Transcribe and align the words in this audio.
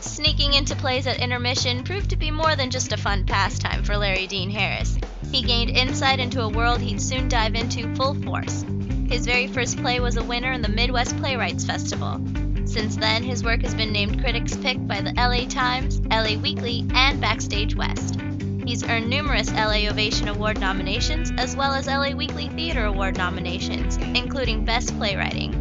Sneaking 0.00 0.54
into 0.54 0.76
plays 0.76 1.06
at 1.06 1.20
intermission 1.20 1.82
proved 1.82 2.10
to 2.10 2.16
be 2.16 2.30
more 2.30 2.54
than 2.54 2.70
just 2.70 2.92
a 2.92 2.96
fun 2.96 3.24
pastime 3.24 3.82
for 3.82 3.96
Larry 3.96 4.26
Dean 4.28 4.48
Harris. 4.48 4.96
He 5.32 5.42
gained 5.42 5.70
insight 5.70 6.20
into 6.20 6.42
a 6.42 6.48
world 6.48 6.80
he'd 6.80 7.02
soon 7.02 7.28
dive 7.28 7.54
into 7.54 7.94
full 7.96 8.14
force. 8.14 8.64
His 9.08 9.26
very 9.26 9.48
first 9.48 9.76
play 9.78 9.98
was 9.98 10.16
a 10.16 10.22
winner 10.22 10.52
in 10.52 10.62
the 10.62 10.68
Midwest 10.68 11.16
Playwrights 11.16 11.64
Festival. 11.64 12.20
Since 12.64 12.96
then, 12.96 13.24
his 13.24 13.42
work 13.42 13.62
has 13.62 13.74
been 13.74 13.92
named 13.92 14.20
Critics' 14.20 14.56
Pick 14.56 14.86
by 14.86 15.00
the 15.00 15.14
LA 15.16 15.48
Times, 15.48 16.00
LA 16.10 16.38
Weekly, 16.40 16.86
and 16.94 17.20
Backstage 17.20 17.74
West. 17.74 18.20
He's 18.64 18.84
earned 18.84 19.08
numerous 19.08 19.50
LA 19.50 19.88
Ovation 19.88 20.28
Award 20.28 20.60
nominations 20.60 21.32
as 21.38 21.56
well 21.56 21.72
as 21.72 21.86
LA 21.86 22.10
Weekly 22.10 22.48
Theater 22.50 22.84
Award 22.84 23.16
nominations, 23.16 23.96
including 23.96 24.64
Best 24.64 24.96
Playwriting. 24.96 25.57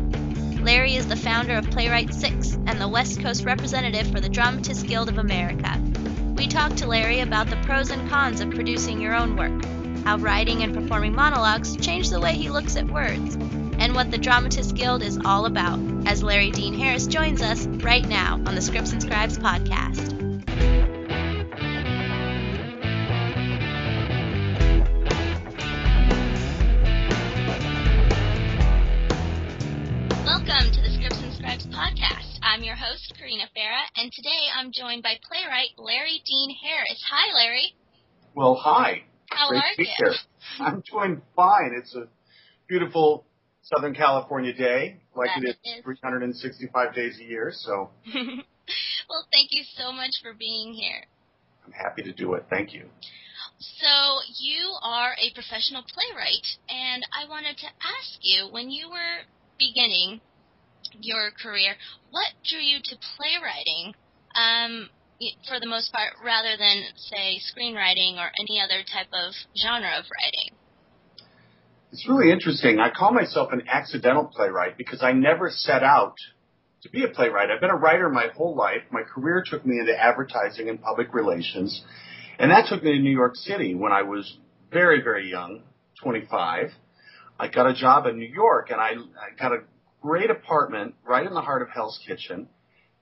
Larry 0.68 0.98
is 0.98 1.08
the 1.08 1.16
founder 1.16 1.56
of 1.56 1.72
Playwright 1.72 2.14
Six 2.14 2.56
and 2.66 2.82
the 2.82 2.90
West 2.90 3.22
Coast 3.22 3.46
representative 3.46 4.06
for 4.12 4.20
the 4.20 4.28
Dramatists 4.28 4.84
Guild 4.84 5.08
of 5.08 5.18
America. 5.18 5.82
We 6.36 6.46
talked 6.46 6.76
to 6.80 6.88
Larry 6.88 7.22
about 7.22 7.48
the 7.48 7.56
pros 7.64 7.90
and 7.90 8.10
cons 8.10 8.42
of 8.42 8.50
producing 8.50 9.00
your 9.00 9.16
own 9.16 9.38
work, 9.38 9.64
how 10.04 10.18
writing 10.18 10.64
and 10.64 10.76
performing 10.76 11.16
monologues 11.16 11.78
change 11.78 12.10
the 12.10 12.20
way 12.20 12.34
he 12.34 12.50
looks 12.50 12.76
at 12.76 12.86
words, 12.92 13.36
and 13.80 13.96
what 13.96 14.12
the 14.12 14.18
Dramatists 14.18 14.74
Guild 14.74 15.04
is 15.04 15.18
all 15.24 15.46
about, 15.46 15.80
as 16.06 16.22
Larry 16.22 16.52
Dean 16.52 16.74
Harris 16.74 17.08
joins 17.08 17.42
us 17.42 17.66
right 17.66 18.06
now 18.06 18.34
on 18.46 18.54
the 18.54 18.62
Scripts 18.62 18.92
and 18.92 19.02
Scribes 19.02 19.38
podcast. 19.38 20.17
I'm 34.68 34.74
joined 34.74 35.02
by 35.02 35.14
playwright 35.26 35.70
Larry 35.78 36.22
Dean 36.26 36.54
Harris. 36.62 37.02
Hi, 37.10 37.34
Larry. 37.34 37.74
Well, 38.36 38.56
hi. 38.56 39.04
How 39.30 39.48
Great 39.48 39.60
are 39.60 39.72
to 39.72 39.78
be 39.78 39.84
you? 39.84 39.90
here. 39.98 40.14
I'm 40.60 40.84
doing 40.92 41.22
fine. 41.38 41.72
It's 41.78 41.96
a 41.96 42.10
beautiful 42.68 43.24
Southern 43.62 43.96
California 43.96 44.52
day, 44.52 44.98
like 45.16 45.30
That 45.38 45.44
it 45.46 45.58
is. 45.64 45.78
is 45.78 45.84
365 45.86 46.94
days 46.94 47.18
a 47.18 47.24
year, 47.24 47.54
so 47.56 47.92
well, 48.14 49.26
thank 49.32 49.52
you 49.52 49.64
so 49.78 49.94
much 49.94 50.12
for 50.22 50.34
being 50.34 50.74
here. 50.74 51.06
I'm 51.66 51.72
happy 51.72 52.04
to 52.04 52.12
do 52.12 52.34
it. 52.34 52.44
Thank 52.50 52.74
you. 52.74 52.88
So, 53.60 54.20
you 54.38 54.74
are 54.84 55.14
a 55.14 55.34
professional 55.34 55.84
playwright, 55.88 56.46
and 56.68 57.04
I 57.18 57.30
wanted 57.30 57.56
to 57.60 57.68
ask 57.68 58.20
you 58.22 58.50
when 58.52 58.70
you 58.70 58.90
were 58.90 59.24
beginning 59.58 60.20
your 61.00 61.32
career, 61.32 61.76
what 62.12 62.28
drew 62.44 62.60
you 62.60 62.80
to 62.84 62.96
playwriting 63.16 63.94
um, 64.38 64.90
for 65.48 65.60
the 65.60 65.68
most 65.68 65.92
part 65.92 66.14
rather 66.24 66.56
than, 66.58 66.84
say, 66.96 67.40
screenwriting 67.52 68.18
or 68.18 68.30
any 68.40 68.62
other 68.62 68.84
type 68.84 69.08
of 69.14 69.34
genre 69.60 69.98
of 69.98 70.06
writing? 70.06 70.56
It's 71.92 72.08
really 72.08 72.32
interesting. 72.32 72.80
I 72.80 72.92
call 72.92 73.14
myself 73.14 73.52
an 73.52 73.64
accidental 73.68 74.26
playwright 74.26 74.78
because 74.78 75.02
I 75.02 75.14
never 75.14 75.50
set 75.50 75.84
out 75.84 76.16
to 76.84 76.90
be 76.90 77.04
a 77.04 77.08
playwright. 77.08 77.50
I've 77.50 77.62
been 77.62 77.72
a 77.72 77.76
writer 77.76 78.10
my 78.10 78.28
whole 78.36 78.56
life. 78.56 78.84
My 78.92 79.02
career 79.02 79.44
took 79.46 79.66
me 79.66 79.80
into 79.80 79.98
advertising 79.98 80.70
and 80.70 80.82
public 80.82 81.14
relations, 81.14 81.84
and 82.38 82.52
that 82.52 82.68
took 82.68 82.84
me 82.84 82.92
to 82.92 83.00
New 83.00 83.12
York 83.12 83.36
City 83.36 83.74
when 83.74 83.92
I 83.92 84.04
was 84.04 84.38
very, 84.72 85.02
very 85.02 85.30
young, 85.30 85.64
25. 86.04 86.72
I 87.40 87.48
got 87.48 87.68
a 87.68 87.74
job 87.74 88.06
in 88.06 88.18
New 88.18 88.32
York, 88.32 88.70
and 88.70 88.80
I, 88.80 88.92
I 88.92 89.36
got 89.40 89.54
a 89.54 89.60
great 90.02 90.30
apartment 90.30 90.96
right 91.08 91.26
in 91.26 91.34
the 91.34 91.42
heart 91.42 91.62
of 91.62 91.70
Hell's 91.70 92.00
Kitchen. 92.06 92.48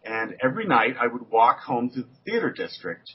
And 0.06 0.36
every 0.42 0.66
night 0.66 0.95
I 1.00 1.08
would 1.08 1.31
walk 1.31 1.59
home 1.59 1.89
to 1.89 2.02
the 2.03 2.08
theater 2.25 2.52
district, 2.52 3.11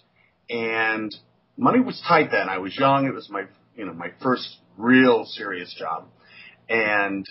and 0.48 1.14
money 1.56 1.80
was 1.80 2.02
tight 2.06 2.30
then. 2.32 2.48
I 2.48 2.58
was 2.58 2.76
young. 2.76 3.06
It 3.06 3.14
was 3.14 3.30
my, 3.30 3.44
you 3.76 3.86
know, 3.86 3.92
my 3.92 4.10
first 4.20 4.58
real 4.76 5.24
serious 5.24 5.72
job, 5.78 6.08
and 6.68 7.24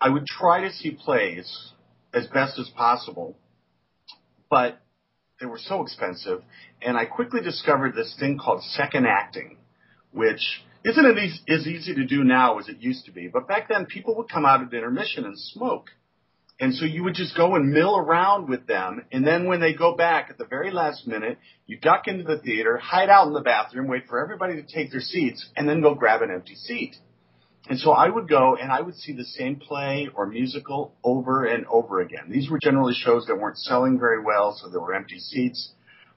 I 0.00 0.08
would 0.08 0.26
try 0.26 0.62
to 0.62 0.72
see 0.72 0.90
plays 0.90 1.72
as 2.12 2.26
best 2.26 2.58
as 2.58 2.68
possible, 2.70 3.36
but 4.50 4.80
they 5.40 5.46
were 5.46 5.58
so 5.58 5.82
expensive. 5.82 6.42
And 6.82 6.96
I 6.96 7.04
quickly 7.06 7.40
discovered 7.42 7.94
this 7.94 8.14
thing 8.18 8.38
called 8.38 8.62
second 8.62 9.06
acting, 9.06 9.58
which 10.12 10.62
isn't 10.84 11.04
as 11.48 11.66
easy 11.66 11.94
to 11.94 12.04
do 12.04 12.24
now 12.24 12.58
as 12.58 12.68
it 12.68 12.78
used 12.78 13.06
to 13.06 13.12
be. 13.12 13.28
But 13.28 13.48
back 13.48 13.68
then, 13.68 13.86
people 13.86 14.16
would 14.16 14.28
come 14.28 14.44
out 14.44 14.62
at 14.62 14.72
intermission 14.72 15.24
and 15.24 15.38
smoke. 15.38 15.90
And 16.64 16.74
so 16.74 16.86
you 16.86 17.04
would 17.04 17.14
just 17.14 17.36
go 17.36 17.56
and 17.56 17.74
mill 17.74 17.94
around 17.94 18.48
with 18.48 18.66
them. 18.66 19.04
And 19.12 19.26
then 19.26 19.44
when 19.44 19.60
they 19.60 19.74
go 19.74 19.94
back 19.94 20.28
at 20.30 20.38
the 20.38 20.46
very 20.46 20.70
last 20.70 21.06
minute, 21.06 21.36
you 21.66 21.78
duck 21.78 22.08
into 22.08 22.24
the 22.24 22.38
theater, 22.38 22.78
hide 22.78 23.10
out 23.10 23.26
in 23.26 23.34
the 23.34 23.42
bathroom, 23.42 23.86
wait 23.86 24.06
for 24.08 24.18
everybody 24.18 24.54
to 24.54 24.62
take 24.62 24.90
their 24.90 25.02
seats, 25.02 25.46
and 25.58 25.68
then 25.68 25.82
go 25.82 25.94
grab 25.94 26.22
an 26.22 26.30
empty 26.30 26.54
seat. 26.54 26.96
And 27.68 27.78
so 27.78 27.90
I 27.90 28.08
would 28.08 28.30
go 28.30 28.56
and 28.56 28.72
I 28.72 28.80
would 28.80 28.96
see 28.96 29.12
the 29.12 29.26
same 29.26 29.56
play 29.56 30.08
or 30.14 30.26
musical 30.26 30.94
over 31.04 31.44
and 31.44 31.66
over 31.66 32.00
again. 32.00 32.30
These 32.30 32.48
were 32.48 32.58
generally 32.58 32.94
shows 32.94 33.26
that 33.26 33.36
weren't 33.36 33.58
selling 33.58 33.98
very 33.98 34.24
well, 34.24 34.58
so 34.58 34.70
there 34.70 34.80
were 34.80 34.94
empty 34.94 35.18
seats. 35.18 35.70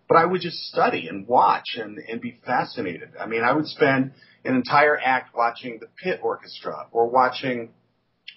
But 0.07 0.15
I 0.15 0.23
would 0.23 0.39
just 0.39 0.59
study 0.71 1.09
and 1.09 1.27
watch 1.27 1.75
and, 1.75 1.97
and 1.97 2.21
be 2.21 2.39
fascinated. 2.45 3.09
I 3.19 3.25
mean, 3.25 3.43
I 3.43 3.51
would 3.51 3.67
spend 3.67 4.13
an 4.45 4.55
entire 4.55 4.97
act 4.97 5.35
watching 5.35 5.79
the 5.81 5.87
pit 6.01 6.21
orchestra 6.23 6.87
or 6.93 7.09
watching 7.09 7.73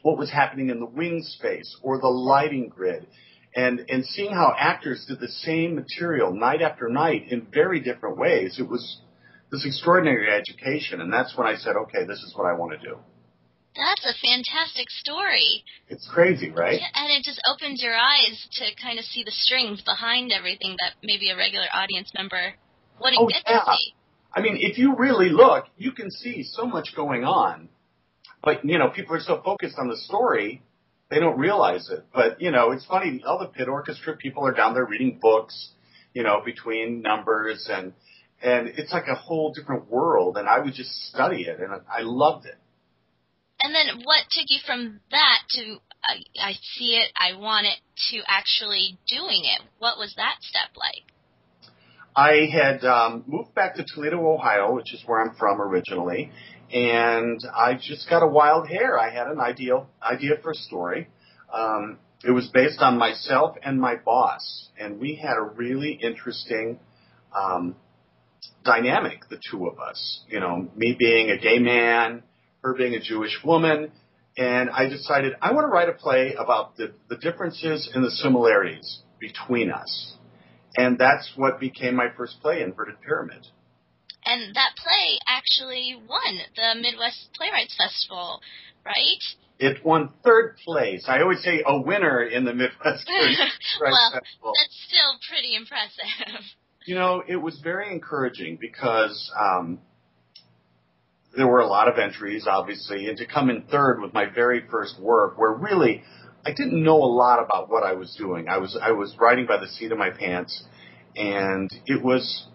what 0.02 0.18
was 0.18 0.30
happening 0.30 0.70
in 0.70 0.80
the 0.80 0.86
wing 0.86 1.22
space 1.22 1.76
or 1.82 2.00
the 2.00 2.08
lighting 2.08 2.68
grid 2.68 3.06
and, 3.54 3.84
and 3.88 4.04
seeing 4.04 4.32
how 4.32 4.54
actors 4.58 5.04
did 5.08 5.20
the 5.20 5.28
same 5.28 5.74
material 5.74 6.32
night 6.32 6.62
after 6.62 6.88
night 6.88 7.26
in 7.30 7.46
very 7.52 7.80
different 7.80 8.16
ways. 8.16 8.58
It 8.58 8.68
was 8.68 9.00
this 9.50 9.64
extraordinary 9.66 10.28
education. 10.32 11.00
And 11.00 11.12
that's 11.12 11.36
when 11.36 11.46
I 11.46 11.56
said, 11.56 11.74
okay, 11.76 12.04
this 12.06 12.18
is 12.22 12.32
what 12.36 12.46
I 12.46 12.52
want 12.56 12.80
to 12.80 12.86
do. 12.86 12.96
That's 13.76 14.04
a 14.04 14.14
fantastic 14.20 14.90
story. 14.90 15.64
It's 15.88 16.08
crazy, 16.12 16.50
right? 16.50 16.80
Yeah, 16.80 16.86
and 16.94 17.10
it 17.12 17.22
just 17.24 17.40
opens 17.48 17.82
your 17.82 17.94
eyes 17.94 18.48
to 18.58 18.64
kind 18.82 18.98
of 18.98 19.04
see 19.04 19.22
the 19.24 19.30
strings 19.30 19.80
behind 19.80 20.32
everything 20.32 20.76
that 20.80 20.94
maybe 21.02 21.30
a 21.30 21.36
regular 21.36 21.66
audience 21.72 22.10
member 22.14 22.54
wouldn't 23.00 23.20
Oh, 23.20 23.28
get 23.28 23.42
yeah. 23.46 23.60
to 23.60 23.76
see. 23.76 23.94
I 24.34 24.40
mean, 24.40 24.58
if 24.60 24.78
you 24.78 24.96
really 24.96 25.28
look, 25.30 25.66
you 25.76 25.92
can 25.92 26.10
see 26.10 26.42
so 26.44 26.66
much 26.66 26.94
going 26.96 27.24
on. 27.24 27.68
But, 28.42 28.64
you 28.64 28.78
know, 28.78 28.88
people 28.88 29.16
are 29.16 29.20
so 29.20 29.40
focused 29.44 29.76
on 29.78 29.88
the 29.88 29.96
story, 29.96 30.62
they 31.10 31.18
don't 31.18 31.38
realize 31.38 31.90
it. 31.90 32.04
But, 32.12 32.40
you 32.40 32.50
know, 32.50 32.70
it's 32.72 32.84
funny, 32.86 33.22
all 33.26 33.38
the 33.38 33.46
pit 33.46 33.68
orchestra 33.68 34.16
people 34.16 34.46
are 34.46 34.52
down 34.52 34.74
there 34.74 34.86
reading 34.86 35.18
books, 35.20 35.70
you 36.14 36.22
know, 36.22 36.42
between 36.44 37.02
numbers 37.02 37.68
and, 37.70 37.92
and 38.42 38.68
it's 38.68 38.92
like 38.92 39.08
a 39.08 39.14
whole 39.14 39.52
different 39.52 39.90
world 39.90 40.38
and 40.38 40.48
I 40.48 40.60
would 40.60 40.74
just 40.74 40.90
study 41.08 41.42
it 41.42 41.60
and 41.60 41.72
I 41.72 42.00
loved 42.02 42.46
it. 42.46 42.56
And 43.62 43.74
then 43.74 44.02
what 44.04 44.24
took 44.30 44.46
you 44.48 44.58
from 44.64 45.00
that 45.10 45.40
to 45.50 45.76
I, 46.02 46.48
I 46.48 46.52
see 46.76 46.96
it, 46.96 47.12
I 47.16 47.38
want 47.38 47.66
it, 47.66 47.78
to 48.10 48.22
actually 48.26 48.98
doing 49.08 49.42
it? 49.44 49.62
What 49.78 49.98
was 49.98 50.14
that 50.16 50.36
step 50.40 50.70
like? 50.76 51.04
I 52.16 52.48
had 52.50 52.84
um, 52.84 53.24
moved 53.26 53.54
back 53.54 53.76
to 53.76 53.84
Toledo, 53.84 54.26
Ohio, 54.26 54.74
which 54.74 54.92
is 54.92 55.02
where 55.06 55.20
I'm 55.20 55.34
from 55.36 55.60
originally, 55.60 56.32
and 56.72 57.42
I 57.54 57.74
just 57.74 58.08
got 58.08 58.22
a 58.22 58.26
wild 58.26 58.68
hair. 58.68 58.98
I 58.98 59.10
had 59.10 59.26
an 59.26 59.40
ideal 59.40 59.88
idea 60.02 60.32
for 60.42 60.52
a 60.52 60.54
story. 60.54 61.08
Um, 61.52 61.98
it 62.24 62.30
was 62.30 62.48
based 62.48 62.80
on 62.80 62.98
myself 62.98 63.56
and 63.62 63.80
my 63.80 63.96
boss, 63.96 64.68
and 64.78 65.00
we 65.00 65.16
had 65.16 65.36
a 65.36 65.42
really 65.42 65.92
interesting 65.92 66.78
um, 67.34 67.76
dynamic, 68.64 69.28
the 69.30 69.40
two 69.50 69.66
of 69.66 69.78
us. 69.80 70.20
You 70.28 70.40
know, 70.40 70.68
me 70.76 70.94
being 70.98 71.30
a 71.30 71.38
gay 71.38 71.58
man, 71.58 72.22
her 72.62 72.74
being 72.74 72.94
a 72.94 73.00
Jewish 73.00 73.38
woman, 73.44 73.90
and 74.36 74.70
I 74.70 74.88
decided 74.88 75.32
I 75.40 75.52
want 75.52 75.64
to 75.64 75.70
write 75.70 75.88
a 75.88 75.92
play 75.92 76.34
about 76.38 76.76
the, 76.76 76.92
the 77.08 77.16
differences 77.16 77.90
and 77.92 78.04
the 78.04 78.10
similarities 78.10 79.00
between 79.18 79.70
us. 79.70 80.14
And 80.76 80.98
that's 80.98 81.32
what 81.36 81.58
became 81.58 81.96
my 81.96 82.08
first 82.16 82.40
play, 82.40 82.62
Inverted 82.62 83.00
Pyramid. 83.00 83.46
And 84.30 84.54
that 84.54 84.76
play 84.76 85.18
actually 85.26 85.96
won 86.08 86.38
the 86.54 86.80
Midwest 86.80 87.30
Playwrights 87.34 87.76
Festival, 87.76 88.40
right? 88.86 89.18
It 89.58 89.84
won 89.84 90.10
third 90.24 90.56
place. 90.64 91.06
I 91.08 91.20
always 91.20 91.42
say 91.42 91.64
a 91.66 91.80
winner 91.80 92.22
in 92.22 92.44
the 92.44 92.54
Midwest 92.54 93.06
Playwrights 93.06 93.78
well, 93.80 94.10
Festival. 94.12 94.52
that's 94.54 94.86
still 94.86 95.18
pretty 95.28 95.54
impressive. 95.56 96.44
You 96.86 96.94
know, 96.94 97.22
it 97.28 97.36
was 97.36 97.60
very 97.62 97.92
encouraging 97.92 98.56
because 98.58 99.30
um, 99.38 99.80
there 101.36 101.46
were 101.46 101.60
a 101.60 101.66
lot 101.66 101.88
of 101.88 101.98
entries, 101.98 102.46
obviously, 102.48 103.06
and 103.06 103.18
to 103.18 103.26
come 103.26 103.50
in 103.50 103.64
third 103.70 104.00
with 104.00 104.14
my 104.14 104.24
very 104.24 104.64
first 104.70 104.98
work, 104.98 105.38
where 105.38 105.52
really 105.52 106.02
I 106.44 106.52
didn't 106.52 106.82
know 106.82 106.96
a 106.96 107.12
lot 107.12 107.38
about 107.38 107.68
what 107.68 107.82
I 107.82 107.92
was 107.92 108.14
doing. 108.16 108.48
I 108.48 108.56
was 108.56 108.78
I 108.80 108.92
was 108.92 109.14
writing 109.20 109.44
by 109.46 109.58
the 109.58 109.68
seat 109.68 109.92
of 109.92 109.98
my 109.98 110.08
pants, 110.08 110.64
and 111.14 111.70
it 111.84 112.02
was 112.02 112.46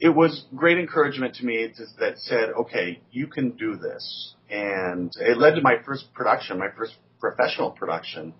it 0.00 0.10
was 0.10 0.44
great 0.54 0.78
encouragement 0.78 1.34
to 1.36 1.44
me 1.44 1.68
to, 1.76 1.84
that 1.98 2.18
said, 2.18 2.50
okay, 2.60 3.00
you 3.10 3.26
can 3.26 3.50
do 3.50 3.76
this, 3.76 4.34
and 4.50 5.12
it 5.20 5.38
led 5.38 5.54
to 5.56 5.60
my 5.60 5.76
first 5.84 6.12
production, 6.14 6.58
my 6.58 6.70
first 6.76 6.94
professional 7.20 7.70
production. 7.70 8.34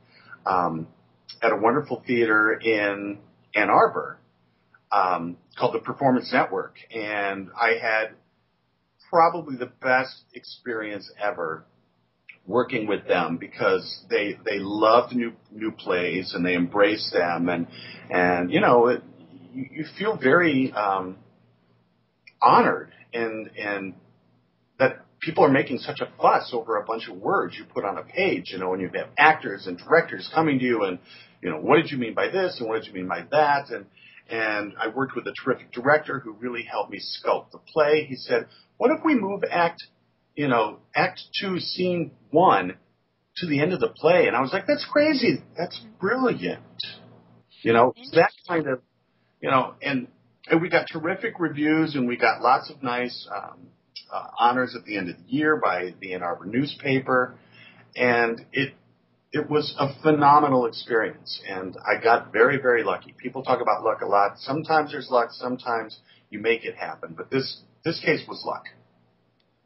Um, 0.46 0.88
at 1.42 1.52
a 1.52 1.56
wonderful 1.56 2.02
theater 2.06 2.52
in 2.52 3.18
Ann 3.54 3.70
Arbor 3.70 4.18
um, 4.90 5.36
called 5.56 5.74
the 5.74 5.80
Performance 5.80 6.30
Network, 6.32 6.76
and 6.94 7.50
I 7.60 7.78
had 7.80 8.14
probably 9.10 9.56
the 9.56 9.70
best 9.80 10.24
experience 10.34 11.10
ever 11.22 11.64
working 12.46 12.86
with 12.86 13.06
them 13.06 13.36
because 13.36 14.04
they 14.08 14.38
they 14.44 14.58
loved 14.58 15.14
new 15.14 15.32
new 15.52 15.70
plays 15.70 16.32
and 16.34 16.44
they 16.44 16.54
embraced 16.54 17.12
them 17.12 17.48
and 17.48 17.66
and 18.10 18.50
you 18.50 18.60
know 18.60 18.86
it, 18.86 19.02
you, 19.52 19.68
you 19.70 19.84
feel 19.98 20.16
very 20.16 20.72
um, 20.72 21.16
honored 22.40 22.92
and 23.12 23.50
and 23.56 23.94
that 24.78 25.04
people 25.20 25.44
are 25.44 25.50
making 25.50 25.78
such 25.78 26.00
a 26.00 26.08
fuss 26.20 26.50
over 26.52 26.76
a 26.76 26.84
bunch 26.84 27.08
of 27.08 27.16
words 27.16 27.56
you 27.58 27.64
put 27.64 27.84
on 27.84 27.98
a 27.98 28.02
page, 28.02 28.44
you 28.52 28.58
know, 28.58 28.72
and 28.72 28.82
you 28.82 28.90
have 28.94 29.08
actors 29.18 29.66
and 29.66 29.78
directors 29.78 30.30
coming 30.34 30.58
to 30.58 30.64
you 30.64 30.84
and, 30.84 30.98
you 31.42 31.50
know, 31.50 31.56
what 31.56 31.76
did 31.76 31.90
you 31.90 31.98
mean 31.98 32.14
by 32.14 32.28
this 32.28 32.56
and 32.60 32.68
what 32.68 32.76
did 32.82 32.86
you 32.86 32.94
mean 32.94 33.08
by 33.08 33.24
that? 33.30 33.70
And, 33.70 33.86
and 34.28 34.74
I 34.78 34.88
worked 34.88 35.16
with 35.16 35.26
a 35.26 35.32
terrific 35.44 35.72
director 35.72 36.20
who 36.20 36.32
really 36.34 36.62
helped 36.62 36.92
me 36.92 37.00
sculpt 37.00 37.50
the 37.50 37.58
play. 37.58 38.04
He 38.04 38.16
said, 38.16 38.46
what 38.76 38.90
if 38.90 39.04
we 39.04 39.14
move 39.14 39.42
act, 39.50 39.82
you 40.36 40.48
know, 40.48 40.78
act 40.94 41.20
two, 41.40 41.58
scene 41.58 42.12
one 42.30 42.76
to 43.38 43.46
the 43.46 43.60
end 43.60 43.72
of 43.72 43.80
the 43.80 43.88
play? 43.88 44.26
And 44.26 44.36
I 44.36 44.40
was 44.40 44.52
like, 44.52 44.66
that's 44.66 44.86
crazy. 44.90 45.42
That's 45.56 45.80
brilliant. 46.00 46.62
You 47.62 47.72
know, 47.72 47.94
that 48.12 48.30
kind 48.46 48.68
of, 48.68 48.80
you 49.40 49.50
know, 49.50 49.74
and, 49.82 50.06
and 50.50 50.60
we 50.60 50.68
got 50.68 50.86
terrific 50.90 51.38
reviews 51.38 51.94
and 51.94 52.08
we 52.08 52.16
got 52.16 52.40
lots 52.40 52.70
of 52.70 52.82
nice, 52.82 53.28
um, 53.34 53.68
uh, 54.12 54.26
honors 54.38 54.74
at 54.76 54.84
the 54.84 54.96
end 54.96 55.10
of 55.10 55.16
the 55.16 55.30
year 55.30 55.60
by 55.62 55.94
the 56.00 56.14
Ann 56.14 56.22
Arbor 56.22 56.46
newspaper, 56.46 57.36
and 57.96 58.44
it 58.52 58.74
it 59.30 59.50
was 59.50 59.74
a 59.78 59.88
phenomenal 60.02 60.64
experience. 60.64 61.40
And 61.46 61.76
I 61.86 62.02
got 62.02 62.32
very 62.32 62.58
very 62.60 62.82
lucky. 62.82 63.14
People 63.18 63.42
talk 63.42 63.60
about 63.60 63.84
luck 63.84 64.00
a 64.00 64.06
lot. 64.06 64.38
Sometimes 64.38 64.92
there's 64.92 65.10
luck. 65.10 65.30
Sometimes 65.32 65.98
you 66.30 66.40
make 66.40 66.64
it 66.64 66.74
happen. 66.74 67.14
But 67.16 67.30
this 67.30 67.60
this 67.84 68.00
case 68.00 68.26
was 68.26 68.42
luck. 68.44 68.64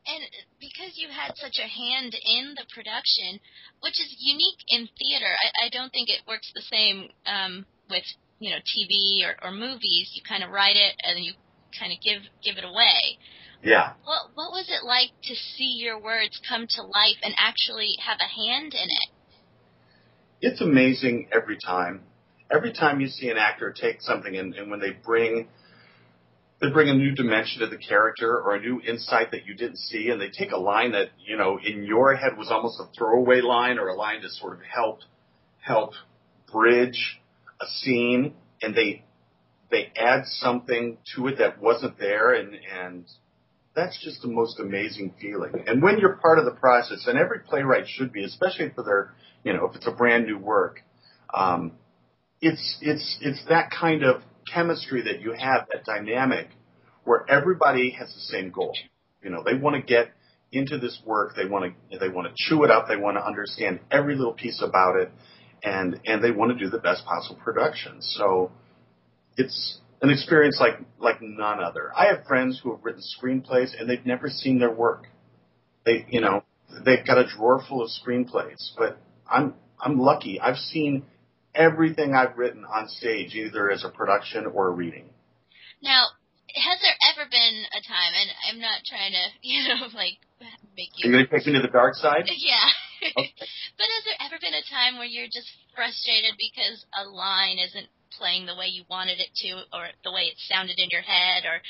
And 0.04 0.24
because 0.58 0.98
you 0.98 1.08
had 1.08 1.36
such 1.36 1.62
a 1.62 1.68
hand 1.68 2.14
in 2.14 2.54
the 2.58 2.66
production, 2.74 3.38
which 3.80 3.94
is 4.00 4.10
unique 4.18 4.58
in 4.66 4.88
theater, 4.98 5.30
I, 5.30 5.66
I 5.66 5.68
don't 5.70 5.92
think 5.92 6.08
it 6.08 6.26
works 6.26 6.50
the 6.54 6.62
same 6.62 7.08
um, 7.24 7.66
with 7.88 8.02
you 8.42 8.50
know 8.50 8.58
TV 8.58 9.22
or, 9.24 9.36
or 9.46 9.52
movies. 9.52 10.10
You 10.14 10.22
kind 10.28 10.42
of 10.42 10.50
write 10.50 10.76
it 10.76 10.94
and 11.04 11.16
then 11.16 11.22
you 11.22 11.32
kind 11.78 11.92
of 11.92 11.98
give 12.02 12.22
give 12.42 12.58
it 12.58 12.64
away. 12.64 13.18
Yeah. 13.62 13.92
What 14.04 14.34
What 14.34 14.50
was 14.50 14.68
it 14.68 14.84
like 14.84 15.10
to 15.22 15.34
see 15.34 15.78
your 15.78 16.00
words 16.00 16.40
come 16.48 16.66
to 16.68 16.82
life 16.82 17.22
and 17.22 17.34
actually 17.38 17.94
have 18.04 18.18
a 18.20 18.26
hand 18.26 18.74
in 18.74 18.88
it? 18.90 19.08
It's 20.40 20.60
amazing 20.60 21.28
every 21.32 21.56
time. 21.64 22.02
Every 22.52 22.72
time 22.72 23.00
you 23.00 23.06
see 23.06 23.30
an 23.30 23.38
actor 23.38 23.72
take 23.72 24.02
something 24.02 24.36
and, 24.36 24.54
and 24.54 24.70
when 24.70 24.80
they 24.80 24.90
bring 24.90 25.46
they 26.60 26.70
bring 26.70 26.88
a 26.88 26.94
new 26.94 27.12
dimension 27.12 27.60
to 27.60 27.68
the 27.68 27.76
character 27.76 28.40
or 28.40 28.56
a 28.56 28.60
new 28.60 28.80
insight 28.80 29.30
that 29.30 29.46
you 29.46 29.54
didn't 29.54 29.78
see 29.78 30.10
and 30.10 30.20
they 30.20 30.30
take 30.30 30.52
a 30.52 30.56
line 30.56 30.92
that, 30.92 31.08
you 31.24 31.36
know, 31.36 31.58
in 31.64 31.84
your 31.84 32.14
head 32.14 32.36
was 32.36 32.50
almost 32.50 32.80
a 32.80 32.86
throwaway 32.96 33.40
line 33.40 33.78
or 33.78 33.88
a 33.88 33.94
line 33.94 34.20
to 34.22 34.28
sort 34.28 34.54
of 34.54 34.60
help 34.62 35.00
help 35.60 35.92
bridge 36.52 37.20
a 37.62 37.66
scene 37.66 38.34
and 38.60 38.74
they 38.74 39.04
they 39.70 39.90
add 39.96 40.26
something 40.26 40.98
to 41.16 41.28
it 41.28 41.38
that 41.38 41.60
wasn't 41.60 41.98
there 41.98 42.34
and 42.34 42.54
and 42.54 43.04
that's 43.74 43.98
just 44.04 44.22
the 44.22 44.28
most 44.28 44.60
amazing 44.60 45.14
feeling. 45.20 45.64
And 45.66 45.82
when 45.82 45.98
you're 45.98 46.16
part 46.16 46.38
of 46.38 46.44
the 46.44 46.50
process, 46.52 47.06
and 47.06 47.18
every 47.18 47.40
playwright 47.40 47.84
should 47.88 48.12
be, 48.12 48.24
especially 48.24 48.70
for 48.74 48.82
their, 48.84 49.14
you 49.44 49.52
know, 49.52 49.66
if 49.66 49.76
it's 49.76 49.86
a 49.86 49.92
brand 49.92 50.26
new 50.26 50.38
work, 50.38 50.80
um, 51.32 51.72
it's 52.40 52.78
it's 52.82 53.18
it's 53.20 53.42
that 53.48 53.70
kind 53.70 54.02
of 54.02 54.22
chemistry 54.52 55.02
that 55.04 55.20
you 55.20 55.32
have, 55.32 55.66
that 55.72 55.84
dynamic, 55.84 56.48
where 57.04 57.24
everybody 57.30 57.90
has 57.90 58.12
the 58.12 58.20
same 58.20 58.50
goal. 58.50 58.76
You 59.22 59.30
know, 59.30 59.42
they 59.42 59.54
want 59.54 59.76
to 59.76 59.82
get 59.82 60.12
into 60.50 60.76
this 60.78 61.00
work, 61.06 61.34
they 61.34 61.46
want 61.46 61.74
to 61.90 61.98
they 61.98 62.08
want 62.08 62.28
to 62.28 62.34
chew 62.36 62.64
it 62.64 62.70
up, 62.70 62.88
they 62.88 62.96
want 62.96 63.16
to 63.16 63.24
understand 63.24 63.80
every 63.90 64.16
little 64.16 64.34
piece 64.34 64.60
about 64.60 64.96
it, 64.96 65.10
and 65.62 66.00
and 66.04 66.22
they 66.22 66.30
want 66.30 66.56
to 66.56 66.64
do 66.64 66.70
the 66.70 66.78
best 66.78 67.04
possible 67.04 67.40
production. 67.42 68.00
So 68.00 68.50
it's 69.36 69.78
an 70.00 70.10
experience 70.10 70.58
like 70.60 70.78
like 70.98 71.22
none 71.22 71.60
other. 71.60 71.92
I 71.96 72.06
have 72.06 72.24
friends 72.26 72.60
who 72.62 72.72
have 72.74 72.84
written 72.84 73.02
screenplays 73.02 73.78
and 73.78 73.88
they've 73.88 74.04
never 74.04 74.28
seen 74.28 74.58
their 74.58 74.72
work. 74.72 75.06
They, 75.84 76.06
you 76.08 76.20
know, 76.20 76.42
they've 76.84 77.04
got 77.06 77.18
a 77.18 77.26
drawer 77.26 77.62
full 77.68 77.82
of 77.82 77.90
screenplays, 77.90 78.70
but 78.76 78.98
I'm 79.30 79.54
I'm 79.80 79.98
lucky. 79.98 80.40
I've 80.40 80.56
seen 80.56 81.04
everything 81.54 82.14
I've 82.14 82.36
written 82.36 82.64
on 82.64 82.88
stage, 82.88 83.34
either 83.34 83.70
as 83.70 83.84
a 83.84 83.88
production 83.88 84.46
or 84.46 84.68
a 84.68 84.70
reading. 84.70 85.10
Now, 85.82 86.04
has 86.54 86.78
there 86.80 86.94
ever 87.12 87.28
been 87.30 87.64
a 87.72 87.82
time, 87.86 88.12
and 88.14 88.30
I'm 88.48 88.60
not 88.60 88.82
trying 88.86 89.12
to, 89.12 89.24
you 89.42 89.68
know, 89.68 89.86
like 89.94 90.18
make 90.76 90.90
you. 90.96 91.08
Are 91.08 91.12
you 91.12 91.12
going 91.12 91.26
to 91.26 91.30
take 91.30 91.46
me 91.46 91.52
to 91.54 91.62
the 91.62 91.72
dark 91.72 91.94
side? 91.94 92.28
Yeah. 92.36 92.56
Okay. 93.18 93.34
But 93.78 93.88
has 93.88 94.04
there 94.04 94.20
ever 94.26 94.38
been 94.40 94.54
a 94.54 94.66
time 94.70 94.98
where 94.98 95.08
you're 95.08 95.30
just 95.30 95.48
frustrated 95.74 96.36
because 96.36 96.84
a 96.96 97.04
line 97.08 97.58
isn't 97.58 97.88
playing 98.18 98.46
the 98.46 98.56
way 98.56 98.68
you 98.68 98.84
wanted 98.90 99.18
it 99.18 99.32
to, 99.34 99.64
or 99.72 99.88
the 100.04 100.12
way 100.12 100.28
it 100.28 100.36
sounded 100.48 100.78
in 100.78 100.88
your 100.90 101.00
head, 101.00 101.44
or 101.48 101.60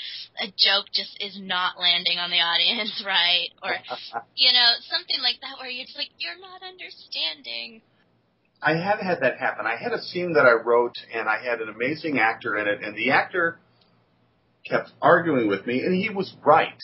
a 0.43 0.49
joke 0.59 0.87
just 0.93 1.15
is 1.21 1.39
not 1.41 1.79
landing 1.79 2.19
on 2.19 2.31
the 2.31 2.43
audience 2.43 3.03
right, 3.07 3.49
or 3.63 3.71
you 4.35 4.53
know 4.53 4.71
something 4.91 5.21
like 5.23 5.39
that 5.41 5.59
where 5.61 5.71
you're 5.71 5.87
just 5.87 5.99
like 5.99 6.11
you're 6.19 6.41
not 6.41 6.63
understanding. 6.63 7.83
I 8.63 8.79
have 8.79 9.01
had 9.01 9.21
that 9.23 9.39
happen. 9.39 9.67
I 9.67 9.77
had 9.77 9.93
a 9.93 10.01
scene 10.01 10.35
that 10.35 10.47
I 10.47 10.53
wrote, 10.53 10.95
and 11.13 11.29
I 11.29 11.43
had 11.43 11.61
an 11.61 11.69
amazing 11.69 12.19
actor 12.19 12.57
in 12.57 12.69
it, 12.69 12.83
and 12.83 12.97
the 12.97 13.11
actor 13.11 13.59
kept 14.65 14.91
arguing 15.01 15.49
with 15.49 15.67
me, 15.67 15.81
and 15.81 15.95
he 15.95 16.11
was 16.11 16.33
right. 16.45 16.81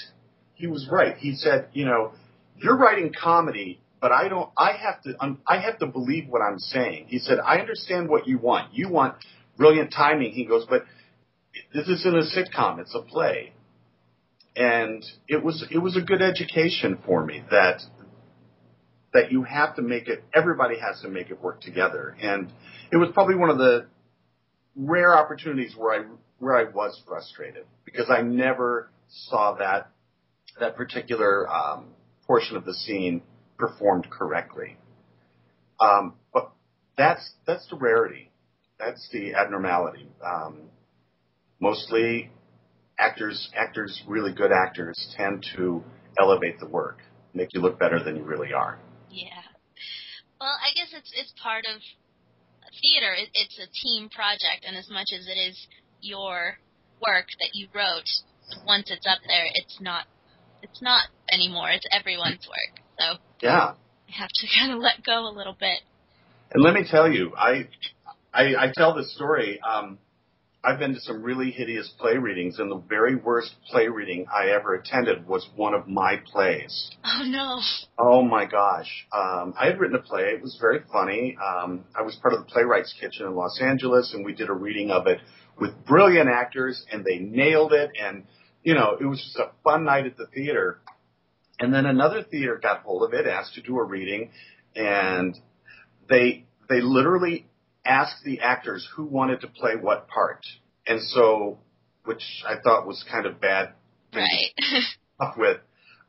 He 0.54 0.66
was 0.66 0.88
right. 0.90 1.16
He 1.16 1.36
said, 1.36 1.68
you 1.72 1.84
know, 1.84 2.12
you're 2.56 2.76
writing 2.76 3.12
comedy, 3.14 3.80
but 4.00 4.12
I 4.12 4.28
don't. 4.28 4.50
I 4.56 4.72
have 4.72 5.02
to. 5.02 5.14
Um, 5.22 5.40
I 5.46 5.60
have 5.60 5.78
to 5.78 5.86
believe 5.86 6.28
what 6.28 6.40
I'm 6.40 6.58
saying. 6.58 7.06
He 7.08 7.18
said, 7.18 7.38
I 7.38 7.58
understand 7.58 8.08
what 8.08 8.26
you 8.26 8.38
want. 8.38 8.74
You 8.74 8.88
want 8.88 9.14
brilliant 9.56 9.92
timing. 9.92 10.32
He 10.32 10.44
goes, 10.44 10.66
but 10.68 10.84
this 11.74 11.88
isn't 11.88 12.14
a 12.14 12.22
sitcom; 12.22 12.78
it's 12.78 12.94
a 12.94 13.02
play. 13.02 13.52
And 14.56 15.04
it 15.28 15.42
was 15.42 15.64
it 15.70 15.78
was 15.78 15.96
a 15.96 16.00
good 16.00 16.22
education 16.22 16.98
for 17.04 17.24
me 17.24 17.42
that 17.50 17.82
that 19.12 19.32
you 19.32 19.42
have 19.42 19.76
to 19.76 19.82
make 19.82 20.08
it. 20.08 20.22
Everybody 20.34 20.78
has 20.78 21.00
to 21.02 21.08
make 21.08 21.30
it 21.30 21.40
work 21.42 21.60
together. 21.60 22.16
And 22.20 22.52
it 22.92 22.96
was 22.96 23.10
probably 23.14 23.36
one 23.36 23.50
of 23.50 23.58
the 23.58 23.86
rare 24.76 25.16
opportunities 25.16 25.74
where 25.76 26.00
I 26.00 26.06
where 26.38 26.56
I 26.56 26.64
was 26.70 27.00
frustrated 27.06 27.64
because 27.84 28.10
I 28.10 28.22
never 28.22 28.90
saw 29.08 29.54
that 29.56 29.90
that 30.60 30.76
particular 30.76 31.48
um, 31.48 31.86
portion 32.26 32.56
of 32.56 32.64
the 32.64 32.74
scene 32.74 33.22
performed 33.58 34.08
correctly. 34.10 34.76
Um, 35.80 36.14
but 36.32 36.52
that's 36.96 37.32
that's 37.46 37.66
the 37.68 37.76
rarity 37.76 38.28
that's 38.78 39.08
the 39.12 39.34
abnormality. 39.34 40.08
Um, 40.24 40.70
mostly, 41.60 42.30
actors, 42.98 43.50
actors, 43.54 44.02
really 44.06 44.32
good 44.32 44.52
actors, 44.52 45.14
tend 45.16 45.44
to 45.56 45.82
elevate 46.18 46.60
the 46.60 46.68
work, 46.68 46.98
make 47.34 47.52
you 47.52 47.60
look 47.60 47.78
better 47.78 48.02
than 48.02 48.16
you 48.16 48.22
really 48.22 48.52
are. 48.52 48.78
Yeah. 49.10 49.42
Well, 50.40 50.54
I 50.62 50.70
guess 50.76 50.92
it's 50.96 51.12
it's 51.16 51.32
part 51.42 51.64
of 51.66 51.80
theater. 52.80 53.12
It, 53.14 53.30
it's 53.34 53.58
a 53.58 53.66
team 53.82 54.08
project, 54.08 54.64
and 54.66 54.76
as 54.76 54.88
much 54.90 55.08
as 55.12 55.26
it 55.26 55.38
is 55.38 55.66
your 56.00 56.58
work 57.04 57.26
that 57.40 57.50
you 57.54 57.66
wrote, 57.74 58.06
once 58.66 58.90
it's 58.90 59.06
up 59.06 59.18
there, 59.26 59.46
it's 59.54 59.80
not 59.80 60.06
it's 60.62 60.80
not 60.80 61.08
anymore. 61.32 61.70
It's 61.70 61.86
everyone's 61.90 62.46
work. 62.46 62.84
So 62.98 63.18
yeah, 63.40 63.72
you 64.06 64.14
have 64.18 64.28
to 64.28 64.46
kind 64.58 64.72
of 64.72 64.78
let 64.78 65.04
go 65.04 65.28
a 65.28 65.32
little 65.34 65.56
bit. 65.58 65.80
And 66.52 66.62
let 66.62 66.74
me 66.74 66.84
tell 66.88 67.10
you, 67.10 67.34
I 67.36 67.68
I, 68.32 68.54
I 68.56 68.72
tell 68.74 68.94
this 68.94 69.14
story. 69.14 69.60
Um, 69.60 69.98
I've 70.64 70.80
been 70.80 70.94
to 70.94 71.00
some 71.00 71.22
really 71.22 71.52
hideous 71.52 71.88
play 72.00 72.16
readings, 72.16 72.58
and 72.58 72.70
the 72.70 72.82
very 72.88 73.14
worst 73.14 73.54
play 73.70 73.86
reading 73.86 74.26
I 74.34 74.50
ever 74.50 74.74
attended 74.74 75.26
was 75.26 75.48
one 75.54 75.72
of 75.72 75.86
my 75.86 76.16
plays. 76.32 76.90
Oh 77.04 77.22
no! 77.24 77.60
Oh 77.96 78.22
my 78.22 78.44
gosh! 78.44 79.06
Um, 79.12 79.54
I 79.58 79.66
had 79.66 79.78
written 79.78 79.96
a 79.96 80.02
play. 80.02 80.22
It 80.22 80.42
was 80.42 80.58
very 80.60 80.80
funny. 80.92 81.36
Um, 81.42 81.84
I 81.96 82.02
was 82.02 82.16
part 82.16 82.34
of 82.34 82.40
the 82.40 82.46
Playwrights 82.46 82.92
Kitchen 83.00 83.26
in 83.26 83.36
Los 83.36 83.60
Angeles, 83.62 84.12
and 84.14 84.24
we 84.24 84.34
did 84.34 84.48
a 84.48 84.52
reading 84.52 84.90
of 84.90 85.06
it 85.06 85.20
with 85.60 85.72
brilliant 85.86 86.28
actors, 86.28 86.84
and 86.90 87.04
they 87.04 87.18
nailed 87.18 87.72
it. 87.72 87.90
And 88.02 88.24
you 88.64 88.74
know, 88.74 88.96
it 89.00 89.04
was 89.04 89.22
just 89.22 89.36
a 89.36 89.52
fun 89.62 89.84
night 89.84 90.06
at 90.06 90.16
the 90.16 90.26
theater. 90.26 90.80
And 91.60 91.72
then 91.74 91.86
another 91.86 92.22
theater 92.22 92.58
got 92.62 92.82
hold 92.82 93.02
of 93.02 93.14
it, 93.14 93.26
asked 93.26 93.54
to 93.54 93.62
do 93.62 93.78
a 93.78 93.84
reading, 93.84 94.30
and 94.76 95.36
they 96.08 96.46
they 96.68 96.80
literally 96.80 97.46
asked 97.84 98.22
the 98.24 98.40
actors 98.40 98.86
who 98.94 99.04
wanted 99.04 99.40
to 99.40 99.48
play 99.48 99.72
what 99.80 100.08
part. 100.08 100.44
And 100.86 101.02
so, 101.02 101.58
which 102.04 102.22
I 102.46 102.60
thought 102.62 102.86
was 102.86 103.04
kind 103.10 103.26
of 103.26 103.40
bad. 103.40 103.72
Right. 104.14 104.52
Up 105.20 105.36
with. 105.36 105.58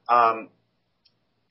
Um, 0.08 0.50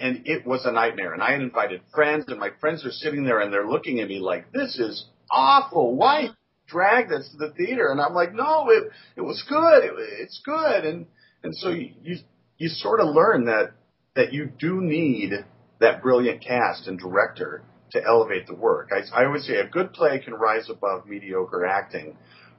and 0.00 0.22
it 0.26 0.46
was 0.46 0.64
a 0.64 0.72
nightmare. 0.72 1.12
And 1.12 1.22
I 1.22 1.32
had 1.32 1.40
invited 1.40 1.80
friends, 1.94 2.26
and 2.28 2.38
my 2.38 2.50
friends 2.60 2.84
are 2.84 2.92
sitting 2.92 3.24
there 3.24 3.40
and 3.40 3.52
they're 3.52 3.68
looking 3.68 4.00
at 4.00 4.08
me 4.08 4.20
like, 4.20 4.52
this 4.52 4.78
is 4.78 5.06
awful. 5.30 5.96
Why 5.96 6.28
drag 6.68 7.08
this 7.08 7.28
to 7.30 7.36
the 7.36 7.52
theater?" 7.52 7.90
And 7.90 8.00
I'm 8.00 8.14
like, 8.14 8.32
"No, 8.32 8.70
it 8.70 8.90
it 9.16 9.22
was 9.22 9.42
good. 9.48 9.84
It, 9.84 9.92
it's 10.20 10.40
good." 10.44 10.84
And 10.84 11.06
and 11.42 11.54
so 11.56 11.70
you, 11.70 11.92
you 12.02 12.16
you 12.58 12.68
sort 12.68 13.00
of 13.00 13.14
learn 13.14 13.46
that 13.46 13.72
that 14.18 14.32
you 14.32 14.46
do 14.46 14.80
need 14.80 15.30
that 15.78 16.02
brilliant 16.02 16.42
cast 16.42 16.88
and 16.88 16.98
director 16.98 17.62
to 17.92 18.04
elevate 18.04 18.48
the 18.48 18.54
work. 18.54 18.90
I, 18.90 19.22
I 19.22 19.24
always 19.26 19.46
say 19.46 19.54
a 19.58 19.66
good 19.66 19.92
play 19.92 20.18
can 20.18 20.34
rise 20.34 20.68
above 20.68 21.06
mediocre 21.06 21.64
acting, 21.64 22.18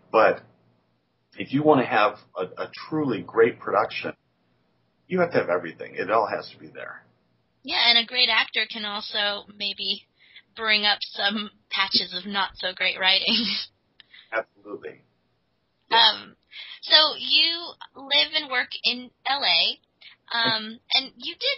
but 0.09 0.41
if 1.37 1.51
you 1.51 1.61
want 1.61 1.81
to 1.81 1.85
have 1.85 2.15
a, 2.37 2.43
a 2.63 2.71
truly 2.87 3.21
great 3.21 3.59
production, 3.59 4.13
you 5.09 5.19
have 5.19 5.31
to 5.31 5.37
have 5.37 5.49
everything. 5.49 5.95
It 5.95 6.09
all 6.09 6.27
has 6.27 6.49
to 6.51 6.57
be 6.57 6.67
there. 6.67 7.03
Yeah, 7.63 7.89
and 7.89 7.99
a 7.99 8.07
great 8.07 8.29
actor 8.31 8.61
can 8.71 8.85
also 8.85 9.51
maybe 9.57 10.07
bring 10.55 10.85
up 10.85 10.99
some 11.01 11.51
patches 11.69 12.15
of 12.17 12.25
not 12.25 12.51
so 12.55 12.69
great 12.73 12.97
writing. 12.97 13.35
Absolutely. 14.31 15.01
Um, 15.91 16.37
so 16.83 16.95
you 17.17 17.73
live 17.97 18.31
and 18.33 18.49
work 18.49 18.69
in 18.85 19.09
LA, 19.29 19.75
um, 20.33 20.79
and 20.93 21.11
you 21.17 21.35
did 21.35 21.57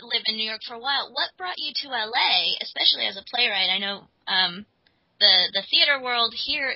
live 0.00 0.22
in 0.26 0.36
New 0.36 0.48
York 0.48 0.60
for 0.66 0.74
a 0.74 0.78
while. 0.78 1.10
What 1.12 1.30
brought 1.36 1.58
you 1.58 1.72
to 1.82 1.88
LA, 1.88 2.58
especially 2.60 3.06
as 3.06 3.16
a 3.16 3.24
playwright? 3.34 3.70
I 3.70 3.78
know 3.78 4.08
um, 4.26 4.66
the 5.20 5.34
the 5.54 5.62
theater 5.70 6.02
world 6.02 6.34
here 6.34 6.74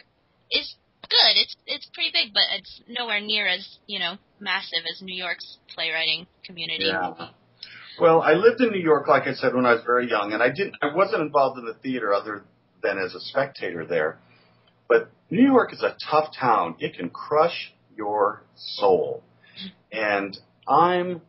is 0.50 0.74
good. 1.02 1.34
It's 1.36 1.56
it's 1.66 1.88
pretty 1.94 2.10
big, 2.12 2.34
but 2.34 2.42
it's 2.58 2.82
nowhere 2.88 3.20
near 3.20 3.46
as 3.46 3.78
you 3.86 3.98
know 3.98 4.16
massive 4.40 4.84
as 4.90 5.02
New 5.02 5.16
York's 5.16 5.58
playwriting 5.74 6.26
community. 6.44 6.86
Yeah. 6.86 7.30
Well, 8.00 8.22
I 8.22 8.32
lived 8.32 8.60
in 8.60 8.70
New 8.70 8.80
York, 8.80 9.06
like 9.06 9.24
I 9.26 9.34
said, 9.34 9.54
when 9.54 9.66
I 9.66 9.74
was 9.74 9.84
very 9.84 10.08
young, 10.08 10.32
and 10.32 10.42
I 10.42 10.48
didn't. 10.48 10.76
I 10.80 10.94
wasn't 10.94 11.22
involved 11.22 11.58
in 11.58 11.66
the 11.66 11.74
theater 11.74 12.12
other 12.12 12.44
than 12.82 12.98
as 12.98 13.14
a 13.14 13.20
spectator 13.20 13.84
there. 13.84 14.18
But 14.88 15.10
New 15.30 15.44
York 15.44 15.72
is 15.72 15.82
a 15.82 15.96
tough 16.10 16.30
town. 16.38 16.76
It 16.78 16.96
can 16.96 17.10
crush 17.10 17.72
your 17.96 18.44
soul. 18.56 19.22
And 19.92 20.36
I'm, 20.66 21.20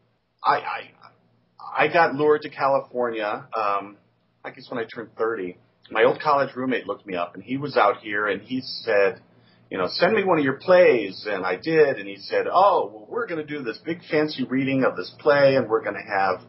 I, 0.46 0.56
I, 0.56 1.86
I 1.86 1.88
got 1.88 2.16
lured 2.16 2.42
to 2.44 2.50
California. 2.50 3.48
Um, 3.56 3.98
I 4.44 4.52
guess 4.52 4.70
when 4.70 4.80
I 4.80 4.86
turned 4.86 5.10
30, 5.18 5.58
my 5.92 6.04
old 6.04 6.20
college 6.22 6.56
roommate 6.56 6.88
looked 6.88 7.06
me 7.06 7.16
up, 7.16 7.36
and 7.36 7.44
he 7.44 7.58
was 7.58 7.78
out 7.78 7.98
here, 7.98 8.28
and 8.28 8.42
he 8.42 8.62
said, 8.62 9.22
you 9.70 9.78
know, 9.78 9.88
send 9.90 10.14
me 10.14 10.24
one 10.24 10.38
of 10.38 10.44
your 10.44 10.60
plays, 10.60 11.26
and 11.30 11.46
I 11.46 11.56
did, 11.56 11.98
and 11.98 12.08
he 12.08 12.18
said, 12.18 12.46
oh, 12.52 12.92
well, 12.94 13.08
we're 13.10 13.28
going 13.28 13.46
to 13.46 13.58
do 13.58 13.64
this 13.64 13.80
big 13.86 14.00
fancy 14.10 14.44
reading 14.44 14.84
of 14.84 14.96
this 14.96 15.12
play, 15.20 15.56
and 15.56 15.68
we're 15.70 15.82
going 15.82 15.96
to 15.96 16.02
have 16.02 16.42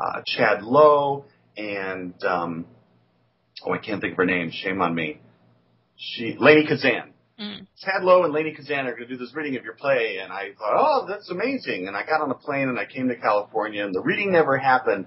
uh, 0.00 0.22
Chad 0.26 0.62
Lowe 0.62 1.24
and 1.56 2.14
um, 2.24 2.66
oh, 3.66 3.72
I 3.72 3.78
can't 3.78 4.00
think 4.00 4.12
of 4.12 4.16
her 4.16 4.24
name. 4.24 4.50
Shame 4.50 4.80
on 4.80 4.94
me. 4.94 5.20
She, 5.96 6.36
Lainie 6.40 6.66
Kazan. 6.66 7.09
Mm. 7.40 7.66
Lowe 8.02 8.24
and 8.24 8.34
Lainie 8.34 8.54
Kazan 8.54 8.86
are 8.86 8.94
going 8.94 9.08
to 9.08 9.08
do 9.08 9.16
this 9.16 9.34
reading 9.34 9.56
of 9.56 9.64
your 9.64 9.74
play, 9.74 10.18
and 10.22 10.30
I 10.30 10.50
thought, 10.58 10.74
oh, 10.76 11.06
that's 11.08 11.30
amazing. 11.30 11.88
And 11.88 11.96
I 11.96 12.04
got 12.04 12.20
on 12.20 12.30
a 12.30 12.34
plane 12.34 12.68
and 12.68 12.78
I 12.78 12.84
came 12.84 13.08
to 13.08 13.16
California, 13.16 13.84
and 13.84 13.94
the 13.94 14.02
reading 14.02 14.30
never 14.30 14.58
happened. 14.58 15.06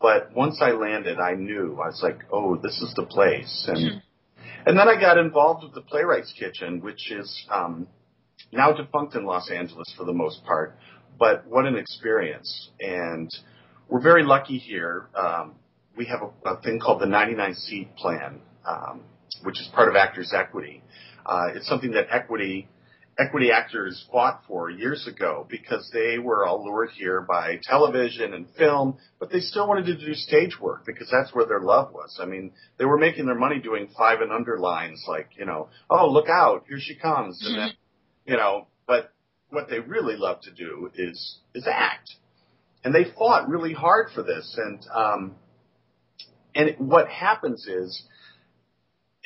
But 0.00 0.32
once 0.36 0.58
I 0.60 0.70
landed, 0.70 1.18
I 1.18 1.34
knew 1.34 1.80
I 1.82 1.88
was 1.88 2.00
like, 2.02 2.20
oh, 2.30 2.56
this 2.56 2.80
is 2.80 2.92
the 2.94 3.04
place. 3.04 3.64
And 3.66 3.76
mm. 3.78 4.02
and 4.66 4.78
then 4.78 4.88
I 4.88 5.00
got 5.00 5.18
involved 5.18 5.64
with 5.64 5.74
the 5.74 5.80
Playwrights 5.80 6.32
Kitchen, 6.38 6.80
which 6.80 7.10
is 7.10 7.46
um, 7.50 7.88
now 8.52 8.72
defunct 8.72 9.16
in 9.16 9.24
Los 9.24 9.50
Angeles 9.50 9.92
for 9.96 10.04
the 10.04 10.12
most 10.12 10.44
part. 10.44 10.78
But 11.18 11.46
what 11.48 11.66
an 11.66 11.76
experience! 11.76 12.70
And 12.78 13.30
we're 13.88 14.02
very 14.02 14.22
lucky 14.22 14.58
here. 14.58 15.08
Um, 15.16 15.54
we 15.96 16.04
have 16.06 16.20
a, 16.22 16.50
a 16.50 16.60
thing 16.60 16.78
called 16.78 17.00
the 17.00 17.06
99 17.06 17.54
seat 17.54 17.96
plan, 17.96 18.40
um, 18.68 19.00
which 19.42 19.58
is 19.58 19.68
part 19.74 19.88
of 19.88 19.96
Actors 19.96 20.32
Equity. 20.36 20.82
Uh, 21.26 21.48
it's 21.54 21.66
something 21.68 21.90
that 21.92 22.06
equity 22.10 22.68
equity 23.18 23.50
actors 23.50 24.04
fought 24.12 24.42
for 24.46 24.68
years 24.68 25.06
ago 25.06 25.46
because 25.48 25.88
they 25.92 26.18
were 26.18 26.46
all 26.46 26.64
lured 26.64 26.90
here 26.90 27.22
by 27.22 27.58
television 27.62 28.34
and 28.34 28.46
film, 28.58 28.98
but 29.18 29.30
they 29.30 29.40
still 29.40 29.66
wanted 29.66 29.86
to 29.86 29.96
do 29.96 30.12
stage 30.14 30.60
work 30.60 30.84
because 30.84 31.08
that's 31.10 31.34
where 31.34 31.46
their 31.46 31.60
love 31.60 31.92
was. 31.92 32.18
I 32.20 32.26
mean, 32.26 32.52
they 32.78 32.84
were 32.84 32.98
making 32.98 33.26
their 33.26 33.34
money 33.34 33.58
doing 33.58 33.88
five 33.96 34.20
and 34.20 34.30
under 34.30 34.58
lines 34.58 35.02
like, 35.08 35.30
you 35.38 35.46
know, 35.46 35.68
oh, 35.88 36.10
look 36.10 36.28
out, 36.28 36.64
here 36.68 36.78
she 36.78 36.94
comes. 36.94 37.42
And 37.46 37.56
then, 37.58 37.70
you 38.26 38.36
know, 38.36 38.66
but 38.86 39.12
what 39.48 39.70
they 39.70 39.80
really 39.80 40.16
love 40.16 40.42
to 40.42 40.52
do 40.52 40.90
is, 40.94 41.38
is 41.54 41.66
act. 41.66 42.10
And 42.84 42.94
they 42.94 43.04
fought 43.16 43.48
really 43.48 43.72
hard 43.72 44.08
for 44.14 44.22
this. 44.22 44.58
And, 44.62 44.86
um, 44.94 45.34
and 46.54 46.74
what 46.78 47.08
happens 47.08 47.66
is, 47.66 48.04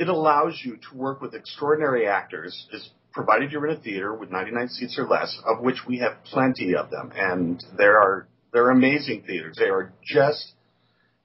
it 0.00 0.08
allows 0.08 0.62
you 0.64 0.78
to 0.78 0.96
work 0.96 1.20
with 1.20 1.34
extraordinary 1.34 2.06
actors, 2.06 2.66
is 2.72 2.88
provided 3.12 3.52
you're 3.52 3.66
in 3.66 3.76
a 3.76 3.80
theater 3.80 4.14
with 4.14 4.30
99 4.30 4.68
seats 4.68 4.98
or 4.98 5.06
less, 5.06 5.38
of 5.44 5.60
which 5.60 5.86
we 5.86 5.98
have 5.98 6.24
plenty 6.24 6.74
of 6.74 6.90
them, 6.90 7.12
and 7.14 7.62
there 7.76 7.98
are 8.00 8.26
they're 8.50 8.70
amazing 8.70 9.24
theaters. 9.26 9.56
They 9.58 9.68
are 9.68 9.92
just 10.02 10.54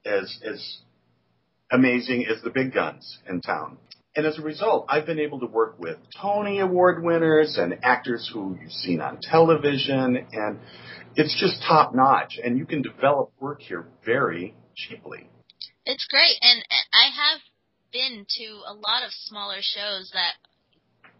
as 0.04 0.38
as 0.44 0.78
amazing 1.72 2.26
as 2.26 2.42
the 2.42 2.50
big 2.50 2.74
guns 2.74 3.18
in 3.26 3.40
town. 3.40 3.78
And 4.14 4.26
as 4.26 4.38
a 4.38 4.42
result, 4.42 4.86
I've 4.90 5.06
been 5.06 5.20
able 5.20 5.40
to 5.40 5.46
work 5.46 5.78
with 5.78 5.96
Tony 6.20 6.60
Award 6.60 7.02
winners 7.02 7.56
and 7.58 7.78
actors 7.82 8.30
who 8.32 8.58
you've 8.60 8.72
seen 8.72 9.00
on 9.00 9.20
television, 9.22 10.26
and 10.32 10.58
it's 11.14 11.38
just 11.40 11.62
top 11.66 11.94
notch. 11.94 12.38
And 12.44 12.58
you 12.58 12.66
can 12.66 12.82
develop 12.82 13.32
work 13.40 13.62
here 13.62 13.86
very 14.04 14.54
cheaply. 14.74 15.30
It's 15.86 16.06
great, 16.10 16.36
and 16.42 16.62
I 16.92 17.08
have 17.14 17.40
been 17.92 18.26
to 18.28 18.44
a 18.66 18.74
lot 18.74 19.04
of 19.04 19.10
smaller 19.26 19.58
shows 19.60 20.10
that 20.12 20.34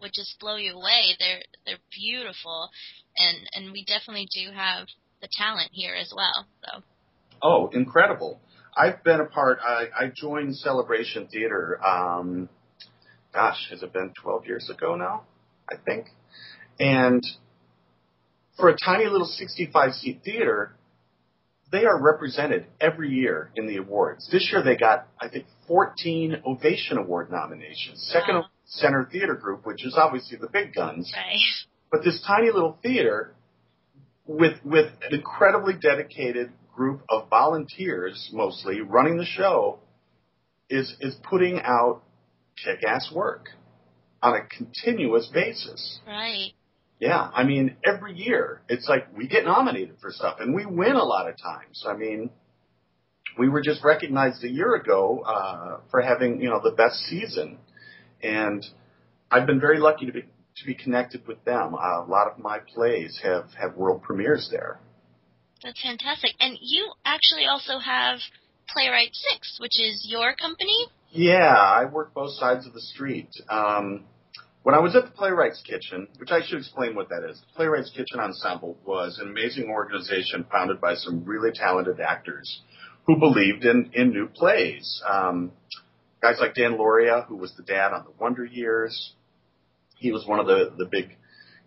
would 0.01 0.11
just 0.13 0.39
blow 0.39 0.57
you 0.57 0.73
away. 0.73 1.15
They're 1.19 1.41
they're 1.65 1.83
beautiful, 1.91 2.69
and 3.17 3.37
and 3.53 3.71
we 3.71 3.85
definitely 3.85 4.27
do 4.33 4.51
have 4.51 4.87
the 5.21 5.29
talent 5.31 5.69
here 5.71 5.95
as 5.95 6.13
well. 6.15 6.45
So. 6.63 6.83
Oh, 7.41 7.69
incredible! 7.73 8.39
I've 8.75 9.03
been 9.03 9.19
a 9.19 9.25
part. 9.25 9.59
I, 9.63 9.87
I 9.97 10.11
joined 10.13 10.55
Celebration 10.57 11.27
Theater. 11.27 11.79
Um, 11.83 12.49
gosh, 13.33 13.67
has 13.71 13.83
it 13.83 13.91
been 13.93 14.13
12 14.21 14.45
years 14.45 14.69
ago 14.69 14.95
now? 14.95 15.23
I 15.69 15.75
think. 15.83 16.07
And 16.79 17.23
for 18.55 18.69
a 18.69 18.75
tiny 18.77 19.05
little 19.05 19.27
65 19.27 19.93
seat 19.93 20.21
theater, 20.23 20.76
they 21.71 21.85
are 21.85 22.01
represented 22.01 22.65
every 22.79 23.09
year 23.09 23.51
in 23.55 23.67
the 23.67 23.77
awards. 23.77 24.27
This 24.31 24.49
year 24.51 24.63
they 24.63 24.77
got, 24.77 25.07
I 25.19 25.27
think, 25.27 25.45
14 25.67 26.43
Ovation 26.45 26.97
Award 26.97 27.31
nominations. 27.31 28.09
Second 28.11 28.35
wow. 28.35 28.45
Center 28.65 29.07
Theater 29.11 29.35
Group, 29.35 29.65
which 29.65 29.85
is 29.85 29.95
obviously 29.97 30.37
the 30.37 30.47
big 30.47 30.73
guns. 30.73 31.11
Right. 31.15 31.37
But 31.91 32.03
this 32.03 32.23
tiny 32.25 32.51
little 32.51 32.77
theater 32.81 33.33
with, 34.25 34.63
with 34.63 34.91
an 35.01 35.13
incredibly 35.13 35.73
dedicated 35.73 36.51
group 36.73 37.01
of 37.09 37.29
volunteers, 37.29 38.29
mostly 38.31 38.81
running 38.81 39.17
the 39.17 39.25
show, 39.25 39.79
is, 40.69 40.95
is 41.01 41.15
putting 41.23 41.59
out 41.61 42.03
kick-ass 42.63 43.11
work 43.13 43.49
on 44.21 44.35
a 44.35 44.45
continuous 44.45 45.29
basis. 45.33 45.99
Right. 46.05 46.51
Yeah, 46.99 47.29
I 47.33 47.43
mean, 47.43 47.75
every 47.85 48.15
year 48.15 48.61
it's 48.67 48.87
like 48.89 49.15
we 49.15 49.27
get 49.27 49.45
nominated 49.45 49.97
for 50.01 50.11
stuff 50.11 50.37
and 50.39 50.55
we 50.55 50.65
win 50.65 50.93
a 50.93 51.03
lot 51.03 51.29
of 51.29 51.35
times. 51.37 51.85
I 51.87 51.95
mean, 51.95 52.31
we 53.37 53.49
were 53.49 53.61
just 53.61 53.83
recognized 53.83 54.43
a 54.43 54.49
year 54.49 54.73
ago 54.75 55.23
uh, 55.25 55.77
for 55.91 56.01
having 56.01 56.41
you 56.41 56.49
know 56.49 56.59
the 56.63 56.71
best 56.71 56.95
season, 57.05 57.59
and 58.23 58.65
I've 59.29 59.45
been 59.45 59.59
very 59.59 59.79
lucky 59.79 60.07
to 60.07 60.11
be 60.11 60.21
to 60.21 60.65
be 60.65 60.73
connected 60.73 61.27
with 61.27 61.43
them. 61.45 61.75
Uh, 61.75 62.03
a 62.03 62.07
lot 62.07 62.27
of 62.31 62.39
my 62.39 62.59
plays 62.59 63.19
have 63.23 63.45
have 63.59 63.75
world 63.75 64.01
premieres 64.01 64.49
there. 64.51 64.79
That's 65.63 65.81
fantastic, 65.81 66.31
and 66.39 66.57
you 66.61 66.91
actually 67.05 67.45
also 67.45 67.79
have 67.79 68.19
Playwright 68.69 69.13
Six, 69.13 69.57
which 69.59 69.79
is 69.79 70.05
your 70.09 70.35
company. 70.35 70.87
Yeah, 71.11 71.55
I 71.55 71.85
work 71.85 72.13
both 72.13 72.33
sides 72.33 72.65
of 72.65 72.73
the 72.73 72.81
street. 72.81 73.29
Um, 73.49 74.05
when 74.67 74.75
I 74.75 74.79
was 74.79 74.97
at 74.97 75.05
the 75.05 75.11
Playwrights 75.11 75.63
Kitchen, 75.65 76.09
which 76.17 76.29
I 76.29 76.45
should 76.45 76.57
explain 76.57 76.93
what 76.93 77.07
that 77.07 77.23
is, 77.23 77.39
the 77.39 77.55
Playwrights 77.55 77.89
Kitchen 77.91 78.19
Ensemble 78.19 78.77
was 78.85 79.17
an 79.17 79.29
amazing 79.29 79.69
organization 79.69 80.45
founded 80.51 80.81
by 80.81 80.95
some 80.95 81.23
really 81.23 81.51
talented 81.53 82.01
actors 82.01 82.63
who 83.05 83.17
believed 83.17 83.63
in, 83.63 83.91
in 83.93 84.09
new 84.09 84.27
plays. 84.27 85.01
Um, 85.09 85.53
guys 86.21 86.35
like 86.41 86.53
Dan 86.53 86.73
Lauria, 86.73 87.25
who 87.27 87.37
was 87.37 87.53
the 87.55 87.63
dad 87.63 87.93
on 87.93 88.03
the 88.03 88.11
Wonder 88.19 88.43
Years, 88.43 89.13
he 89.99 90.11
was 90.11 90.27
one 90.27 90.41
of 90.41 90.47
the, 90.47 90.73
the 90.77 90.89
big 90.91 91.15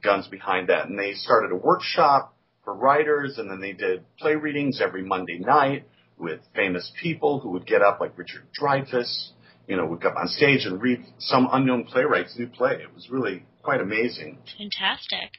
guns 0.05 0.29
behind 0.29 0.69
that. 0.69 0.87
And 0.87 0.99
they 0.99 1.15
started 1.15 1.53
a 1.53 1.57
workshop 1.57 2.37
for 2.67 2.75
writers, 2.75 3.39
and 3.39 3.51
then 3.51 3.63
they 3.63 3.73
did 3.73 4.05
play 4.19 4.35
readings 4.35 4.83
every 4.87 5.05
Monday 5.05 5.39
night 5.39 5.87
with 6.19 6.41
famous 6.55 6.93
people 7.03 7.41
who 7.41 7.53
would 7.53 7.67
get 7.67 7.81
up, 7.81 7.99
like 7.99 8.19
Richard 8.19 8.43
Dreyfuss, 8.61 9.31
you 9.71 9.77
know, 9.77 9.87
would 9.87 10.01
go 10.01 10.09
up 10.09 10.17
on 10.17 10.27
stage 10.27 10.67
and 10.67 10.83
read 10.83 11.01
some 11.21 11.49
unknown 11.53 11.85
playwright's 11.85 12.37
new 12.37 12.49
play. 12.49 12.73
It 12.73 12.93
was 12.93 13.09
really 13.09 13.45
quite 13.63 13.81
amazing. 13.81 14.39
Fantastic. 14.59 15.31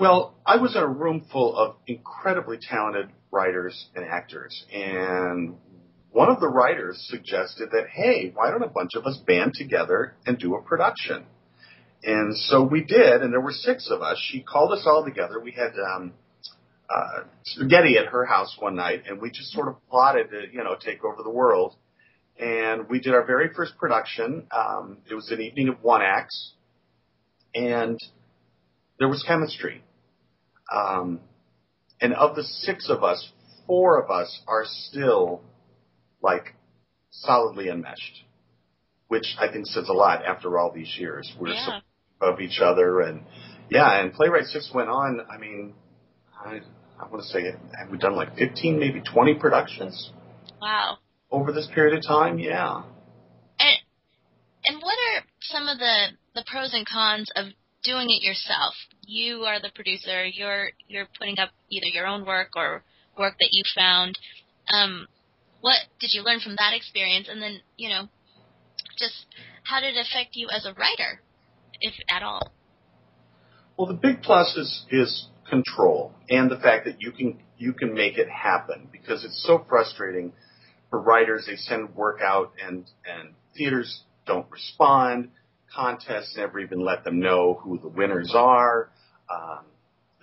Well, 0.00 0.34
I 0.46 0.56
was 0.56 0.74
in 0.74 0.82
a 0.82 0.88
room 0.88 1.26
full 1.30 1.54
of 1.54 1.76
incredibly 1.86 2.56
talented 2.56 3.10
writers 3.30 3.88
and 3.94 4.06
actors, 4.06 4.64
and 4.72 5.56
one 6.12 6.30
of 6.30 6.40
the 6.40 6.48
writers 6.48 6.96
suggested 7.10 7.68
that, 7.72 7.88
hey, 7.92 8.32
why 8.34 8.50
don't 8.50 8.62
a 8.62 8.68
bunch 8.68 8.92
of 8.94 9.04
us 9.04 9.18
band 9.18 9.52
together 9.52 10.14
and 10.24 10.38
do 10.38 10.54
a 10.54 10.62
production? 10.62 11.26
And 12.02 12.34
so 12.34 12.62
we 12.62 12.82
did, 12.82 13.22
and 13.22 13.32
there 13.32 13.40
were 13.40 13.52
six 13.52 13.90
of 13.90 14.00
us. 14.00 14.18
She 14.30 14.40
called 14.40 14.72
us 14.72 14.84
all 14.86 15.04
together. 15.04 15.40
We 15.40 15.52
had 15.52 15.72
um, 15.94 16.14
uh, 16.88 17.24
spaghetti 17.44 17.98
at 17.98 18.06
her 18.06 18.24
house 18.24 18.56
one 18.58 18.76
night, 18.76 19.02
and 19.06 19.20
we 19.20 19.30
just 19.30 19.52
sort 19.52 19.68
of 19.68 19.74
plotted 19.90 20.30
to, 20.30 20.44
you 20.50 20.64
know, 20.64 20.74
take 20.80 21.04
over 21.04 21.22
the 21.22 21.30
world. 21.30 21.74
And 22.38 22.88
we 22.88 23.00
did 23.00 23.14
our 23.14 23.24
very 23.24 23.52
first 23.52 23.76
production. 23.78 24.46
Um, 24.50 24.98
it 25.10 25.14
was 25.14 25.30
an 25.30 25.40
evening 25.40 25.68
of 25.68 25.82
one 25.82 26.02
acts, 26.02 26.52
and 27.54 27.98
there 28.98 29.08
was 29.08 29.24
chemistry. 29.26 29.82
Um, 30.72 31.20
and 32.00 32.14
of 32.14 32.36
the 32.36 32.44
six 32.44 32.88
of 32.88 33.02
us, 33.02 33.32
four 33.66 34.00
of 34.00 34.10
us 34.10 34.40
are 34.46 34.64
still 34.66 35.42
like 36.22 36.54
solidly 37.10 37.68
enmeshed, 37.68 38.24
which 39.08 39.36
I 39.40 39.50
think 39.50 39.66
says 39.66 39.88
a 39.88 39.92
lot 39.92 40.24
after 40.24 40.58
all 40.58 40.70
these 40.70 40.96
years. 40.98 41.34
We're 41.40 41.54
Yeah. 41.54 41.66
so 41.66 41.72
of 42.20 42.40
each 42.40 42.60
other, 42.60 43.00
and 43.00 43.24
yeah, 43.70 44.00
and 44.00 44.12
Playwright 44.12 44.46
Six 44.46 44.70
went 44.74 44.88
on. 44.88 45.20
I 45.30 45.38
mean, 45.38 45.74
I 46.44 46.60
I 47.00 47.06
want 47.08 47.22
to 47.22 47.28
say, 47.28 47.44
have 47.78 47.90
we 47.90 47.98
done 47.98 48.14
like 48.16 48.36
fifteen, 48.36 48.78
maybe 48.78 49.00
twenty 49.00 49.34
productions 49.34 50.12
Wow. 50.60 50.98
Over 51.30 51.52
this 51.52 51.68
period 51.74 51.96
of 51.96 52.06
time? 52.06 52.38
Yeah. 52.38 52.82
And 53.58 53.78
and 54.64 54.82
what 54.82 54.94
are 54.94 55.24
some 55.40 55.68
of 55.68 55.78
the 55.78 56.08
the 56.34 56.44
pros 56.46 56.74
and 56.74 56.86
cons 56.86 57.30
of 57.36 57.46
doing 57.82 58.08
it 58.10 58.22
yourself? 58.22 58.74
You 59.06 59.44
are 59.44 59.60
the 59.60 59.70
producer. 59.74 60.26
You're 60.26 60.70
you're 60.86 61.08
putting 61.18 61.38
up 61.38 61.50
either 61.70 61.86
your 61.86 62.06
own 62.06 62.26
work 62.26 62.50
or 62.56 62.82
work 63.18 63.34
that 63.40 63.48
you 63.52 63.62
found. 63.74 64.18
Um, 64.72 65.06
what 65.60 65.78
did 66.00 66.10
you 66.12 66.22
learn 66.22 66.40
from 66.40 66.56
that 66.56 66.74
experience? 66.74 67.28
And 67.30 67.42
then 67.42 67.60
you 67.76 67.88
know, 67.88 68.08
just 68.98 69.26
how 69.64 69.80
did 69.80 69.96
it 69.96 70.00
affect 70.00 70.30
you 70.34 70.48
as 70.50 70.64
a 70.64 70.72
writer, 70.74 71.22
if 71.80 71.94
at 72.08 72.22
all? 72.22 72.52
Well, 73.76 73.86
the 73.86 73.94
big 73.94 74.22
plus 74.22 74.56
is 74.56 74.84
is 74.90 75.28
control 75.48 76.12
and 76.28 76.50
the 76.50 76.58
fact 76.58 76.84
that 76.84 77.00
you 77.00 77.12
can 77.12 77.40
you 77.56 77.72
can 77.72 77.94
make 77.94 78.18
it 78.18 78.28
happen 78.28 78.88
because 78.92 79.24
it's 79.24 79.42
so 79.46 79.64
frustrating 79.68 80.32
for 80.90 81.00
writers. 81.00 81.46
They 81.46 81.56
send 81.56 81.94
work 81.94 82.20
out 82.22 82.52
and 82.64 82.84
and 83.06 83.30
theaters 83.56 84.02
don't 84.26 84.46
respond. 84.50 85.30
Contests 85.74 86.34
never 86.36 86.60
even 86.60 86.80
let 86.80 87.04
them 87.04 87.20
know 87.20 87.60
who 87.62 87.78
the 87.78 87.88
winners 87.88 88.32
are. 88.34 88.90
Um, 89.30 89.64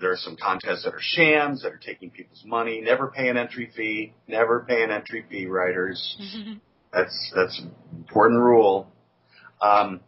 there 0.01 0.11
are 0.11 0.17
some 0.17 0.35
contests 0.35 0.83
that 0.83 0.93
are 0.93 0.99
shams 0.99 1.61
that 1.63 1.71
are 1.71 1.79
taking 1.83 2.09
people's 2.09 2.43
money. 2.45 2.81
Never 2.81 3.07
pay 3.07 3.29
an 3.29 3.37
entry 3.37 3.71
fee. 3.75 4.13
Never 4.27 4.65
pay 4.67 4.83
an 4.83 4.91
entry 4.91 5.23
fee, 5.29 5.45
writers. 5.45 6.17
That's 6.93 7.33
that's 7.35 7.59
an 7.59 7.75
important 7.97 8.39
rule. 8.39 8.89
Um, 9.61 9.99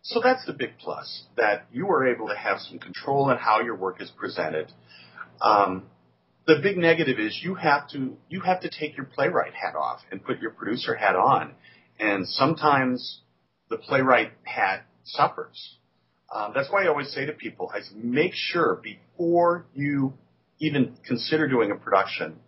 so 0.00 0.20
that's 0.22 0.46
the 0.46 0.54
big 0.54 0.78
plus 0.78 1.24
that 1.36 1.66
you 1.70 1.88
are 1.90 2.08
able 2.08 2.28
to 2.28 2.34
have 2.34 2.60
some 2.60 2.78
control 2.78 3.30
in 3.30 3.36
how 3.36 3.60
your 3.60 3.76
work 3.76 4.00
is 4.00 4.10
presented. 4.10 4.72
Um, 5.42 5.84
the 6.54 6.60
big 6.60 6.76
negative 6.76 7.20
is 7.20 7.38
you 7.42 7.54
have 7.54 7.88
to 7.90 8.16
you 8.28 8.40
have 8.40 8.60
to 8.62 8.70
take 8.70 8.96
your 8.96 9.06
playwright 9.06 9.54
hat 9.54 9.76
off 9.76 10.00
and 10.10 10.24
put 10.24 10.40
your 10.40 10.50
producer 10.50 10.96
hat 10.96 11.14
on, 11.14 11.52
and 12.00 12.26
sometimes 12.26 13.20
the 13.68 13.76
playwright 13.76 14.32
hat 14.42 14.84
suffers. 15.04 15.76
Um, 16.34 16.52
that's 16.54 16.68
why 16.70 16.84
I 16.84 16.88
always 16.88 17.12
say 17.12 17.26
to 17.26 17.32
people, 17.32 17.70
I 17.72 17.80
say, 17.80 17.94
make 17.94 18.32
sure 18.34 18.80
before 18.82 19.66
you 19.74 20.14
even 20.60 20.96
consider 21.06 21.48
doing 21.48 21.70
a 21.70 21.76
production 21.76 22.40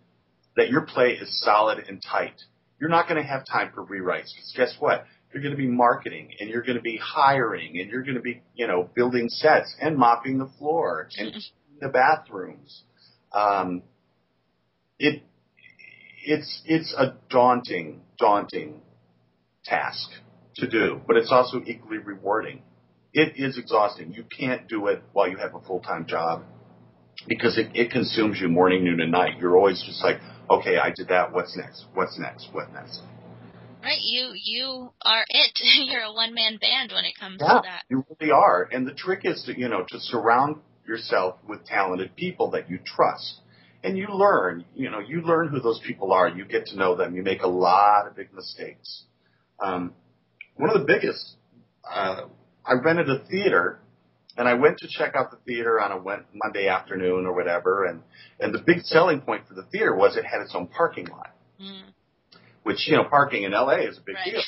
that 0.57 0.69
your 0.69 0.81
play 0.81 1.11
is 1.11 1.41
solid 1.41 1.85
and 1.87 2.01
tight. 2.01 2.41
You're 2.79 2.89
not 2.89 3.07
going 3.07 3.21
to 3.21 3.27
have 3.27 3.45
time 3.45 3.71
for 3.73 3.85
rewrites 3.85 4.33
because 4.33 4.53
guess 4.55 4.75
what? 4.79 5.05
You're 5.33 5.41
going 5.41 5.55
to 5.55 5.57
be 5.57 5.67
marketing 5.67 6.31
and 6.39 6.49
you're 6.49 6.61
going 6.61 6.77
to 6.77 6.81
be 6.81 6.97
hiring 6.97 7.79
and 7.79 7.89
you're 7.89 8.03
going 8.03 8.15
to 8.15 8.21
be, 8.21 8.41
you 8.53 8.67
know, 8.67 8.89
building 8.95 9.29
sets 9.29 9.73
and 9.81 9.97
mopping 9.97 10.37
the 10.37 10.49
floor 10.59 11.07
and 11.17 11.33
the 11.81 11.89
bathrooms. 11.89 12.83
Um, 13.33 13.81
it, 14.99 15.23
it's, 16.25 16.61
it's 16.65 16.93
a 16.97 17.15
daunting, 17.29 18.01
daunting 18.17 18.81
task 19.65 20.09
to 20.55 20.67
do, 20.69 21.01
but 21.07 21.17
it's 21.17 21.31
also 21.31 21.61
equally 21.65 21.97
rewarding. 21.97 22.61
It 23.13 23.33
is 23.35 23.57
exhausting. 23.57 24.13
You 24.13 24.23
can't 24.23 24.67
do 24.67 24.87
it 24.87 25.03
while 25.13 25.29
you 25.29 25.37
have 25.37 25.55
a 25.55 25.59
full-time 25.61 26.05
job 26.07 26.43
because 27.27 27.57
it, 27.57 27.69
it 27.75 27.91
consumes 27.91 28.39
you 28.41 28.47
morning, 28.47 28.83
noon, 28.83 29.01
and 29.01 29.11
night. 29.11 29.39
You're 29.39 29.55
always 29.57 29.83
just 29.85 30.03
like, 30.03 30.17
okay, 30.49 30.77
I 30.77 30.91
did 30.95 31.09
that. 31.09 31.31
What's 31.31 31.55
next? 31.55 31.85
What's 31.93 32.17
next? 32.19 32.49
What 32.51 32.73
next? 32.73 33.01
Right, 33.83 33.99
you 34.01 34.31
you 34.33 34.91
are 35.03 35.25
it. 35.27 35.59
You're 35.91 36.03
a 36.03 36.13
one 36.13 36.33
man 36.33 36.57
band 36.57 36.91
when 36.93 37.03
it 37.05 37.13
comes 37.19 37.41
Yeah, 37.41 37.55
to 37.55 37.61
that. 37.63 37.83
you 37.89 38.05
really 38.19 38.31
are. 38.31 38.67
And 38.71 38.87
the 38.87 38.93
trick 38.93 39.21
is 39.25 39.43
to, 39.45 39.59
you 39.59 39.67
know, 39.67 39.83
to 39.89 39.99
surround 39.99 40.57
yourself 40.87 41.35
with 41.47 41.65
talented 41.65 42.15
people 42.15 42.51
that 42.51 42.69
you 42.69 42.79
trust. 42.83 43.39
And 43.83 43.97
you 43.97 44.07
learn, 44.09 44.65
you 44.75 44.89
know, 44.89 44.99
you 44.99 45.21
learn 45.21 45.49
who 45.49 45.59
those 45.59 45.79
people 45.85 46.13
are. 46.13 46.29
You 46.29 46.45
get 46.45 46.67
to 46.67 46.77
know 46.77 46.95
them. 46.95 47.15
You 47.15 47.21
make 47.23 47.41
a 47.41 47.47
lot 47.47 48.07
of 48.07 48.15
big 48.15 48.33
mistakes. 48.33 49.03
Um, 49.59 49.93
one 50.55 50.69
of 50.69 50.79
the 50.79 50.85
biggest, 50.85 51.35
uh, 51.89 52.27
I 52.65 52.73
rented 52.83 53.09
a 53.09 53.19
theater 53.25 53.79
and 54.37 54.47
I 54.47 54.53
went 54.55 54.79
to 54.79 54.87
check 54.87 55.15
out 55.15 55.31
the 55.31 55.37
theater 55.45 55.79
on 55.79 55.91
a 55.91 56.23
Monday 56.33 56.67
afternoon 56.67 57.25
or 57.25 57.35
whatever. 57.35 57.85
And, 57.85 58.01
and 58.39 58.53
the 58.53 58.59
big 58.65 58.81
selling 58.83 59.21
point 59.21 59.47
for 59.47 59.53
the 59.53 59.63
theater 59.63 59.95
was 59.95 60.15
it 60.17 60.25
had 60.25 60.41
its 60.41 60.55
own 60.55 60.67
parking 60.67 61.07
lot, 61.07 61.31
Mm, 61.61 61.83
which, 62.63 62.87
you 62.87 62.95
know, 62.95 63.03
parking 63.03 63.43
in 63.43 63.51
LA 63.51 63.81
is 63.87 63.97
a 63.99 64.01
big 64.01 64.15
right. 64.15 64.25
deal. 64.25 64.41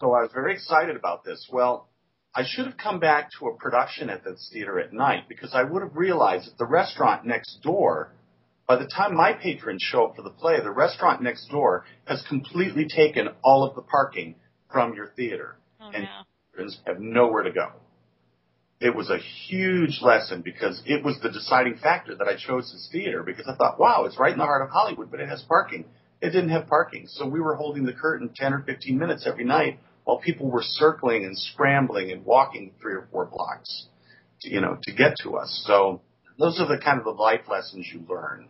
So 0.00 0.06
I 0.14 0.22
was 0.22 0.30
very 0.32 0.54
excited 0.54 0.96
about 0.96 1.22
this. 1.22 1.46
Well, 1.52 1.90
I 2.34 2.44
should 2.46 2.64
have 2.66 2.78
come 2.78 2.98
back 2.98 3.28
to 3.38 3.48
a 3.48 3.56
production 3.56 4.08
at 4.08 4.24
this 4.24 4.48
theater 4.52 4.80
at 4.80 4.92
night 4.92 5.28
because 5.28 5.50
I 5.52 5.64
would 5.64 5.82
have 5.82 5.94
realized 5.94 6.46
that 6.46 6.56
the 6.56 6.64
restaurant 6.64 7.26
next 7.26 7.58
door, 7.62 8.12
by 8.70 8.76
the 8.76 8.86
time 8.86 9.16
my 9.16 9.32
patrons 9.32 9.82
show 9.82 10.04
up 10.04 10.14
for 10.14 10.22
the 10.22 10.30
play, 10.30 10.60
the 10.62 10.70
restaurant 10.70 11.20
next 11.20 11.48
door 11.48 11.84
has 12.04 12.22
completely 12.28 12.86
taken 12.86 13.28
all 13.42 13.64
of 13.64 13.74
the 13.74 13.82
parking 13.82 14.36
from 14.70 14.94
your 14.94 15.08
theater. 15.08 15.56
Oh 15.80 15.90
And- 15.92 16.04
no. 16.04 16.22
Patrons 16.52 16.78
have 16.86 17.00
nowhere 17.00 17.42
to 17.42 17.50
go. 17.50 17.72
It 18.80 18.94
was 18.94 19.10
a 19.10 19.18
huge 19.18 19.98
lesson 20.02 20.42
because 20.42 20.80
it 20.86 21.02
was 21.02 21.18
the 21.20 21.32
deciding 21.32 21.78
factor 21.78 22.14
that 22.14 22.28
I 22.28 22.36
chose 22.36 22.70
this 22.72 22.88
theater 22.92 23.24
because 23.24 23.48
I 23.48 23.56
thought, 23.56 23.80
wow, 23.80 24.04
it's 24.04 24.20
right 24.20 24.32
in 24.32 24.38
the 24.38 24.44
heart 24.44 24.62
of 24.62 24.70
Hollywood, 24.70 25.10
but 25.10 25.18
it 25.18 25.28
has 25.28 25.42
parking. 25.42 25.86
It 26.20 26.30
didn't 26.30 26.50
have 26.50 26.68
parking. 26.68 27.08
So 27.08 27.26
we 27.26 27.40
were 27.40 27.56
holding 27.56 27.84
the 27.84 27.92
curtain 27.92 28.30
10 28.32 28.54
or 28.54 28.60
15 28.60 28.96
minutes 28.96 29.26
every 29.26 29.44
night 29.44 29.80
while 30.04 30.18
people 30.18 30.48
were 30.48 30.62
circling 30.62 31.24
and 31.24 31.36
scrambling 31.36 32.12
and 32.12 32.24
walking 32.24 32.70
three 32.80 32.94
or 32.94 33.08
four 33.10 33.26
blocks, 33.26 33.88
to, 34.42 34.48
you 34.48 34.60
know, 34.60 34.78
to 34.84 34.92
get 34.92 35.16
to 35.24 35.38
us. 35.38 35.64
So 35.66 36.02
those 36.38 36.60
are 36.60 36.68
the 36.68 36.80
kind 36.80 36.98
of 36.98 37.04
the 37.04 37.10
life 37.10 37.48
lessons 37.48 37.90
you 37.92 38.04
learn 38.08 38.48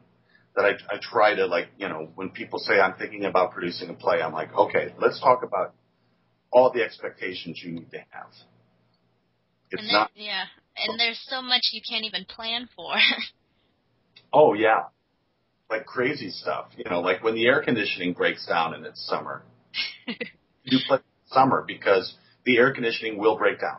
that 0.60 0.76
I, 0.90 0.96
I 0.96 0.98
try 1.00 1.34
to 1.34 1.46
like, 1.46 1.68
you 1.78 1.88
know, 1.88 2.08
when 2.14 2.30
people 2.30 2.58
say 2.58 2.74
I'm 2.74 2.94
thinking 2.94 3.24
about 3.24 3.52
producing 3.52 3.88
a 3.90 3.94
play, 3.94 4.20
I'm 4.22 4.32
like, 4.32 4.54
okay, 4.54 4.94
let's 5.00 5.20
talk 5.20 5.42
about 5.42 5.74
all 6.52 6.72
the 6.72 6.82
expectations 6.82 7.60
you 7.64 7.72
need 7.72 7.90
to 7.92 7.98
have. 8.10 8.28
It's 9.70 9.80
and 9.80 9.88
then, 9.88 9.92
not, 9.92 10.10
yeah, 10.14 10.44
and 10.76 10.98
there's 10.98 11.20
so 11.28 11.40
much 11.40 11.62
you 11.72 11.80
can't 11.88 12.04
even 12.04 12.24
plan 12.24 12.68
for. 12.74 12.92
oh 14.32 14.54
yeah, 14.54 14.84
like 15.70 15.86
crazy 15.86 16.30
stuff, 16.30 16.66
you 16.76 16.84
know, 16.90 17.00
like 17.00 17.22
when 17.22 17.34
the 17.34 17.46
air 17.46 17.62
conditioning 17.62 18.12
breaks 18.12 18.46
down 18.46 18.74
and 18.74 18.84
it's 18.84 19.06
summer, 19.06 19.44
you 20.64 20.78
play 20.88 20.98
summer 21.28 21.64
because 21.66 22.14
the 22.44 22.58
air 22.58 22.72
conditioning 22.74 23.16
will 23.16 23.38
break 23.38 23.60
down. 23.60 23.78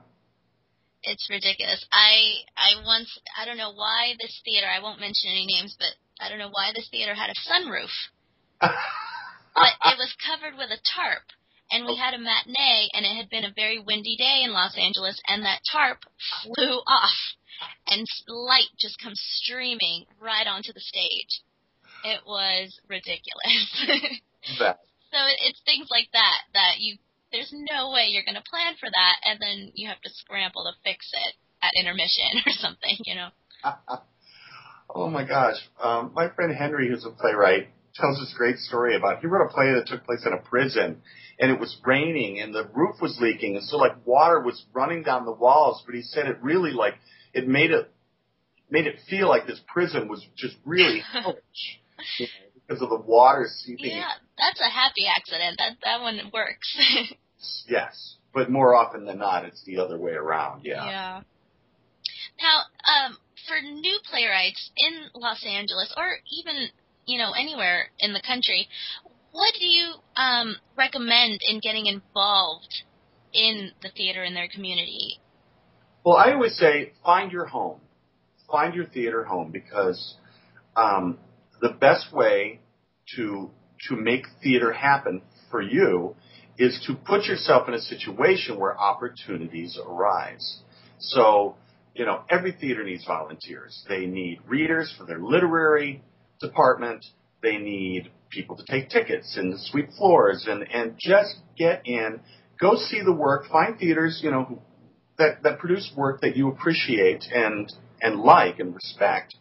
it's 1.04 1.28
ridiculous. 1.30 1.86
I 1.92 2.40
I 2.56 2.86
once 2.86 3.20
I 3.38 3.44
don't 3.46 3.58
know 3.58 3.74
why 3.74 4.14
this 4.22 4.40
theater 4.46 4.68
I 4.68 4.82
won't 4.82 5.02
mention 5.02 5.30
any 5.30 5.46
names, 5.46 5.76
but 5.78 5.90
I 6.22 6.30
don't 6.30 6.40
know 6.40 6.52
why 6.52 6.72
this 6.74 6.88
theater 6.90 7.16
had 7.16 7.30
a 7.30 7.42
sunroof, 7.50 7.92
but 8.62 9.74
it 9.86 9.98
was 9.98 10.16
covered 10.22 10.58
with 10.58 10.70
a 10.70 10.82
tarp. 10.96 11.24
And 11.72 11.86
we 11.86 11.96
had 11.96 12.14
a 12.14 12.20
matinee, 12.20 12.90
and 12.94 13.06
it 13.06 13.16
had 13.16 13.30
been 13.30 13.46
a 13.46 13.56
very 13.56 13.80
windy 13.80 14.18
day 14.18 14.42
in 14.44 14.52
Los 14.52 14.76
Angeles, 14.78 15.22
and 15.28 15.46
that 15.46 15.62
tarp 15.72 16.00
flew 16.44 16.84
off, 16.86 17.16
and 17.88 18.06
light 18.28 18.68
just 18.78 19.02
comes 19.02 19.22
streaming 19.42 20.06
right 20.20 20.48
onto 20.48 20.74
the 20.74 20.82
stage. 20.82 21.42
It 22.04 22.22
was 22.26 22.78
ridiculous. 22.88 24.20
that. 24.60 24.80
So 25.12 25.20
it's 25.44 25.60
things 25.66 25.92
like 25.92 26.08
that 26.14 26.40
that 26.54 26.80
you 26.80 26.96
there's 27.34 27.52
no 27.52 27.92
way 27.92 28.08
you're 28.08 28.24
going 28.24 28.40
to 28.40 28.50
plan 28.50 28.76
for 28.80 28.88
that, 28.88 29.16
and 29.28 29.40
then 29.40 29.72
you 29.76 29.90
have 29.90 30.00
to 30.02 30.10
scramble 30.10 30.64
to 30.64 30.76
fix 30.84 31.10
it 31.12 31.36
at 31.62 31.72
intermission 31.76 32.32
or 32.46 32.52
something, 32.52 32.96
you 33.06 33.16
know. 33.16 33.30
Oh 34.96 35.10
my 35.10 35.26
gosh. 35.26 35.56
Um, 35.82 36.12
my 36.16 36.30
friend 36.30 36.54
Henry, 36.54 36.88
who's 36.90 37.06
a 37.06 37.12
playwright, 37.12 37.70
tells 37.96 38.20
this 38.20 38.34
great 38.38 38.58
story 38.58 38.96
about 38.96 39.20
he 39.20 39.28
wrote 39.28 39.46
a 39.46 39.54
play 39.54 39.74
that 39.74 39.88
took 39.88 40.06
place 40.06 40.26
in 40.26 40.34
a 40.34 40.38
prison 40.38 41.02
and 41.40 41.52
it 41.52 41.60
was 41.60 41.76
raining 41.86 42.40
and 42.40 42.54
the 42.54 42.70
roof 42.74 42.96
was 43.02 43.18
leaking 43.20 43.58
and 43.58 43.66
so 43.66 43.78
like 43.78 44.06
water 44.06 44.40
was 44.40 44.64
running 44.74 45.04
down 45.04 45.26
the 45.26 45.32
walls, 45.32 45.84
but 45.86 45.96
he 45.96 46.02
said 46.02 46.28
it 46.28 46.38
really 46.42 46.72
like 46.72 46.96
it 47.34 47.48
made 47.48 47.72
it 47.72 47.92
made 48.70 48.88
it 48.88 49.00
feel 49.10 49.28
like 49.28 49.46
this 49.46 49.60
prison 49.68 50.08
was 50.08 50.26
just 50.38 50.56
really 50.66 51.02
hellish 51.12 51.80
you 52.18 52.26
know, 52.28 52.62
because 52.68 52.82
of 52.82 52.90
the 52.90 53.00
water 53.00 53.48
seeping. 53.50 53.98
Yeah, 53.98 54.06
that's 54.38 54.62
a 54.62 54.70
happy 54.70 55.06
accident. 55.14 55.58
That 55.58 55.78
that 55.84 56.02
one 56.02 56.32
works. 56.34 56.78
yes, 57.68 58.16
but 58.34 58.50
more 58.50 58.74
often 58.76 59.06
than 59.06 59.20
not, 59.20 59.46
it's 59.46 59.64
the 59.66 59.80
other 59.80 59.98
way 59.98 60.14
around. 60.14 60.64
Yeah. 60.64 60.86
Yeah. 60.86 61.22
Now, 62.42 63.06
um, 63.06 63.18
for 63.48 63.62
new 63.62 64.00
playwrights 64.10 64.72
in 64.78 65.10
Los 65.14 65.44
Angeles, 65.46 65.94
or 65.98 66.18
even 66.32 66.70
you 67.06 67.18
know 67.18 67.32
anywhere 67.32 67.88
in 68.00 68.14
the 68.14 68.22
country, 68.26 68.68
what 69.32 69.54
do 69.58 69.66
you 69.66 69.94
um, 70.16 70.56
recommend 70.78 71.40
in 71.48 71.60
getting 71.60 71.86
involved 71.86 72.84
in 73.34 73.72
the 73.82 73.90
theater 73.90 74.24
in 74.24 74.34
their 74.34 74.48
community? 74.48 75.20
Well, 76.04 76.18
I 76.18 76.34
always 76.34 76.58
say 76.58 76.94
find 77.04 77.32
your 77.32 77.46
home, 77.46 77.80
find 78.50 78.74
your 78.74 78.86
theater 78.86 79.24
home 79.24 79.52
because 79.52 80.16
um, 80.76 81.18
the 81.62 81.70
best 81.70 82.14
way 82.14 82.60
to 83.16 83.52
to 83.90 83.96
make 83.96 84.26
theater 84.44 84.72
happen 84.72 85.22
for 85.50 85.62
you 85.62 86.16
is 86.58 86.84
to 86.88 86.94
put 86.94 87.26
yourself 87.26 87.68
in 87.68 87.74
a 87.74 87.82
situation 87.82 88.60
where 88.60 88.78
opportunities 88.78 89.80
arise. 89.84 90.60
So, 91.00 91.56
you 92.02 92.08
know, 92.08 92.24
every 92.32 92.52
theater 92.52 92.84
needs 92.84 93.06
volunteers. 93.06 93.86
They 93.88 94.08
need 94.08 94.40
readers 94.48 94.92
for 94.98 95.06
their 95.06 95.20
literary 95.20 96.02
department. 96.40 97.06
They 97.44 97.58
need 97.58 98.10
people 98.32 98.58
to 98.58 98.64
take 98.68 98.90
tickets 98.90 99.38
and 99.38 99.54
sweep 99.60 99.90
floors 100.00 100.48
and, 100.50 100.64
and 100.74 100.96
just 100.98 101.36
get 101.56 101.84
in, 101.86 102.20
go 102.60 102.76
see 102.76 103.04
the 103.06 103.14
work, 103.14 103.46
find 103.52 103.78
theaters, 103.78 104.20
you 104.24 104.32
know, 104.32 104.64
that, 105.20 105.44
that 105.44 105.60
produce 105.60 105.92
work 105.96 106.22
that 106.22 106.36
you 106.36 106.50
appreciate 106.50 107.24
and, 107.32 107.72
and 108.02 108.20
like 108.22 108.58
and 108.58 108.74
respect 108.74 109.36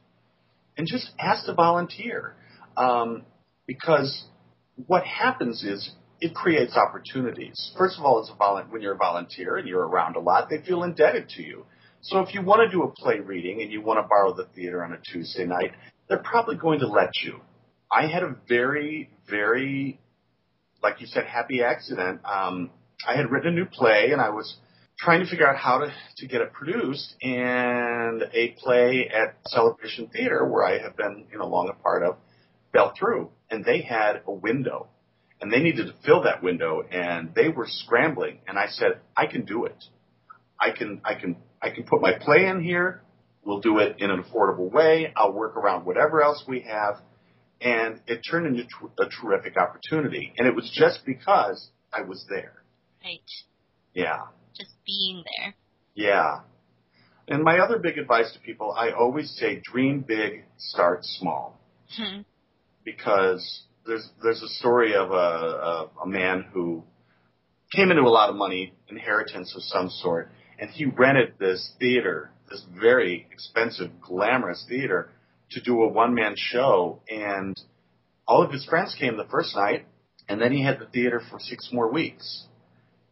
and 0.77 0.87
just 0.87 1.13
ask 1.19 1.47
to 1.47 1.55
volunteer. 1.55 2.35
Um, 2.77 3.23
because 3.67 4.27
what 4.87 5.05
happens 5.05 5.65
is 5.65 5.93
it 6.21 6.35
creates 6.35 6.77
opportunities. 6.77 7.73
First 7.79 7.99
of 7.99 8.05
all, 8.05 8.23
as 8.23 8.29
a 8.29 8.35
volu- 8.35 8.71
when 8.71 8.83
you're 8.83 8.97
a 8.97 8.99
volunteer 8.99 9.57
and 9.57 9.67
you're 9.67 9.89
around 9.89 10.17
a 10.17 10.21
lot, 10.21 10.51
they 10.51 10.61
feel 10.61 10.83
indebted 10.83 11.31
to 11.31 11.43
you. 11.43 11.65
So 12.03 12.21
if 12.21 12.35
you 12.35 12.43
want 12.43 12.69
to 12.69 12.75
do 12.75 12.83
a 12.83 12.89
play 12.89 13.21
reading 13.21 13.61
and 13.61 13.71
you 13.71 13.83
want 13.83 14.03
to 14.03 14.09
borrow 14.09 14.33
the 14.35 14.47
theater 14.55 14.83
on 14.83 14.93
a 14.93 14.99
Tuesday 14.99 15.45
night, 15.45 15.73
they're 16.09 16.19
probably 16.19 16.57
going 16.57 16.81
to 16.81 16.87
let 16.87 17.11
you. 17.23 17.41
I 17.93 18.07
had 18.07 18.23
a 18.23 18.37
very, 18.49 19.11
very, 19.29 20.01
like 20.83 21.01
you 21.01 21.07
said, 21.07 21.27
happy 21.27 21.63
accident. 21.63 22.21
Um, 22.25 22.71
I 23.07 23.17
had 23.17 23.31
written 23.31 23.53
a 23.53 23.57
new 23.57 23.67
play 23.67 24.11
and 24.13 24.21
I 24.21 24.31
was 24.31 24.57
trying 24.99 25.21
to 25.21 25.27
figure 25.31 25.47
out 25.47 25.57
how 25.57 25.79
to, 25.79 25.93
to 26.19 26.27
get 26.27 26.41
it 26.41 26.53
produced 26.53 27.15
and 27.23 28.23
a 28.33 28.55
play 28.59 29.11
at 29.13 29.37
Celebration 29.47 30.09
Theater 30.09 30.47
where 30.47 30.65
I 30.65 30.79
have 30.79 30.97
been, 30.97 31.27
you 31.31 31.39
know, 31.39 31.47
long 31.47 31.69
a 31.69 31.83
part 31.83 32.03
of 32.03 32.17
fell 32.73 32.95
through 32.99 33.31
and 33.51 33.65
they 33.65 33.83
had 33.83 34.23
a 34.27 34.33
window 34.33 34.89
and 35.41 35.53
they 35.53 35.61
needed 35.61 35.87
to 35.87 35.95
fill 36.05 36.23
that 36.23 36.43
window 36.43 36.83
and 36.83 37.35
they 37.35 37.49
were 37.49 37.67
scrambling 37.69 38.39
and 38.47 38.59
I 38.59 38.69
said, 38.69 39.01
I 39.17 39.27
can 39.27 39.45
do 39.45 39.65
it. 39.65 39.85
I 40.61 40.71
can, 40.71 41.01
I 41.05 41.15
can, 41.15 41.37
I 41.63 41.71
can 41.71 41.85
put 41.85 42.01
my 42.01 42.13
play 42.21 42.47
in 42.47 42.63
here. 42.63 43.03
We'll 43.45 43.61
do 43.61 43.79
it 43.79 43.97
in 43.99 44.11
an 44.11 44.23
affordable 44.23 44.71
way. 44.71 45.13
I'll 45.17 45.33
work 45.33 45.57
around 45.57 45.87
whatever 45.87 46.23
else 46.23 46.45
we 46.47 46.61
have. 46.61 46.97
And 47.61 48.01
it 48.07 48.21
turned 48.31 48.47
into 48.47 48.65
a 48.99 49.07
terrific 49.07 49.57
opportunity. 49.57 50.33
And 50.37 50.47
it 50.47 50.55
was 50.55 50.71
just 50.75 51.01
because 51.07 51.71
I 51.93 52.03
was 52.03 52.25
there. 52.29 52.63
Right. 53.05 53.21
Yeah. 53.95 54.25
Just 54.57 54.73
being 54.87 55.25
there. 55.39 55.55
Yeah. 55.95 56.41
And 57.29 57.43
my 57.43 57.59
other 57.59 57.79
big 57.79 57.99
advice 57.99 58.33
to 58.33 58.41
people, 58.41 58.73
I 58.73 58.91
always 58.91 59.31
say 59.39 59.63
dream 59.63 60.05
big, 60.07 60.45
start 60.59 61.05
small. 61.05 61.61
Hmm. 61.97 62.23
Because 62.85 63.63
there's 63.87 64.09
there's 64.23 64.43
a 64.43 64.49
story 64.49 64.95
of 64.95 65.11
a, 65.11 65.15
a 65.15 65.91
a 66.05 66.07
man 66.07 66.45
who 66.53 66.83
came 67.75 67.91
into 67.91 68.03
a 68.03 68.09
lot 68.09 68.31
of 68.31 68.37
money, 68.37 68.73
inheritance 68.89 69.55
of 69.55 69.63
some 69.63 69.91
sort, 69.91 70.33
and 70.61 70.71
he 70.71 70.85
rented 70.85 71.35
this 71.39 71.73
theater, 71.79 72.31
this 72.51 72.65
very 72.81 73.27
expensive, 73.33 73.91
glamorous 74.01 74.65
theater, 74.69 75.11
to 75.51 75.61
do 75.61 75.83
a 75.83 75.89
one 75.89 76.15
man 76.15 76.35
show. 76.37 77.01
And 77.09 77.61
all 78.27 78.43
of 78.43 78.53
his 78.53 78.65
friends 78.67 78.95
came 78.99 79.17
the 79.17 79.25
first 79.25 79.57
night, 79.57 79.87
and 80.29 80.41
then 80.41 80.53
he 80.53 80.63
had 80.63 80.79
the 80.79 80.87
theater 80.87 81.21
for 81.31 81.41
six 81.41 81.71
more 81.73 81.91
weeks. 81.91 82.47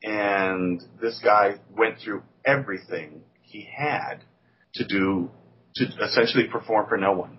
And 0.02 0.82
this 1.00 1.20
guy 1.24 1.56
went 1.76 1.98
through 1.98 2.22
everything 2.44 3.22
he 3.42 3.66
had 3.76 4.24
to 4.74 4.86
do 4.86 5.30
to 5.76 5.84
essentially 6.04 6.46
perform 6.46 6.86
for 6.88 6.96
no 6.98 7.12
one. 7.12 7.38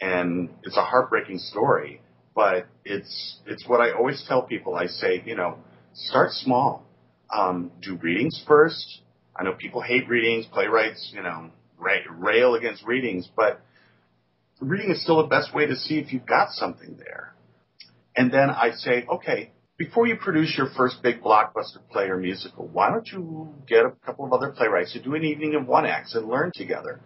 And 0.00 0.50
it's 0.62 0.76
a 0.76 0.84
heartbreaking 0.84 1.38
story 1.38 2.02
but 2.34 2.66
it's 2.84 3.38
it's 3.46 3.66
what 3.68 3.80
I 3.80 3.92
always 3.92 4.24
tell 4.26 4.42
people. 4.42 4.74
I 4.74 4.86
say, 4.86 5.22
you 5.24 5.36
know, 5.36 5.58
start 5.94 6.30
small. 6.32 6.86
Um, 7.34 7.72
do 7.80 7.96
readings 7.96 8.42
first. 8.46 9.00
I 9.36 9.44
know 9.44 9.52
people 9.52 9.80
hate 9.80 10.08
readings. 10.08 10.46
Playwrights, 10.46 11.12
you 11.14 11.22
know, 11.22 11.50
rail 12.10 12.54
against 12.54 12.84
readings, 12.84 13.28
but 13.36 13.60
reading 14.60 14.90
is 14.90 15.02
still 15.02 15.22
the 15.22 15.28
best 15.28 15.54
way 15.54 15.66
to 15.66 15.76
see 15.76 15.98
if 15.98 16.12
you've 16.12 16.26
got 16.26 16.50
something 16.50 16.96
there. 16.98 17.34
And 18.14 18.32
then 18.32 18.50
I 18.50 18.72
say, 18.72 19.06
okay, 19.10 19.52
before 19.78 20.06
you 20.06 20.16
produce 20.16 20.54
your 20.56 20.68
first 20.76 21.02
big 21.02 21.22
blockbuster 21.22 21.78
play 21.90 22.04
or 22.04 22.18
musical, 22.18 22.68
why 22.68 22.90
don't 22.90 23.06
you 23.08 23.54
get 23.66 23.84
a 23.84 23.92
couple 24.04 24.24
of 24.24 24.32
other 24.32 24.50
playwrights 24.50 24.92
to 24.92 25.02
do 25.02 25.14
an 25.14 25.24
evening 25.24 25.54
of 25.54 25.66
one 25.66 25.86
acts 25.86 26.14
and 26.14 26.28
learn 26.28 26.52
together? 26.54 27.00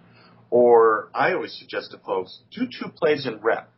Or 0.50 1.10
I 1.14 1.32
always 1.32 1.56
suggest 1.58 1.92
to 1.92 1.98
folks, 1.98 2.40
do 2.50 2.66
two 2.66 2.88
plays 2.88 3.26
in 3.26 3.38
rep 3.38 3.70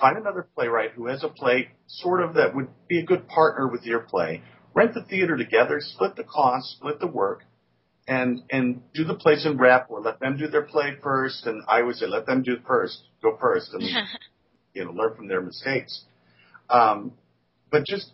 find 0.00 0.18
another 0.18 0.46
playwright 0.54 0.92
who 0.92 1.06
has 1.06 1.24
a 1.24 1.28
play 1.28 1.70
sort 1.86 2.22
of 2.22 2.34
that 2.34 2.54
would 2.54 2.68
be 2.88 2.98
a 2.98 3.04
good 3.04 3.26
partner 3.28 3.66
with 3.66 3.84
your 3.84 4.00
play. 4.00 4.42
Rent 4.74 4.94
the 4.94 5.02
theater 5.02 5.36
together, 5.36 5.78
split 5.80 6.16
the 6.16 6.24
cost, 6.24 6.76
split 6.76 7.00
the 7.00 7.06
work, 7.06 7.44
and 8.08 8.42
and 8.50 8.82
do 8.94 9.04
the 9.04 9.14
plays 9.14 9.44
in 9.44 9.56
rep 9.56 9.86
or 9.90 10.00
let 10.00 10.20
them 10.20 10.36
do 10.36 10.46
their 10.48 10.62
play 10.62 10.96
first. 11.02 11.46
And 11.46 11.62
I 11.68 11.80
always 11.80 11.98
say 11.98 12.06
let 12.06 12.26
them 12.26 12.42
do 12.42 12.56
first, 12.66 13.02
go 13.22 13.36
first, 13.40 13.72
and 13.72 13.82
you 14.74 14.84
know 14.84 14.92
learn 14.92 15.16
from 15.16 15.28
their 15.28 15.40
mistakes. 15.40 16.04
Um, 16.68 17.12
but 17.70 17.84
just 17.86 18.10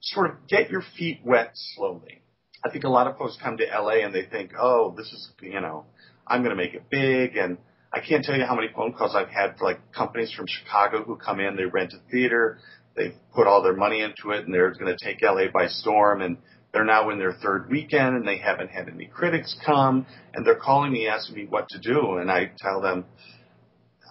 sort 0.00 0.30
of 0.30 0.48
get 0.48 0.70
your 0.70 0.82
feet 0.96 1.20
wet 1.24 1.52
slowly. 1.54 2.22
I 2.64 2.70
think 2.70 2.84
a 2.84 2.88
lot 2.88 3.06
of 3.06 3.18
folks 3.18 3.36
come 3.42 3.56
to 3.56 3.64
LA 3.64 4.04
and 4.04 4.14
they 4.14 4.24
think, 4.24 4.52
oh, 4.58 4.94
this 4.96 5.06
is 5.06 5.30
you 5.40 5.60
know 5.60 5.86
I'm 6.26 6.42
going 6.42 6.56
to 6.56 6.62
make 6.62 6.74
it 6.74 6.84
big 6.90 7.36
and 7.36 7.58
I 7.92 8.00
can't 8.00 8.24
tell 8.24 8.36
you 8.36 8.46
how 8.46 8.54
many 8.54 8.68
phone 8.74 8.94
calls 8.94 9.14
I've 9.14 9.28
had 9.28 9.58
for 9.58 9.64
like 9.64 9.92
companies 9.92 10.32
from 10.32 10.46
Chicago 10.46 11.04
who 11.04 11.16
come 11.16 11.40
in, 11.40 11.56
they 11.56 11.66
rent 11.66 11.92
a 11.92 12.10
theater, 12.10 12.58
they've 12.96 13.14
put 13.34 13.46
all 13.46 13.62
their 13.62 13.76
money 13.76 14.00
into 14.00 14.30
it, 14.30 14.46
and 14.46 14.54
they're 14.54 14.72
going 14.72 14.96
to 14.96 15.04
take 15.04 15.20
LA 15.20 15.48
by 15.52 15.66
storm, 15.66 16.22
and 16.22 16.38
they're 16.72 16.84
now 16.84 17.10
in 17.10 17.18
their 17.18 17.32
third 17.32 17.70
weekend, 17.70 18.16
and 18.16 18.26
they 18.26 18.38
haven't 18.38 18.70
had 18.70 18.88
any 18.88 19.06
critics 19.06 19.54
come, 19.64 20.06
and 20.32 20.46
they're 20.46 20.54
calling 20.54 20.92
me 20.92 21.06
asking 21.06 21.36
me 21.36 21.46
what 21.46 21.68
to 21.70 21.78
do, 21.78 22.16
and 22.16 22.30
I 22.30 22.50
tell 22.58 22.80
them, 22.80 23.04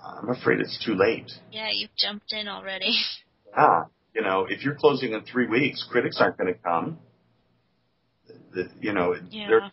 I'm 0.04 0.30
afraid 0.30 0.60
it's 0.60 0.84
too 0.84 0.96
late. 0.96 1.32
Yeah, 1.52 1.70
you've 1.72 1.96
jumped 1.98 2.34
in 2.34 2.48
already. 2.48 2.94
Yeah, 3.54 3.84
you 4.16 4.22
know, 4.22 4.48
if 4.50 4.64
you're 4.64 4.76
closing 4.76 5.12
in 5.12 5.24
three 5.24 5.46
weeks, 5.46 5.86
critics 5.92 6.22
aren't 6.22 6.38
going 6.38 6.54
to 6.54 6.58
come. 6.58 7.00
The, 8.54 8.70
you 8.80 8.94
know, 8.94 9.14
yeah. 9.30 9.48
they're 9.50 9.72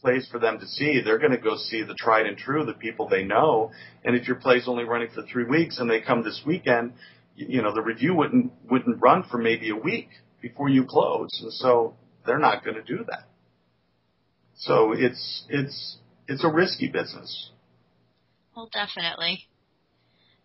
plays 0.00 0.28
for 0.30 0.38
them 0.38 0.58
to 0.58 0.66
see, 0.66 1.00
they're 1.04 1.18
going 1.18 1.32
to 1.32 1.38
go 1.38 1.56
see 1.56 1.82
the 1.82 1.94
tried 1.94 2.26
and 2.26 2.36
true, 2.36 2.64
the 2.64 2.72
people 2.72 3.08
they 3.08 3.22
know. 3.22 3.70
And 4.04 4.16
if 4.16 4.26
your 4.26 4.36
play's 4.36 4.68
only 4.68 4.84
running 4.84 5.08
for 5.14 5.22
three 5.22 5.44
weeks 5.44 5.78
and 5.78 5.88
they 5.88 6.00
come 6.00 6.22
this 6.22 6.42
weekend, 6.46 6.92
you 7.34 7.62
know, 7.62 7.74
the 7.74 7.82
review 7.82 8.14
wouldn't, 8.14 8.52
wouldn't 8.70 9.00
run 9.00 9.24
for 9.30 9.38
maybe 9.38 9.70
a 9.70 9.76
week 9.76 10.08
before 10.40 10.68
you 10.68 10.84
close. 10.84 11.28
And 11.42 11.52
so 11.52 11.94
they're 12.26 12.38
not 12.38 12.64
going 12.64 12.76
to 12.76 12.82
do 12.82 13.04
that. 13.08 13.24
So 14.56 14.92
it's, 14.92 15.44
it's, 15.48 15.98
it's 16.28 16.44
a 16.44 16.48
risky 16.48 16.88
business. 16.88 17.50
Well, 18.54 18.70
definitely. 18.72 19.46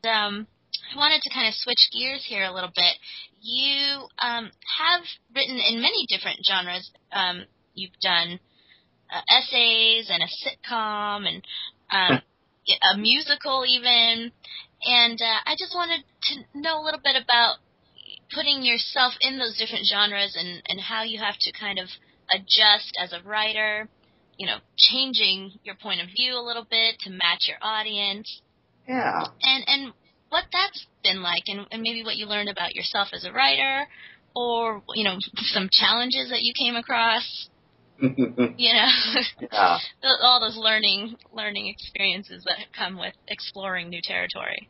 Um, 0.03 0.47
I 0.93 0.97
wanted 0.97 1.21
to 1.21 1.33
kind 1.33 1.47
of 1.47 1.53
switch 1.53 1.89
gears 1.93 2.25
here 2.27 2.43
a 2.43 2.53
little 2.53 2.71
bit. 2.75 2.95
You 3.41 4.07
um, 4.21 4.51
have 4.79 5.01
written 5.33 5.57
in 5.57 5.81
many 5.81 6.05
different 6.07 6.39
genres. 6.45 6.91
Um, 7.11 7.45
you've 7.73 7.97
done 8.01 8.39
uh, 9.11 9.21
essays 9.29 10.09
and 10.09 10.21
a 10.21 10.27
sitcom 10.27 11.27
and 11.27 11.43
um, 11.91 12.21
a 12.93 12.97
musical 12.97 13.63
even. 13.67 14.31
And 14.83 15.21
uh, 15.21 15.39
I 15.45 15.55
just 15.57 15.75
wanted 15.75 16.03
to 16.23 16.59
know 16.59 16.81
a 16.81 16.83
little 16.83 17.01
bit 17.03 17.15
about 17.15 17.57
putting 18.33 18.63
yourself 18.63 19.13
in 19.21 19.37
those 19.37 19.57
different 19.57 19.85
genres 19.91 20.35
and, 20.39 20.61
and 20.67 20.79
how 20.79 21.03
you 21.03 21.19
have 21.19 21.35
to 21.39 21.51
kind 21.51 21.79
of 21.79 21.87
adjust 22.33 22.97
as 23.01 23.13
a 23.13 23.21
writer, 23.27 23.87
you 24.37 24.47
know, 24.47 24.57
changing 24.77 25.51
your 25.63 25.75
point 25.75 26.01
of 26.01 26.07
view 26.07 26.33
a 26.33 26.45
little 26.45 26.65
bit 26.69 26.95
to 27.01 27.09
match 27.09 27.47
your 27.47 27.57
audience. 27.61 28.41
Yeah. 28.87 29.25
And 29.41 29.63
and 29.67 29.93
what 30.29 30.45
that's 30.51 30.87
been 31.03 31.21
like 31.21 31.43
and, 31.47 31.67
and 31.71 31.81
maybe 31.81 32.03
what 32.03 32.15
you 32.15 32.25
learned 32.25 32.49
about 32.49 32.73
yourself 32.73 33.09
as 33.13 33.25
a 33.25 33.31
writer 33.31 33.87
or, 34.33 34.81
you 34.95 35.03
know, 35.03 35.17
some 35.35 35.69
challenges 35.71 36.29
that 36.29 36.41
you 36.41 36.53
came 36.57 36.75
across. 36.75 37.49
you 38.01 38.73
know, 38.73 38.87
yeah. 39.51 39.77
all 40.23 40.39
those 40.39 40.57
learning 40.57 41.15
learning 41.31 41.67
experiences 41.67 42.43
that 42.45 42.57
come 42.75 42.97
with 42.97 43.13
exploring 43.27 43.89
new 43.89 44.01
territory. 44.01 44.67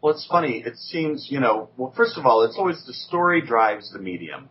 Well, 0.00 0.14
it's 0.14 0.26
funny. 0.26 0.62
It 0.64 0.76
seems, 0.76 1.26
you 1.30 1.40
know, 1.40 1.70
well, 1.76 1.92
first 1.96 2.16
of 2.16 2.24
all, 2.24 2.44
it's 2.44 2.56
always 2.56 2.84
the 2.86 2.92
story 2.92 3.40
drives 3.40 3.92
the 3.92 3.98
medium. 3.98 4.48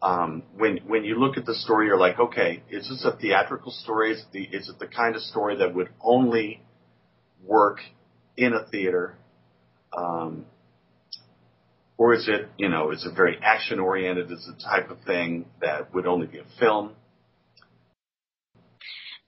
Um, 0.00 0.42
when 0.56 0.78
when 0.86 1.04
you 1.04 1.18
look 1.18 1.36
at 1.36 1.46
the 1.46 1.54
story, 1.54 1.86
you're 1.86 1.98
like, 1.98 2.18
okay, 2.18 2.62
is 2.70 2.88
this 2.88 3.04
a 3.04 3.16
theatrical 3.16 3.72
story? 3.72 4.12
Is, 4.12 4.24
the, 4.32 4.42
is 4.42 4.68
it 4.68 4.78
the 4.78 4.86
kind 4.86 5.16
of 5.16 5.22
story 5.22 5.56
that 5.56 5.74
would 5.74 5.88
only 6.00 6.62
work 7.42 7.78
in 8.36 8.52
a 8.52 8.66
theater? 8.66 9.16
Um, 9.96 10.44
or 11.96 12.12
is 12.14 12.28
it, 12.28 12.50
you 12.58 12.68
know, 12.68 12.90
is 12.90 13.06
it 13.06 13.14
very 13.16 13.38
action 13.42 13.80
oriented? 13.80 14.30
Is 14.30 14.46
it 14.48 14.58
the 14.58 14.62
type 14.62 14.90
of 14.90 15.00
thing 15.04 15.46
that 15.60 15.94
would 15.94 16.06
only 16.06 16.26
be 16.26 16.38
a 16.38 16.44
film? 16.58 16.92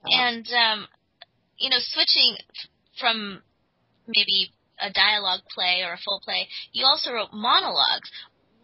And 0.05 0.47
um, 0.53 0.87
you 1.59 1.71
know, 1.71 1.79
switching 1.81 2.37
from 3.01 3.43
maybe 4.07 4.53
a 4.81 4.91
dialogue 4.91 5.41
play 5.55 5.83
or 5.83 5.93
a 5.95 5.99
full 6.05 6.21
play, 6.25 6.49
you 6.73 6.85
also 6.87 7.13
wrote 7.13 7.33
monologues. 7.33 8.11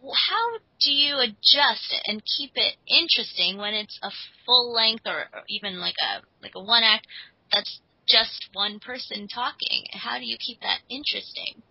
How 0.03 0.59
do 0.81 0.91
you 0.91 1.17
adjust 1.19 1.95
and 2.05 2.21
keep 2.37 2.51
it 2.55 2.75
interesting 2.87 3.57
when 3.57 3.73
it's 3.73 3.97
a 4.03 4.11
full 4.45 4.73
length 4.73 5.03
or, 5.05 5.25
or 5.33 5.43
even 5.47 5.79
like 5.79 5.95
a 6.01 6.21
like 6.41 6.51
a 6.55 6.63
one 6.63 6.83
act 6.83 7.07
that's 7.53 7.79
just 8.07 8.49
one 8.53 8.79
person 8.79 9.27
talking? 9.33 9.85
How 9.93 10.19
do 10.19 10.25
you 10.25 10.37
keep 10.45 10.59
that 10.61 10.79
interesting? 10.89 11.63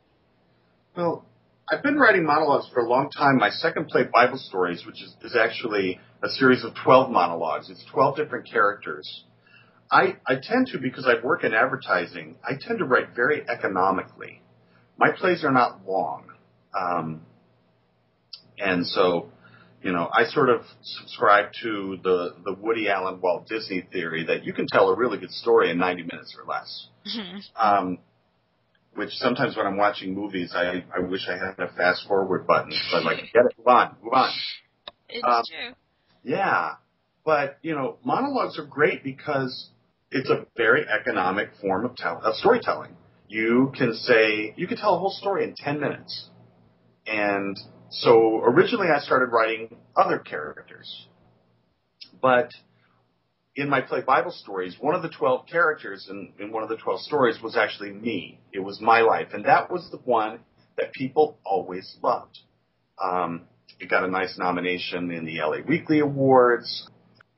Well, 0.97 1.27
I've 1.71 1.83
been 1.83 1.99
writing 1.99 2.25
monologues 2.25 2.69
for 2.73 2.81
a 2.81 2.89
long 2.89 3.11
time. 3.11 3.39
My 3.39 3.51
second 3.51 3.89
play, 3.89 4.03
Bible 4.13 4.39
Stories, 4.39 4.85
which 4.87 5.03
is, 5.03 5.15
is 5.23 5.37
actually 5.37 6.01
a 6.23 6.29
series 6.29 6.65
of 6.65 6.75
12 6.85 7.11
monologues. 7.11 7.71
It's 7.71 7.85
12 7.93 8.17
different 8.17 8.51
characters. 8.51 9.25
I, 9.91 10.17
I 10.27 10.37
tend 10.43 10.69
to, 10.69 10.79
because 10.79 11.07
I 11.07 11.25
work 11.25 11.45
in 11.45 11.53
advertising, 11.53 12.37
I 12.43 12.53
tend 12.61 12.79
to 12.79 12.85
write 12.85 13.15
very 13.15 13.43
economically. 13.49 14.43
My 14.99 15.11
plays 15.13 15.45
are 15.45 15.53
not 15.53 15.87
long. 15.87 16.29
Um, 16.79 17.23
and 18.59 18.87
so, 18.87 19.31
you 19.83 19.93
know, 19.93 20.09
I 20.13 20.25
sort 20.25 20.49
of 20.49 20.63
subscribe 20.83 21.53
to 21.63 21.99
the, 22.03 22.37
the 22.45 22.55
Woody 22.55 22.89
Allen 22.89 23.21
Walt 23.21 23.49
Disney 23.49 23.87
theory 23.93 24.25
that 24.27 24.45
you 24.45 24.53
can 24.53 24.67
tell 24.67 24.89
a 24.89 24.97
really 24.97 25.19
good 25.19 25.33
story 25.33 25.71
in 25.71 25.79
90 25.79 26.05
minutes 26.05 26.37
or 26.39 26.47
less. 26.47 26.89
Mm-hmm. 27.07 27.39
Um, 27.57 27.99
which 28.95 29.11
sometimes 29.13 29.57
when 29.57 29.67
I'm 29.67 29.77
watching 29.77 30.15
movies, 30.15 30.53
I, 30.55 30.85
I 30.95 31.01
wish 31.01 31.23
I 31.29 31.33
had 31.33 31.59
a 31.59 31.73
fast 31.73 32.07
forward 32.07 32.47
button. 32.47 32.73
So 32.91 32.99
I'm 32.99 33.05
like, 33.05 33.19
get 33.33 33.47
it, 33.47 33.55
move 33.59 33.67
on, 33.67 33.97
move 34.03 34.13
on. 34.13 34.31
It's 35.09 35.25
um, 35.27 35.43
true. 35.49 35.75
Yeah. 36.23 36.75
But, 37.25 37.59
you 37.63 37.75
know, 37.75 37.99
monologues 38.05 38.59
are 38.59 38.67
great 38.67 39.05
because 39.05 39.71
it's 40.11 40.29
a 40.29 40.47
very 40.57 40.85
economic 40.89 41.51
form 41.61 41.85
of, 41.85 41.97
tell- 41.97 42.21
of 42.23 42.35
storytelling. 42.37 42.97
You 43.29 43.73
can 43.77 43.95
say, 43.95 44.55
you 44.57 44.67
can 44.67 44.77
tell 44.77 44.95
a 44.95 44.99
whole 44.99 45.11
story 45.11 45.45
in 45.45 45.55
10 45.57 45.81
minutes. 45.81 46.29
And 47.07 47.59
so 47.91 48.41
originally 48.43 48.89
I 48.89 49.01
started 49.01 49.27
writing 49.33 49.77
other 49.97 50.19
characters. 50.19 51.07
But 52.21 52.51
in 53.55 53.69
my 53.69 53.81
play 53.81 54.01
Bible 54.01 54.33
stories, 54.33 54.77
one 54.81 54.95
of 54.95 55.03
the 55.03 55.09
12 55.09 55.47
characters 55.47 56.09
in, 56.11 56.33
in 56.39 56.53
one 56.53 56.63
of 56.63 56.69
the 56.69 56.77
12 56.77 57.01
stories 57.03 57.41
was 57.43 57.57
actually 57.57 57.93
me. 57.93 58.41
It 58.53 58.61
was 58.61 58.81
my 58.81 59.01
life. 59.01 59.29
And 59.33 59.45
that 59.45 59.71
was 59.71 59.89
the 59.91 59.99
one 59.99 60.41
that 60.77 60.93
people 60.93 61.39
always 61.45 61.97
loved. 62.03 62.39
Um, 63.03 63.43
it 63.79 63.89
got 63.89 64.05
a 64.05 64.09
nice 64.09 64.37
nomination 64.39 65.11
in 65.11 65.25
the 65.25 65.39
LA 65.39 65.59
Weekly 65.67 66.01
Awards 66.01 66.89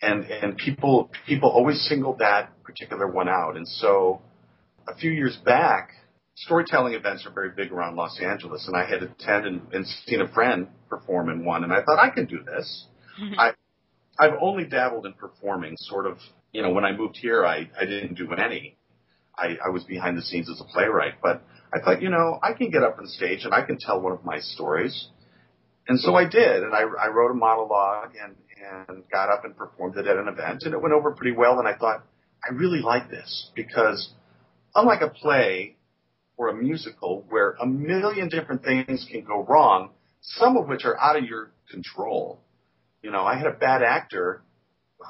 and 0.05 0.25
and 0.25 0.57
people 0.57 1.11
people 1.27 1.51
always 1.51 1.81
singled 1.89 2.19
that 2.19 2.51
particular 2.63 3.07
one 3.07 3.29
out. 3.29 3.57
And 3.57 3.67
so, 3.67 4.23
a 4.89 4.95
few 4.97 5.11
years 5.11 5.37
back, 5.45 5.91
storytelling 6.37 6.95
events 6.95 7.27
are 7.27 7.33
very 7.33 7.51
big 7.51 7.73
around 7.73 7.97
Los 7.97 8.19
Angeles, 8.21 8.67
and 8.67 8.77
I 8.77 8.89
had 8.89 9.03
attended 9.03 9.53
and, 9.53 9.73
and 9.73 9.87
seen 10.07 10.21
a 10.21 10.29
friend 10.29 10.69
perform 10.89 11.29
in 11.31 11.45
one, 11.45 11.65
and 11.65 11.73
I 11.73 11.83
thought 11.83 11.99
I 11.99 12.11
can 12.11 12.27
do 12.27 12.43
this. 12.45 12.87
Mm-hmm. 13.21 13.39
I 13.39 13.53
I've 14.19 14.39
only 14.41 14.65
dabbled 14.65 15.07
in 15.07 15.15
performing, 15.15 15.77
sort 15.79 16.07
of. 16.07 16.19
You 16.53 16.63
know, 16.63 16.71
when 16.71 16.85
I 16.85 16.93
moved 16.93 17.17
here, 17.17 17.45
I 17.45 17.69
I 17.81 17.85
didn't 17.85 18.15
do 18.15 18.33
any. 18.33 18.77
I, 19.37 19.57
I 19.67 19.71
was 19.71 19.83
behind 19.83 20.17
the 20.17 20.23
scenes 20.23 20.49
as 20.49 20.61
a 20.61 20.65
playwright, 20.65 21.15
but 21.21 21.43
I 21.75 21.81
thought, 21.81 22.01
you 22.01 22.09
know, 22.09 22.39
I 22.41 22.53
can 22.53 22.71
get 22.71 22.85
up 22.85 22.99
on 22.99 23.07
stage 23.09 23.41
and 23.45 23.53
I 23.53 23.63
can 23.63 23.79
tell 23.79 24.01
one 24.01 24.13
of 24.13 24.25
my 24.25 24.39
stories. 24.39 25.09
And 25.89 26.01
so 26.01 26.15
I 26.15 26.25
did, 26.25 26.63
and 26.63 26.73
I, 26.73 26.83
I 26.83 27.09
wrote 27.09 27.31
a 27.31 27.35
monologue, 27.35 28.13
and 28.23 28.37
and 28.89 29.05
got 29.11 29.31
up 29.31 29.45
and 29.45 29.57
performed 29.57 29.97
it 29.97 30.07
at 30.07 30.17
an 30.17 30.29
event, 30.29 30.63
and 30.65 30.75
it 30.75 30.81
went 30.81 30.95
over 30.95 31.13
pretty 31.13 31.37
well. 31.37 31.59
And 31.59 31.69
I 31.69 31.75
thought, 31.75 32.05
I 32.45 32.55
really 32.55 32.81
like 32.81 33.11
this 33.11 33.51
because 33.55 34.11
unlike 34.75 35.01
a 35.01 35.09
play 35.09 35.77
or 36.37 36.49
a 36.49 36.55
musical 36.55 37.25
where 37.29 37.53
a 37.61 37.67
million 37.67 38.29
different 38.29 38.65
things 38.65 39.07
can 39.11 39.25
go 39.25 39.45
wrong, 39.45 39.91
some 40.21 40.57
of 40.57 40.67
which 40.69 40.85
are 40.85 40.99
out 40.99 41.17
of 41.17 41.25
your 41.25 41.53
control. 41.71 42.41
You 43.03 43.11
know, 43.11 43.23
I 43.23 43.37
had 43.37 43.47
a 43.47 43.53
bad 43.53 43.83
actor 43.83 44.43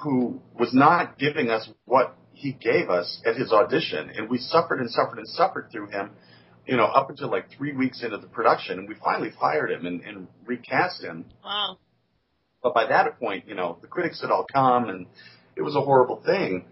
who 0.03 0.41
was 0.59 0.75
not 0.75 1.19
giving 1.19 1.51
us 1.51 1.69
what 1.85 2.17
he 2.33 2.53
gave 2.53 2.91
us 2.91 3.21
at 3.25 3.37
his 3.37 3.53
audition, 3.53 4.11
and 4.11 4.29
we 4.29 4.39
suffered 4.39 4.81
and 4.81 4.91
suffered 4.91 5.19
and 5.19 5.29
suffered 5.29 5.69
through 5.71 5.87
him, 5.89 6.11
you 6.67 6.77
know, 6.77 6.85
up 6.85 7.11
until 7.11 7.31
like 7.31 7.47
three 7.57 7.73
weeks 7.73 8.03
into 8.03 8.19
the 8.19 8.27
production, 8.27 8.79
and 8.81 8.89
we 8.89 8.97
finally 9.03 9.31
fired 9.41 9.71
him 9.71 9.87
and, 9.87 10.01
and 10.03 10.27
recast 10.45 11.03
him. 11.03 11.27
Wow. 11.45 11.79
But 12.65 12.73
by 12.73 12.87
that 12.87 13.21
point, 13.21 13.47
you 13.47 13.55
know, 13.55 13.77
the 13.83 13.87
critics 13.87 14.23
had 14.23 14.31
all 14.31 14.47
come 14.51 14.89
and 14.89 15.07
it 15.55 15.61
was 15.61 15.77
a 15.77 15.83
horrible 15.83 16.23
thing. 16.25 16.65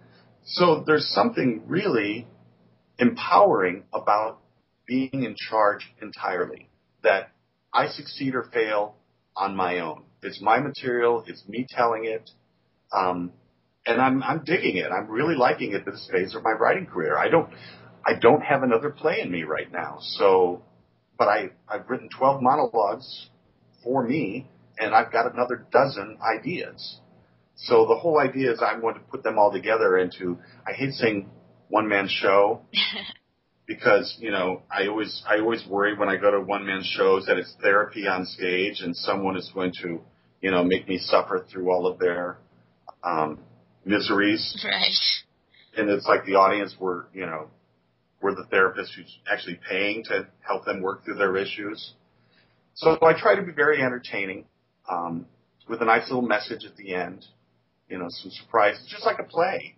So 0.44 0.82
there's 0.86 1.06
something 1.14 1.64
really 1.66 2.26
empowering 2.98 3.84
about 3.92 4.40
being 4.86 5.10
in 5.12 5.36
charge 5.36 5.92
entirely. 6.00 6.70
That 7.02 7.30
I 7.74 7.88
succeed 7.88 8.34
or 8.34 8.44
fail 8.44 8.96
on 9.36 9.54
my 9.54 9.80
own. 9.80 10.04
It's 10.22 10.40
my 10.40 10.60
material. 10.60 11.24
It's 11.26 11.46
me 11.46 11.66
telling 11.68 12.06
it. 12.06 12.30
Um, 12.90 13.32
and 13.84 14.00
I'm, 14.00 14.22
I'm 14.22 14.44
digging 14.44 14.78
it. 14.78 14.86
I'm 14.90 15.10
really 15.10 15.34
liking 15.34 15.74
it 15.74 15.84
this 15.84 16.08
phase 16.10 16.34
of 16.34 16.42
my 16.42 16.52
writing 16.52 16.86
career. 16.86 17.18
I 17.18 17.28
don't, 17.28 17.50
I 18.06 18.14
don't 18.18 18.40
have 18.40 18.62
another 18.62 18.88
play 18.88 19.20
in 19.20 19.30
me 19.30 19.42
right 19.42 19.70
now. 19.70 19.98
So, 20.00 20.62
but 21.18 21.28
I, 21.28 21.50
I've 21.68 21.90
written 21.90 22.08
12 22.16 22.40
monologues 22.40 23.28
for 23.84 24.02
me 24.02 24.48
and 24.78 24.94
I've 24.94 25.12
got 25.12 25.32
another 25.32 25.66
dozen 25.70 26.18
ideas. 26.22 26.98
So 27.56 27.86
the 27.86 27.96
whole 27.96 28.18
idea 28.18 28.52
is 28.52 28.60
I'm 28.62 28.80
going 28.80 28.94
to 28.94 29.00
put 29.00 29.22
them 29.22 29.38
all 29.38 29.52
together 29.52 29.98
into, 29.98 30.38
I 30.66 30.72
hate 30.72 30.94
saying 30.94 31.30
one 31.68 31.88
man 31.88 32.08
show 32.08 32.62
because, 33.66 34.16
you 34.18 34.30
know, 34.30 34.62
I 34.70 34.88
always, 34.88 35.22
I 35.28 35.38
always 35.38 35.64
worry 35.68 35.96
when 35.96 36.08
I 36.08 36.16
go 36.16 36.30
to 36.30 36.40
one 36.40 36.66
man 36.66 36.82
shows 36.82 37.26
that 37.26 37.38
it's 37.38 37.54
therapy 37.62 38.06
on 38.06 38.26
stage 38.26 38.80
and 38.80 38.96
someone 38.96 39.36
is 39.36 39.50
going 39.54 39.72
to, 39.82 40.00
you 40.40 40.50
know, 40.50 40.64
make 40.64 40.88
me 40.88 40.98
suffer 40.98 41.46
through 41.50 41.70
all 41.70 41.86
of 41.86 41.98
their, 41.98 42.38
um, 43.04 43.38
miseries. 43.84 44.64
Right. 44.64 45.80
And 45.80 45.90
it's 45.90 46.06
like 46.06 46.24
the 46.24 46.34
audience 46.34 46.74
were, 46.78 47.06
you 47.14 47.26
know, 47.26 47.48
we're 48.20 48.34
the 48.34 48.44
therapist 48.44 48.92
who's 48.96 49.18
actually 49.30 49.58
paying 49.68 50.04
to 50.04 50.28
help 50.46 50.64
them 50.64 50.80
work 50.80 51.04
through 51.04 51.16
their 51.16 51.36
issues. 51.36 51.94
So 52.74 52.98
I 53.02 53.12
try 53.18 53.34
to 53.34 53.42
be 53.42 53.52
very 53.52 53.82
entertaining 53.82 54.46
um, 54.90 55.26
with 55.68 55.82
a 55.82 55.84
nice 55.84 56.08
little 56.08 56.26
message 56.26 56.64
at 56.64 56.76
the 56.76 56.94
end. 56.94 57.24
You 57.88 57.98
know, 57.98 58.06
some 58.08 58.30
surprises, 58.30 58.86
just 58.88 59.04
like 59.04 59.18
a 59.18 59.24
play. 59.24 59.76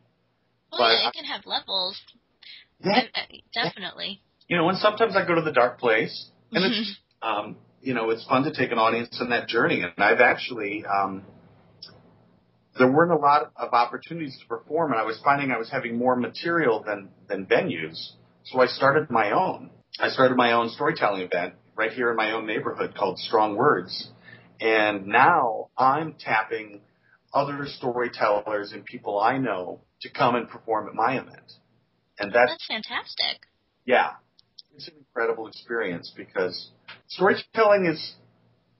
Well, 0.70 0.80
but 0.80 0.92
yeah, 0.92 1.08
it 1.08 1.14
can 1.14 1.24
have 1.24 1.46
levels. 1.46 2.00
Yeah, 2.80 3.02
definitely. 3.52 4.20
You 4.48 4.56
know, 4.56 4.68
and 4.68 4.78
sometimes 4.78 5.16
I 5.16 5.26
go 5.26 5.34
to 5.34 5.40
the 5.40 5.52
dark 5.52 5.80
place, 5.80 6.28
and 6.52 6.64
it's 6.64 6.96
um, 7.22 7.56
you 7.80 7.94
know 7.94 8.10
it's 8.10 8.24
fun 8.26 8.44
to 8.44 8.52
take 8.52 8.72
an 8.72 8.78
audience 8.78 9.18
on 9.20 9.30
that 9.30 9.48
journey. 9.48 9.82
And 9.82 9.92
I've 9.98 10.20
actually 10.20 10.84
um, 10.84 11.24
there 12.78 12.90
weren't 12.90 13.12
a 13.12 13.16
lot 13.16 13.52
of 13.56 13.72
opportunities 13.72 14.38
to 14.40 14.46
perform, 14.46 14.92
and 14.92 15.00
I 15.00 15.04
was 15.04 15.20
finding 15.24 15.50
I 15.50 15.58
was 15.58 15.70
having 15.70 15.96
more 15.96 16.16
material 16.16 16.82
than 16.84 17.08
than 17.28 17.46
venues. 17.46 18.12
So 18.44 18.60
I 18.60 18.66
started 18.66 19.10
my 19.10 19.32
own. 19.32 19.70
I 19.98 20.08
started 20.08 20.36
my 20.36 20.52
own 20.52 20.68
storytelling 20.70 21.22
event 21.22 21.54
right 21.76 21.92
here 21.92 22.10
in 22.10 22.16
my 22.16 22.32
own 22.32 22.46
neighborhood 22.46 22.94
called 22.96 23.18
Strong 23.18 23.56
Words, 23.56 24.10
and 24.60 25.06
now 25.06 25.68
I'm 25.76 26.14
tapping 26.14 26.80
other 27.32 27.66
storytellers 27.66 28.72
and 28.72 28.84
people 28.84 29.18
I 29.18 29.38
know 29.38 29.80
to 30.02 30.10
come 30.10 30.36
and 30.36 30.48
perform 30.48 30.88
at 30.88 30.94
my 30.94 31.14
event. 31.18 31.52
And 32.18 32.32
that's, 32.32 32.52
that's 32.52 32.66
fantastic. 32.66 33.46
Yeah. 33.84 34.12
It's 34.76 34.88
an 34.88 34.94
incredible 34.98 35.48
experience 35.48 36.12
because 36.16 36.70
storytelling 37.08 37.86
is 37.86 38.14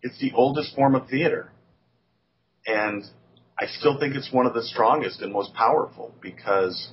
it's 0.03 0.19
the 0.21 0.33
oldest 0.35 0.75
form 0.75 0.95
of 0.95 1.09
theater. 1.09 1.51
And 2.67 3.05
I 3.59 3.67
still 3.67 3.99
think 3.99 4.15
it's 4.15 4.33
one 4.33 4.47
of 4.47 4.55
the 4.55 4.63
strongest 4.63 5.21
and 5.21 5.33
most 5.33 5.55
powerful 5.55 6.15
because 6.21 6.91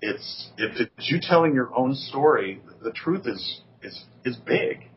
it's 0.00 0.50
if 0.56 0.80
it's 0.80 1.10
you 1.10 1.18
telling 1.20 1.54
your 1.54 1.74
own 1.76 1.94
story, 1.94 2.62
the 2.82 2.92
truth 2.92 3.26
is 3.26 3.60
is 3.82 4.04
is 4.24 4.36
big. 4.36 4.88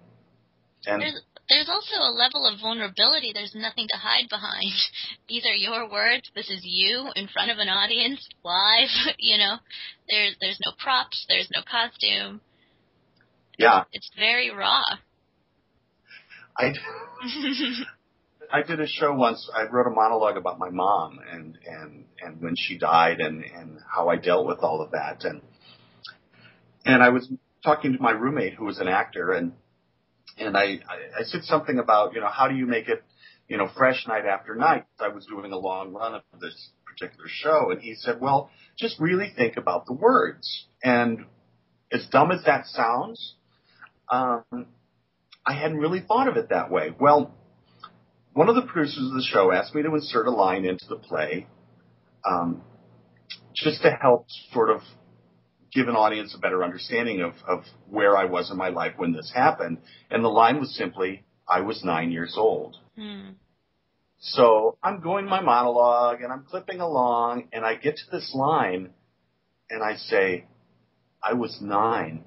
And 0.85 1.01
there's, 1.01 1.21
there's 1.51 1.67
also 1.67 1.97
a 1.99 2.15
level 2.15 2.47
of 2.47 2.61
vulnerability. 2.61 3.31
There's 3.33 3.53
nothing 3.53 3.87
to 3.89 3.97
hide 3.97 4.29
behind. 4.29 4.71
These 5.27 5.45
are 5.45 5.53
your 5.53 5.91
words. 5.91 6.31
This 6.33 6.49
is 6.49 6.61
you 6.63 7.09
in 7.15 7.27
front 7.27 7.51
of 7.51 7.57
an 7.57 7.67
audience 7.67 8.27
live. 8.43 8.87
You 9.19 9.37
know, 9.37 9.57
there's 10.09 10.35
there's 10.39 10.59
no 10.65 10.71
props. 10.81 11.25
There's 11.27 11.49
no 11.53 11.61
costume. 11.69 12.41
Yeah. 13.57 13.81
It's, 13.91 14.07
it's 14.07 14.11
very 14.17 14.49
raw. 14.49 14.81
I 16.57 16.73
I 18.53 18.61
did 18.63 18.79
a 18.79 18.87
show 18.87 19.13
once. 19.13 19.49
I 19.53 19.63
wrote 19.63 19.87
a 19.87 19.91
monologue 19.91 20.37
about 20.37 20.57
my 20.57 20.69
mom 20.69 21.19
and 21.29 21.57
and 21.65 22.05
and 22.21 22.41
when 22.41 22.55
she 22.57 22.77
died 22.77 23.19
and 23.19 23.43
and 23.43 23.79
how 23.93 24.07
I 24.07 24.15
dealt 24.15 24.47
with 24.47 24.59
all 24.59 24.81
of 24.81 24.91
that 24.91 25.25
and 25.25 25.41
and 26.85 27.03
I 27.03 27.09
was 27.09 27.29
talking 27.63 27.93
to 27.93 28.01
my 28.01 28.11
roommate 28.11 28.53
who 28.53 28.65
was 28.65 28.79
an 28.79 28.87
actor 28.87 29.33
and 29.33 29.53
and 30.41 30.57
I 30.57 30.79
I, 31.19 31.23
said 31.23 31.43
something 31.43 31.79
about 31.79 32.13
you 32.13 32.21
know 32.21 32.29
how 32.29 32.47
do 32.47 32.55
you 32.55 32.65
make 32.65 32.87
it 32.87 33.03
you 33.47 33.57
know 33.57 33.69
fresh 33.77 34.05
night 34.07 34.25
after 34.25 34.55
night. 34.55 34.85
I 34.99 35.09
was 35.09 35.25
doing 35.25 35.51
a 35.51 35.57
long 35.57 35.93
run 35.93 36.15
of 36.15 36.39
this 36.39 36.71
particular 36.85 37.25
show 37.27 37.71
and 37.71 37.81
he 37.81 37.95
said, 37.95 38.19
well, 38.19 38.49
just 38.77 38.99
really 38.99 39.31
think 39.35 39.57
about 39.57 39.85
the 39.85 39.93
words 39.93 40.67
and 40.83 41.25
as 41.91 42.05
dumb 42.11 42.31
as 42.31 42.43
that 42.45 42.65
sounds, 42.67 43.35
um, 44.09 44.43
I 45.45 45.53
hadn't 45.53 45.77
really 45.77 45.99
thought 45.99 46.27
of 46.27 46.37
it 46.37 46.49
that 46.49 46.71
way. 46.71 46.93
Well, 46.97 47.35
one 48.33 48.47
of 48.47 48.55
the 48.55 48.61
producers 48.61 49.09
of 49.09 49.13
the 49.13 49.27
show 49.29 49.51
asked 49.51 49.75
me 49.75 49.83
to 49.83 49.93
insert 49.93 50.27
a 50.27 50.31
line 50.31 50.65
into 50.65 50.85
the 50.87 50.95
play, 50.95 51.47
um, 52.25 52.61
just 53.53 53.81
to 53.81 53.91
help 53.91 54.27
sort 54.53 54.69
of 54.69 54.81
give 55.73 55.87
an 55.87 55.95
audience 55.95 56.35
a 56.35 56.39
better 56.39 56.63
understanding 56.63 57.21
of, 57.21 57.33
of 57.47 57.63
where 57.89 58.17
I 58.17 58.25
was 58.25 58.51
in 58.51 58.57
my 58.57 58.69
life 58.69 58.93
when 58.97 59.13
this 59.13 59.31
happened. 59.33 59.79
And 60.09 60.23
the 60.23 60.29
line 60.29 60.59
was 60.59 60.75
simply, 60.75 61.23
I 61.47 61.61
was 61.61 61.83
nine 61.83 62.11
years 62.11 62.35
old. 62.37 62.77
Hmm. 62.97 63.31
So 64.19 64.77
I'm 64.83 65.01
going 65.01 65.25
my 65.25 65.41
monologue 65.41 66.21
and 66.21 66.31
I'm 66.31 66.43
clipping 66.43 66.79
along 66.79 67.47
and 67.53 67.65
I 67.65 67.75
get 67.75 67.97
to 67.97 68.11
this 68.11 68.31
line 68.35 68.91
and 69.69 69.83
I 69.83 69.95
say, 69.95 70.45
I 71.23 71.33
was 71.33 71.57
nine 71.61 72.23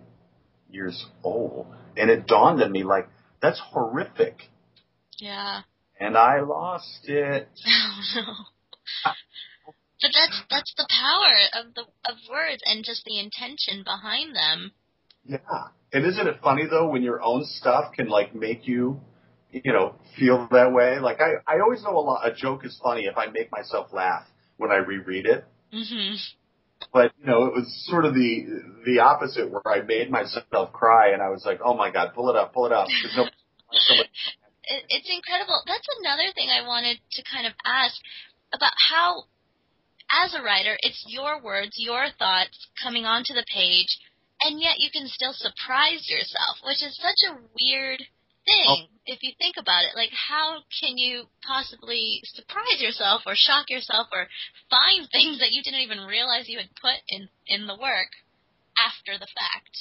years 0.69 1.07
old. 1.23 1.67
And 1.97 2.11
it 2.11 2.27
dawned 2.27 2.63
on 2.63 2.73
me 2.73 2.83
like, 2.83 3.09
that's 3.41 3.61
horrific. 3.61 4.39
Yeah. 5.19 5.61
And 6.01 6.17
I 6.17 6.41
lost 6.41 7.01
it. 7.05 7.49
Oh 8.17 8.21
no. 8.21 9.13
But 10.05 10.13
that's 10.13 10.43
that's 10.51 10.75
the 10.77 10.87
power 10.91 11.65
of 11.65 11.75
the 11.75 11.83
of 12.05 12.17
words 12.29 12.61
and 12.67 12.85
just 12.85 13.05
the 13.07 13.19
intention 13.19 13.85
behind 13.85 14.37
them. 14.37 14.73
Yeah. 15.25 15.39
And 15.95 16.05
isn't 16.05 16.27
it 16.27 16.41
funny 16.43 16.67
though 16.69 16.89
when 16.91 17.03
your 17.03 17.23
own 17.23 17.47
stuff 17.47 17.95
can 17.95 18.09
like 18.09 18.35
make 18.35 18.69
you 18.69 19.01
you 19.51 19.73
know, 19.73 19.95
feel 20.19 20.47
that 20.51 20.73
way? 20.73 20.99
Like 20.99 21.21
I 21.23 21.35
I 21.47 21.61
always 21.61 21.83
know 21.83 21.97
a 21.97 22.05
lot 22.05 22.27
a 22.27 22.35
joke 22.35 22.67
is 22.67 22.79
funny 22.83 23.07
if 23.07 23.17
I 23.17 23.27
make 23.27 23.51
myself 23.51 23.95
laugh 23.95 24.27
when 24.59 24.71
I 24.71 24.77
reread 24.77 25.25
it. 25.25 25.47
Mhm. 25.73 26.19
But 26.93 27.13
you 27.19 27.27
know, 27.27 27.47
it 27.47 27.55
was 27.55 27.65
sort 27.87 28.05
of 28.05 28.13
the 28.13 28.45
the 28.85 28.99
opposite 28.99 29.51
where 29.51 29.67
I 29.67 29.81
made 29.81 30.11
myself 30.11 30.73
cry 30.75 31.13
and 31.13 31.23
I 31.23 31.31
was 31.31 31.45
like, 31.47 31.61
"Oh 31.65 31.75
my 31.75 31.91
god, 31.91 32.13
pull 32.15 32.29
it 32.29 32.37
up, 32.37 32.53
pull 32.53 32.67
it 32.67 32.73
up." 32.73 32.89
No, 33.17 33.23
it, 33.73 34.85
it's 34.91 35.09
incredible. 35.09 35.63
That's 35.67 35.89
another 36.01 36.29
thing 36.35 36.51
I 36.51 36.67
wanted 36.67 36.99
to 37.13 37.23
kind 37.25 37.47
of 37.47 37.55
ask 37.65 37.97
about 38.53 38.73
how 38.91 39.25
as 40.11 40.35
a 40.35 40.43
writer, 40.43 40.77
it's 40.81 41.05
your 41.09 41.41
words, 41.41 41.73
your 41.77 42.07
thoughts 42.19 42.69
coming 42.83 43.05
onto 43.05 43.35
the 43.35 43.47
page, 43.53 43.99
and 44.43 44.61
yet 44.61 44.79
you 44.79 44.91
can 44.91 45.09
still 45.09 45.33
surprise 45.33 46.09
yourself, 46.09 46.61
which 46.65 46.83
is 46.83 46.97
such 46.97 47.21
a 47.29 47.41
weird 47.59 48.03
thing 48.45 48.69
oh. 48.69 49.01
if 49.07 49.23
you 49.23 49.33
think 49.39 49.57
about 49.59 49.85
it. 49.85 49.97
Like, 49.97 50.13
how 50.13 50.61
can 50.81 50.99
you 50.99 51.25
possibly 51.47 52.21
surprise 52.25 52.81
yourself 52.81 53.23
or 53.27 53.33
shock 53.35 53.71
yourself 53.71 54.09
or 54.13 54.29
find 54.71 55.09
things 55.13 55.41
that 55.41 55.53
you 55.53 55.63
didn't 55.63 55.81
even 55.81 56.07
realize 56.07 56.49
you 56.49 56.59
had 56.59 56.73
put 56.81 57.01
in 57.09 57.29
in 57.47 57.67
the 57.67 57.77
work 57.77 58.13
after 58.77 59.19
the 59.19 59.29
fact? 59.33 59.75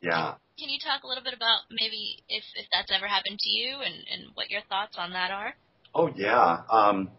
Yeah. 0.00 0.34
Can 0.58 0.70
you 0.70 0.78
talk 0.78 1.02
a 1.02 1.06
little 1.06 1.24
bit 1.24 1.34
about 1.34 1.66
maybe 1.70 2.22
if 2.28 2.44
if 2.54 2.66
that's 2.72 2.90
ever 2.94 3.06
happened 3.06 3.38
to 3.38 3.50
you 3.50 3.78
and 3.82 3.94
and 3.94 4.30
what 4.34 4.50
your 4.50 4.62
thoughts 4.68 4.96
on 4.98 5.12
that 5.12 5.30
are? 5.30 5.54
Oh 5.94 6.10
yeah. 6.14 6.62
Um, 6.70 7.10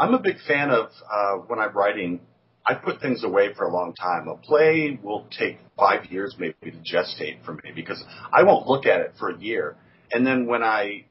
I'm 0.00 0.14
a 0.14 0.18
big 0.18 0.36
fan 0.48 0.70
of 0.70 0.90
uh, 1.12 1.34
when 1.46 1.58
I'm 1.58 1.76
writing. 1.76 2.20
I 2.66 2.74
put 2.74 3.00
things 3.00 3.24
away 3.24 3.54
for 3.54 3.64
a 3.64 3.72
long 3.72 3.94
time. 3.94 4.28
A 4.28 4.36
play 4.36 4.98
will 5.02 5.26
take 5.36 5.58
five 5.78 6.06
years 6.06 6.36
maybe 6.38 6.54
to 6.62 6.78
gestate 6.78 7.44
for 7.44 7.54
me 7.54 7.72
because 7.74 8.02
I 8.32 8.42
won't 8.42 8.66
look 8.66 8.86
at 8.86 9.00
it 9.00 9.14
for 9.18 9.30
a 9.30 9.38
year 9.38 9.76
and 10.12 10.26
then 10.26 10.46
when 10.46 10.62
I 10.62 11.04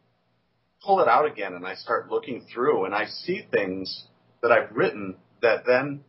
pull 0.83 0.99
it 1.01 1.07
out 1.07 1.25
again 1.25 1.53
and 1.53 1.65
I 1.65 1.75
start 1.75 2.09
looking 2.09 2.45
through 2.53 2.85
and 2.85 2.93
I 2.93 3.05
see 3.05 3.45
things 3.51 4.05
that 4.41 4.51
I've 4.51 4.75
written 4.75 5.15
that 5.41 5.65
then 5.65 6.01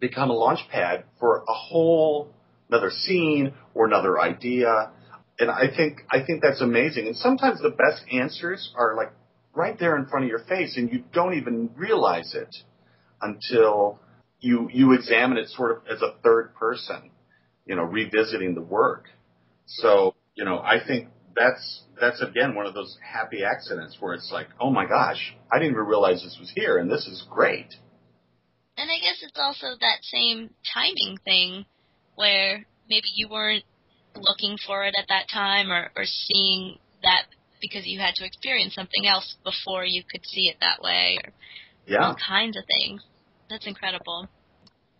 become 0.00 0.30
a 0.30 0.34
launch 0.34 0.60
pad 0.70 1.04
for 1.18 1.44
a 1.48 1.52
whole 1.52 2.28
another 2.68 2.90
scene 2.90 3.52
or 3.74 3.86
another 3.86 4.20
idea. 4.20 4.90
And 5.38 5.50
I 5.50 5.66
think 5.74 6.00
I 6.10 6.24
think 6.24 6.42
that's 6.42 6.60
amazing. 6.60 7.06
And 7.06 7.16
sometimes 7.16 7.60
the 7.60 7.70
best 7.70 8.02
answers 8.12 8.72
are 8.76 8.96
like 8.96 9.12
right 9.54 9.78
there 9.78 9.96
in 9.96 10.06
front 10.06 10.24
of 10.24 10.28
your 10.28 10.44
face 10.44 10.76
and 10.76 10.92
you 10.92 11.04
don't 11.12 11.34
even 11.34 11.70
realize 11.76 12.34
it 12.34 12.54
until 13.20 14.00
you 14.40 14.68
you 14.72 14.92
examine 14.92 15.38
it 15.38 15.48
sort 15.48 15.70
of 15.70 15.86
as 15.86 16.02
a 16.02 16.14
third 16.22 16.54
person, 16.54 17.10
you 17.66 17.74
know, 17.74 17.82
revisiting 17.82 18.54
the 18.54 18.60
work. 18.60 19.06
So, 19.66 20.14
you 20.34 20.44
know, 20.44 20.58
I 20.58 20.78
think 20.86 21.08
that's 21.34 21.82
that's 22.00 22.20
again 22.22 22.54
one 22.54 22.66
of 22.66 22.74
those 22.74 22.96
happy 23.02 23.42
accidents 23.44 23.96
where 24.00 24.14
it's 24.14 24.30
like, 24.32 24.48
oh 24.60 24.70
my 24.70 24.86
gosh, 24.86 25.34
I 25.52 25.58
didn't 25.58 25.72
even 25.72 25.84
realize 25.86 26.22
this 26.22 26.36
was 26.38 26.52
here, 26.54 26.78
and 26.78 26.90
this 26.90 27.06
is 27.06 27.24
great. 27.30 27.74
And 28.76 28.90
I 28.90 28.98
guess 28.98 29.22
it's 29.22 29.38
also 29.38 29.68
that 29.80 29.98
same 30.02 30.50
timing 30.74 31.16
thing 31.24 31.64
where 32.16 32.66
maybe 32.88 33.06
you 33.14 33.28
weren't 33.28 33.64
looking 34.16 34.58
for 34.66 34.84
it 34.84 34.94
at 34.98 35.06
that 35.08 35.26
time 35.32 35.70
or, 35.70 35.90
or 35.96 36.04
seeing 36.04 36.78
that 37.02 37.24
because 37.64 37.86
you 37.86 37.98
had 37.98 38.14
to 38.16 38.24
experience 38.24 38.74
something 38.74 39.06
else 39.06 39.36
before 39.42 39.84
you 39.84 40.02
could 40.04 40.24
see 40.26 40.52
it 40.52 40.56
that 40.60 40.82
way 40.82 41.18
or 41.24 41.32
yeah. 41.86 42.08
all 42.08 42.16
kinds 42.16 42.56
of 42.56 42.64
things. 42.66 43.02
That's 43.48 43.66
incredible. 43.66 44.28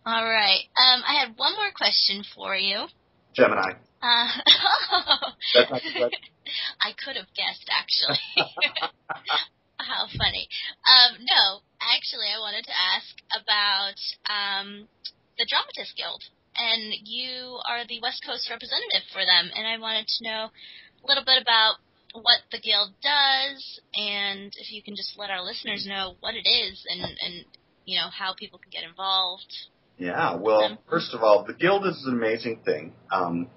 All 0.05 0.25
right. 0.25 0.65
Um, 0.77 1.01
I 1.05 1.19
had 1.21 1.37
one 1.37 1.53
more 1.55 1.71
question 1.75 2.23
for 2.35 2.55
you. 2.55 2.85
Gemini. 3.35 3.73
Uh, 4.01 4.27
That's 5.53 5.71
not 5.71 5.81
correct. 5.81 6.29
I 6.81 6.93
could 6.93 7.17
have 7.17 7.29
guessed, 7.33 7.69
actually. 7.69 8.21
How 9.77 10.07
funny. 10.17 10.47
Um, 10.85 11.21
no, 11.21 11.61
actually, 11.81 12.29
I 12.29 12.39
wanted 12.39 12.65
to 12.65 12.73
ask 12.73 13.13
about 13.33 13.97
um, 14.29 14.87
the 15.37 15.45
Dramatists 15.49 15.93
Guild. 15.97 16.21
And 16.55 16.95
you 17.03 17.59
are 17.67 17.83
the 17.83 17.99
West 17.99 18.23
Coast 18.23 18.47
representative 18.47 19.03
for 19.11 19.25
them. 19.25 19.51
And 19.51 19.67
I 19.67 19.77
wanted 19.77 20.07
to 20.07 20.23
know 20.23 20.47
a 20.47 21.05
little 21.05 21.25
bit 21.25 21.41
about 21.41 21.81
what 22.15 22.39
the 22.51 22.59
Guild 22.59 22.93
does 23.01 23.79
and 23.93 24.51
if 24.57 24.71
you 24.71 24.81
can 24.81 24.95
just 24.95 25.17
let 25.17 25.29
our 25.29 25.43
listeners 25.43 25.85
know 25.87 26.15
what 26.19 26.33
it 26.35 26.47
is 26.47 26.85
and, 26.89 27.01
and 27.01 27.45
you 27.85 27.99
know, 27.99 28.07
how 28.09 28.33
people 28.33 28.59
can 28.59 28.69
get 28.71 28.83
involved. 28.83 29.53
Yeah, 29.97 30.35
well, 30.35 30.77
first 30.89 31.13
of 31.13 31.21
all, 31.21 31.45
the 31.45 31.53
Guild 31.53 31.85
is 31.85 32.03
an 32.05 32.13
amazing 32.13 32.61
thing. 32.65 32.93
Um, 33.11 33.47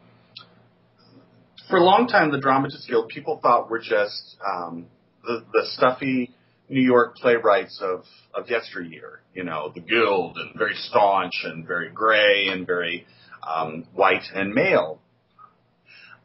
for 1.68 1.77
a 1.77 1.83
long 1.83 2.07
time, 2.07 2.31
the 2.31 2.40
Dramatists 2.40 2.87
Guild 2.87 3.09
people 3.09 3.40
thought 3.42 3.68
were 3.68 3.81
just 3.81 4.37
um, 4.47 4.87
the, 5.25 5.44
the 5.53 5.66
stuffy 5.73 6.33
New 6.68 6.81
York 6.83 7.16
playwrights 7.16 7.81
of, 7.83 8.05
of 8.35 8.49
yesteryear. 8.49 9.21
You 9.35 9.44
know, 9.44 9.73
the 9.75 9.81
Guild 9.81 10.37
and 10.37 10.57
very 10.57 10.75
staunch 10.75 11.35
and 11.44 11.66
very 11.66 11.90
gray 11.90 12.49
and 12.49 12.66
very 12.66 13.07
um, 13.47 13.87
white 13.94 14.25
and 14.35 14.53
male. 14.53 15.01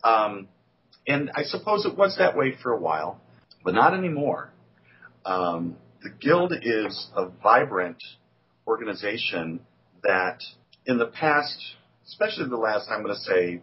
Um, 0.03 0.47
and 1.07 1.31
I 1.35 1.43
suppose 1.43 1.85
it 1.85 1.97
was 1.97 2.17
that 2.17 2.37
way 2.37 2.53
for 2.61 2.71
a 2.71 2.79
while, 2.79 3.19
but 3.63 3.73
not 3.73 3.93
anymore. 3.93 4.51
Um, 5.25 5.77
the 6.01 6.09
Guild 6.09 6.53
is 6.61 7.07
a 7.15 7.27
vibrant 7.41 8.03
organization 8.67 9.61
that 10.03 10.39
in 10.85 10.97
the 10.97 11.07
past, 11.07 11.57
especially 12.07 12.49
the 12.49 12.57
last, 12.57 12.89
I'm 12.89 13.03
going 13.03 13.15
to 13.15 13.21
say 13.21 13.61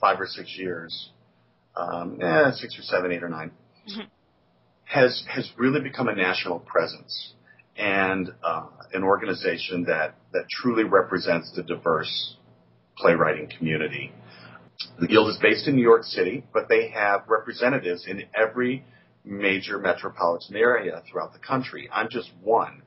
five 0.00 0.20
or 0.20 0.26
six 0.26 0.56
years, 0.56 1.10
um, 1.76 2.18
eh, 2.20 2.50
six 2.52 2.78
or 2.78 2.82
seven, 2.82 3.12
eight 3.12 3.22
or 3.22 3.28
9 3.28 3.50
mm-hmm. 3.50 4.00
has 4.84 5.24
has 5.28 5.50
really 5.56 5.80
become 5.80 6.08
a 6.08 6.14
national 6.14 6.60
presence 6.60 7.34
and 7.76 8.32
uh, 8.42 8.66
an 8.92 9.04
organization 9.04 9.84
that 9.84 10.14
that 10.32 10.48
truly 10.48 10.84
represents 10.84 11.52
the 11.54 11.62
diverse 11.62 12.36
playwriting 12.96 13.48
community. 13.56 14.12
The 15.00 15.08
Guild 15.08 15.28
is 15.28 15.38
based 15.38 15.66
in 15.66 15.74
New 15.74 15.82
York 15.82 16.04
City, 16.04 16.44
but 16.52 16.68
they 16.68 16.88
have 16.88 17.28
representatives 17.28 18.06
in 18.06 18.24
every 18.34 18.84
major 19.24 19.78
metropolitan 19.78 20.56
area 20.56 21.02
throughout 21.10 21.32
the 21.32 21.40
country. 21.40 21.88
I'm 21.92 22.08
just 22.08 22.30
one 22.42 22.82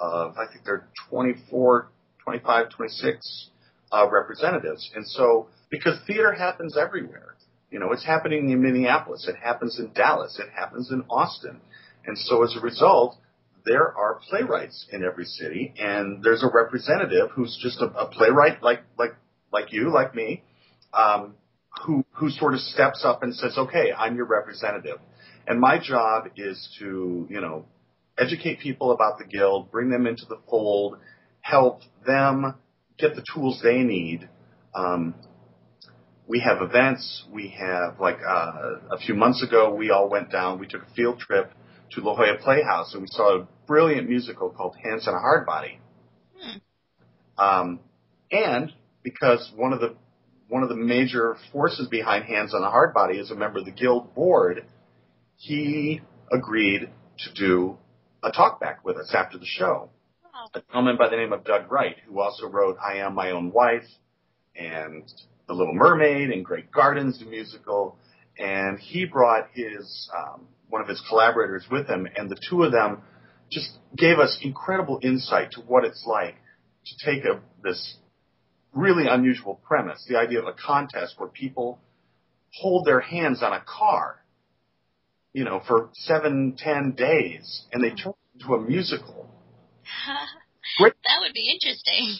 of, 0.00 0.36
I 0.36 0.46
think 0.52 0.64
there 0.64 0.74
are 0.74 0.88
24, 1.10 1.88
25, 2.24 2.70
26 2.70 3.50
uh, 3.92 4.08
representatives. 4.10 4.90
And 4.94 5.06
so 5.06 5.48
because 5.70 5.98
theater 6.06 6.32
happens 6.32 6.76
everywhere. 6.76 7.36
You 7.70 7.78
know, 7.78 7.92
it's 7.92 8.04
happening 8.04 8.50
in 8.50 8.62
Minneapolis, 8.62 9.28
it 9.28 9.36
happens 9.36 9.78
in 9.78 9.92
Dallas, 9.92 10.40
it 10.40 10.48
happens 10.50 10.90
in 10.90 11.04
Austin. 11.10 11.60
And 12.06 12.16
so 12.18 12.42
as 12.42 12.56
a 12.56 12.60
result, 12.60 13.16
there 13.64 13.94
are 13.96 14.20
playwrights 14.28 14.86
in 14.90 15.04
every 15.04 15.26
city 15.26 15.74
and 15.78 16.22
there's 16.24 16.42
a 16.42 16.48
representative 16.52 17.30
who's 17.32 17.58
just 17.62 17.80
a, 17.80 17.86
a 17.86 18.06
playwright 18.06 18.62
like 18.62 18.80
like 18.98 19.14
like 19.52 19.72
you, 19.72 19.92
like 19.92 20.14
me, 20.14 20.42
um, 20.92 21.34
who 21.84 22.04
who 22.12 22.30
sort 22.30 22.54
of 22.54 22.60
steps 22.60 23.04
up 23.04 23.22
and 23.22 23.34
says, 23.34 23.56
"Okay, 23.56 23.92
I'm 23.96 24.16
your 24.16 24.26
representative," 24.26 24.98
and 25.46 25.60
my 25.60 25.78
job 25.78 26.28
is 26.36 26.76
to 26.78 27.26
you 27.30 27.40
know 27.40 27.64
educate 28.18 28.60
people 28.60 28.90
about 28.92 29.18
the 29.18 29.24
guild, 29.24 29.70
bring 29.70 29.90
them 29.90 30.06
into 30.06 30.24
the 30.28 30.38
fold, 30.50 30.98
help 31.40 31.82
them 32.06 32.54
get 32.98 33.14
the 33.14 33.24
tools 33.34 33.60
they 33.62 33.78
need. 33.78 34.28
Um, 34.74 35.14
we 36.26 36.40
have 36.40 36.60
events. 36.60 37.24
We 37.32 37.54
have 37.58 38.00
like 38.00 38.18
uh, 38.26 38.76
a 38.90 38.98
few 38.98 39.14
months 39.14 39.42
ago, 39.42 39.74
we 39.74 39.90
all 39.90 40.08
went 40.08 40.30
down. 40.30 40.58
We 40.58 40.66
took 40.66 40.82
a 40.82 40.94
field 40.94 41.20
trip 41.20 41.52
to 41.92 42.00
La 42.02 42.14
Jolla 42.14 42.36
Playhouse, 42.42 42.92
and 42.92 43.02
we 43.02 43.08
saw 43.10 43.40
a 43.40 43.48
brilliant 43.66 44.08
musical 44.08 44.50
called 44.50 44.76
Hands 44.82 45.06
on 45.08 45.14
a 45.14 45.18
Hard 45.18 45.46
Body. 45.46 45.80
Hmm. 46.38 46.58
Um, 47.38 47.80
and 48.30 48.72
because 49.02 49.50
one 49.56 49.72
of 49.72 49.80
the 49.80 49.94
one 50.48 50.62
of 50.62 50.68
the 50.68 50.76
major 50.76 51.36
forces 51.52 51.88
behind 51.88 52.24
Hands 52.24 52.52
on 52.54 52.62
a 52.62 52.70
Hard 52.70 52.94
Body 52.94 53.18
is 53.18 53.30
a 53.30 53.34
member 53.34 53.58
of 53.58 53.66
the 53.66 53.70
guild 53.70 54.14
board, 54.14 54.64
he 55.36 56.00
agreed 56.32 56.90
to 57.18 57.34
do 57.34 57.78
a 58.22 58.30
talkback 58.30 58.78
with 58.84 58.96
us 58.96 59.14
after 59.14 59.38
the 59.38 59.46
show. 59.46 59.90
Wow. 60.24 60.48
A 60.54 60.60
gentleman 60.72 60.96
by 60.96 61.08
the 61.08 61.16
name 61.16 61.32
of 61.32 61.44
Doug 61.44 61.70
Wright, 61.70 61.96
who 62.06 62.20
also 62.20 62.48
wrote 62.48 62.76
I 62.84 62.98
Am 62.98 63.14
My 63.14 63.30
Own 63.30 63.52
Wife 63.52 63.86
and 64.56 65.04
The 65.46 65.54
Little 65.54 65.74
Mermaid 65.74 66.30
and 66.30 66.44
Grey 66.44 66.64
Gardens, 66.72 67.18
the 67.18 67.26
musical. 67.26 67.96
And 68.38 68.78
he 68.78 69.04
brought 69.04 69.48
his 69.52 70.10
um, 70.16 70.46
one 70.68 70.80
of 70.80 70.88
his 70.88 71.02
collaborators 71.08 71.64
with 71.70 71.86
him, 71.86 72.06
and 72.16 72.30
the 72.30 72.38
two 72.48 72.62
of 72.62 72.72
them 72.72 73.02
just 73.50 73.70
gave 73.96 74.18
us 74.18 74.38
incredible 74.42 75.00
insight 75.02 75.52
to 75.52 75.60
what 75.60 75.84
it's 75.84 76.04
like 76.06 76.36
to 76.86 77.10
take 77.10 77.24
a, 77.24 77.40
this 77.62 77.96
really 78.78 79.06
unusual 79.08 79.60
premise, 79.66 80.04
the 80.08 80.16
idea 80.16 80.40
of 80.40 80.46
a 80.46 80.52
contest 80.52 81.14
where 81.18 81.28
people 81.28 81.78
hold 82.54 82.86
their 82.86 83.00
hands 83.00 83.42
on 83.42 83.52
a 83.52 83.60
car, 83.60 84.22
you 85.32 85.44
know, 85.44 85.60
for 85.66 85.90
seven, 85.92 86.54
ten 86.56 86.92
days, 86.92 87.64
and 87.72 87.82
they 87.82 87.90
turn 87.90 88.12
it 88.12 88.40
into 88.40 88.54
a 88.54 88.60
musical. 88.60 89.28
Great. 90.78 90.94
That 91.04 91.20
would 91.20 91.34
be 91.34 91.50
interesting. 91.52 92.18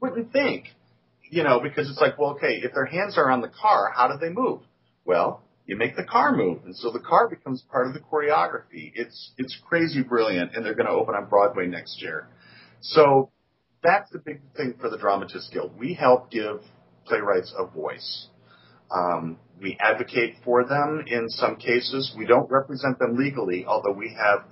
Wouldn't 0.00 0.32
think, 0.32 0.66
you 1.30 1.42
know, 1.42 1.60
because 1.60 1.88
it's 1.88 2.00
like, 2.00 2.18
well, 2.18 2.30
okay, 2.32 2.60
if 2.62 2.72
their 2.74 2.86
hands 2.86 3.16
are 3.16 3.30
on 3.30 3.40
the 3.40 3.48
car, 3.48 3.92
how 3.94 4.08
do 4.08 4.14
they 4.20 4.32
move? 4.32 4.60
Well, 5.04 5.42
you 5.66 5.76
make 5.76 5.96
the 5.96 6.04
car 6.04 6.36
move, 6.36 6.60
and 6.64 6.76
so 6.76 6.90
the 6.90 7.00
car 7.00 7.28
becomes 7.28 7.62
part 7.70 7.88
of 7.88 7.94
the 7.94 8.00
choreography. 8.00 8.92
It's 8.94 9.32
it's 9.36 9.56
crazy 9.68 10.02
brilliant, 10.02 10.54
and 10.54 10.64
they're 10.64 10.74
going 10.74 10.86
to 10.86 10.92
open 10.92 11.14
on 11.14 11.28
Broadway 11.28 11.66
next 11.66 12.00
year. 12.00 12.28
So 12.80 13.30
that's 13.82 14.10
the 14.10 14.18
big 14.18 14.40
thing 14.56 14.74
for 14.80 14.90
the 14.90 14.98
Dramatists 14.98 15.50
Guild. 15.50 15.78
We 15.78 15.94
help 15.94 16.30
give 16.30 16.60
playwrights 17.06 17.54
a 17.56 17.66
voice. 17.66 18.28
Um, 18.90 19.38
we 19.60 19.76
advocate 19.80 20.36
for 20.44 20.64
them 20.64 21.04
in 21.06 21.28
some 21.28 21.56
cases. 21.56 22.14
We 22.16 22.26
don't 22.26 22.50
represent 22.50 22.98
them 22.98 23.16
legally, 23.16 23.64
although 23.66 23.92
we 23.92 24.14
have 24.18 24.44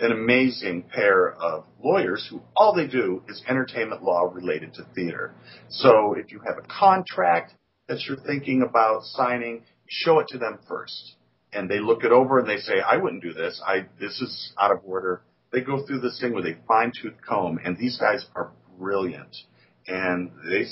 an 0.00 0.12
amazing 0.12 0.82
pair 0.82 1.32
of 1.34 1.64
lawyers 1.82 2.26
who 2.28 2.40
all 2.56 2.74
they 2.74 2.86
do 2.86 3.22
is 3.28 3.42
entertainment 3.48 4.02
law 4.02 4.30
related 4.32 4.74
to 4.74 4.86
theater. 4.94 5.32
So 5.68 6.14
if 6.14 6.32
you 6.32 6.40
have 6.40 6.58
a 6.58 6.66
contract 6.66 7.54
that 7.88 7.98
you're 8.06 8.16
thinking 8.18 8.62
about 8.62 9.04
signing, 9.04 9.62
show 9.86 10.18
it 10.18 10.28
to 10.28 10.38
them 10.38 10.58
first. 10.68 11.16
And 11.52 11.70
they 11.70 11.78
look 11.78 12.02
it 12.02 12.10
over 12.10 12.40
and 12.40 12.48
they 12.48 12.56
say, 12.56 12.80
I 12.80 12.96
wouldn't 12.96 13.22
do 13.22 13.32
this. 13.32 13.62
I, 13.64 13.86
this 14.00 14.20
is 14.20 14.52
out 14.60 14.72
of 14.72 14.78
order. 14.84 15.22
They 15.52 15.60
go 15.60 15.86
through 15.86 16.00
this 16.00 16.20
thing 16.20 16.34
with 16.34 16.46
a 16.46 16.56
fine 16.66 16.90
tooth 17.00 17.14
comb 17.26 17.60
and 17.64 17.76
these 17.78 17.96
guys 17.96 18.26
are 18.34 18.50
brilliant, 18.78 19.36
and 19.86 20.30
they 20.50 20.66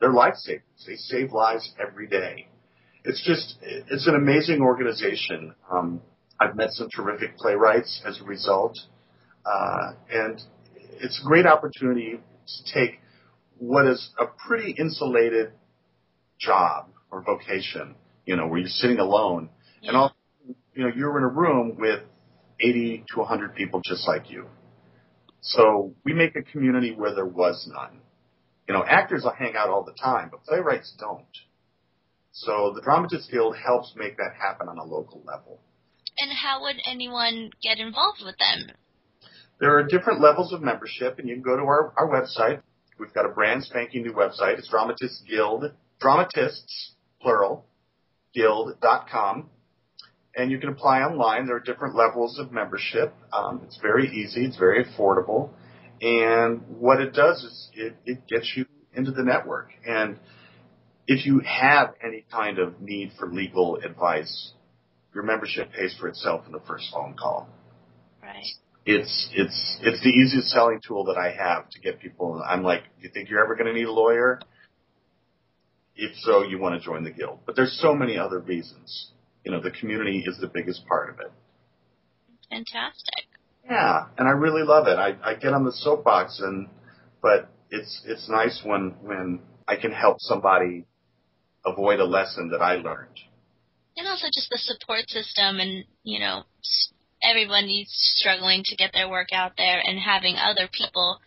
they're 0.00 0.12
lifesavers. 0.12 0.62
They 0.86 0.96
save 0.96 1.32
lives 1.32 1.72
every 1.80 2.06
day. 2.06 2.48
It's 3.04 3.24
just 3.24 3.56
it's 3.62 4.06
an 4.06 4.14
amazing 4.14 4.60
organization. 4.60 5.54
Um, 5.70 6.00
I've 6.40 6.56
met 6.56 6.70
some 6.72 6.88
terrific 6.90 7.36
playwrights 7.36 8.02
as 8.06 8.20
a 8.20 8.24
result, 8.24 8.78
uh, 9.44 9.92
and 10.10 10.40
it's 11.00 11.20
a 11.22 11.26
great 11.26 11.46
opportunity 11.46 12.18
to 12.18 12.72
take 12.72 13.00
what 13.58 13.86
is 13.86 14.10
a 14.18 14.24
pretty 14.46 14.72
insulated 14.72 15.52
job 16.38 16.88
or 17.10 17.22
vocation, 17.22 17.94
you 18.26 18.36
know, 18.36 18.46
where 18.46 18.58
you're 18.58 18.68
sitting 18.68 18.98
alone, 18.98 19.48
and 19.82 19.96
all, 19.96 20.14
you 20.74 20.82
know, 20.82 20.90
you're 20.94 21.16
in 21.18 21.24
a 21.24 21.28
room 21.28 21.76
with 21.78 22.00
80 22.60 23.04
to 23.12 23.20
100 23.20 23.54
people 23.54 23.80
just 23.84 24.06
like 24.08 24.30
you. 24.30 24.46
So 25.44 25.94
we 26.04 26.14
make 26.14 26.36
a 26.36 26.42
community 26.42 26.92
where 26.92 27.14
there 27.14 27.26
was 27.26 27.68
none. 27.70 28.00
You 28.66 28.74
know, 28.74 28.82
actors 28.84 29.24
will 29.24 29.34
hang 29.38 29.54
out 29.56 29.68
all 29.68 29.84
the 29.84 29.92
time, 29.92 30.30
but 30.30 30.42
playwrights 30.44 30.94
don't. 30.98 31.26
So 32.32 32.72
the 32.74 32.80
Dramatists 32.80 33.30
Guild 33.30 33.54
helps 33.56 33.92
make 33.94 34.16
that 34.16 34.32
happen 34.40 34.68
on 34.68 34.78
a 34.78 34.84
local 34.84 35.22
level. 35.26 35.60
And 36.18 36.32
how 36.32 36.62
would 36.62 36.76
anyone 36.90 37.50
get 37.62 37.78
involved 37.78 38.22
with 38.24 38.36
them? 38.38 38.74
There 39.60 39.76
are 39.78 39.82
different 39.82 40.20
levels 40.20 40.52
of 40.52 40.62
membership, 40.62 41.18
and 41.18 41.28
you 41.28 41.34
can 41.34 41.42
go 41.42 41.56
to 41.56 41.62
our, 41.62 41.92
our 41.96 42.08
website. 42.08 42.62
We've 42.98 43.12
got 43.12 43.26
a 43.26 43.28
brand 43.28 43.64
spanking 43.64 44.02
new 44.02 44.14
website. 44.14 44.58
It's 44.58 44.68
Dramatists 44.68 45.22
Guild, 45.28 45.72
Dramatists, 46.00 46.92
plural, 47.20 47.66
guild.com 48.34 49.50
and 50.36 50.50
you 50.50 50.58
can 50.58 50.68
apply 50.68 51.00
online. 51.00 51.46
There 51.46 51.56
are 51.56 51.60
different 51.60 51.94
levels 51.94 52.38
of 52.38 52.52
membership. 52.52 53.14
Um, 53.32 53.62
it's 53.64 53.78
very 53.80 54.08
easy. 54.08 54.44
It's 54.44 54.56
very 54.56 54.84
affordable. 54.84 55.50
And 56.00 56.62
what 56.78 57.00
it 57.00 57.12
does 57.12 57.42
is 57.44 57.68
it, 57.74 57.96
it 58.04 58.26
gets 58.26 58.52
you 58.56 58.66
into 58.94 59.12
the 59.12 59.22
network. 59.22 59.70
And 59.86 60.18
if 61.06 61.24
you 61.26 61.40
have 61.40 61.94
any 62.04 62.24
kind 62.30 62.58
of 62.58 62.80
need 62.80 63.12
for 63.18 63.28
legal 63.28 63.76
advice, 63.76 64.52
your 65.14 65.24
membership 65.24 65.72
pays 65.72 65.96
for 65.98 66.08
itself 66.08 66.46
in 66.46 66.52
the 66.52 66.60
first 66.66 66.86
phone 66.92 67.14
call. 67.14 67.48
Right. 68.22 68.44
It's 68.86 69.30
it's 69.32 69.78
it's 69.80 70.02
the 70.02 70.10
easiest 70.10 70.48
selling 70.48 70.80
tool 70.86 71.04
that 71.04 71.16
I 71.16 71.30
have 71.30 71.70
to 71.70 71.80
get 71.80 72.00
people. 72.00 72.42
I'm 72.46 72.62
like, 72.62 72.82
do 72.82 73.04
you 73.04 73.10
think 73.10 73.30
you're 73.30 73.42
ever 73.42 73.54
going 73.54 73.66
to 73.66 73.72
need 73.72 73.86
a 73.86 73.92
lawyer? 73.92 74.40
If 75.96 76.16
so, 76.16 76.42
you 76.42 76.58
want 76.58 76.78
to 76.78 76.84
join 76.84 77.04
the 77.04 77.10
guild. 77.10 77.40
But 77.46 77.56
there's 77.56 77.78
so 77.80 77.94
many 77.94 78.18
other 78.18 78.40
reasons 78.40 79.12
you 79.44 79.52
know, 79.52 79.60
the 79.60 79.70
community 79.70 80.24
is 80.26 80.38
the 80.40 80.46
biggest 80.46 80.86
part 80.86 81.10
of 81.10 81.20
it. 81.20 81.32
Fantastic. 82.50 83.26
Yeah, 83.68 84.06
and 84.18 84.28
I 84.28 84.32
really 84.32 84.62
love 84.62 84.86
it. 84.88 84.98
I, 84.98 85.16
I 85.22 85.34
get 85.34 85.52
on 85.52 85.64
the 85.64 85.72
soapbox 85.72 86.40
and, 86.40 86.68
but 87.22 87.48
it's, 87.70 88.02
it's 88.06 88.28
nice 88.28 88.60
when, 88.64 88.94
when 89.02 89.40
I 89.66 89.76
can 89.76 89.92
help 89.92 90.20
somebody 90.20 90.84
avoid 91.64 92.00
a 92.00 92.04
lesson 92.04 92.50
that 92.50 92.60
I 92.60 92.74
learned. 92.74 93.18
And 93.96 94.06
also 94.06 94.26
just 94.34 94.50
the 94.50 94.58
support 94.58 95.08
system 95.08 95.60
and, 95.60 95.84
you 96.02 96.18
know, 96.18 96.42
s 96.60 96.92
everybody's 97.22 97.88
struggling 97.90 98.62
to 98.64 98.76
get 98.76 98.92
their 98.92 99.08
work 99.08 99.28
out 99.32 99.52
there 99.56 99.80
and 99.82 99.98
having 99.98 100.36
other 100.36 100.68
people 100.70 101.18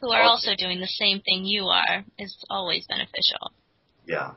who 0.00 0.10
are 0.10 0.22
also 0.22 0.54
doing 0.56 0.80
the 0.80 0.86
same 0.86 1.20
thing 1.20 1.44
you 1.44 1.64
are 1.64 2.04
is 2.18 2.36
always 2.50 2.86
beneficial. 2.86 3.52
Yeah. 4.06 4.32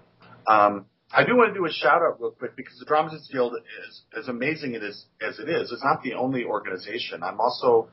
Um, 0.47 0.85
I 1.15 1.23
do 1.25 1.35
want 1.37 1.53
to 1.53 1.59
do 1.59 1.65
a 1.65 1.71
shout 1.71 2.01
out 2.01 2.19
real 2.19 2.31
quick 2.31 2.55
because 2.55 2.79
the 2.79 2.85
Dramatists 2.85 3.29
Guild 3.31 3.53
is 3.87 4.01
as 4.17 4.27
amazing 4.27 4.73
it 4.73 4.83
is 4.83 5.05
as 5.21 5.37
it 5.37 5.47
is. 5.47 5.71
It's 5.71 5.83
not 5.83 6.01
the 6.01 6.15
only 6.15 6.43
organization. 6.43 7.21
I'm 7.21 7.39
also 7.39 7.89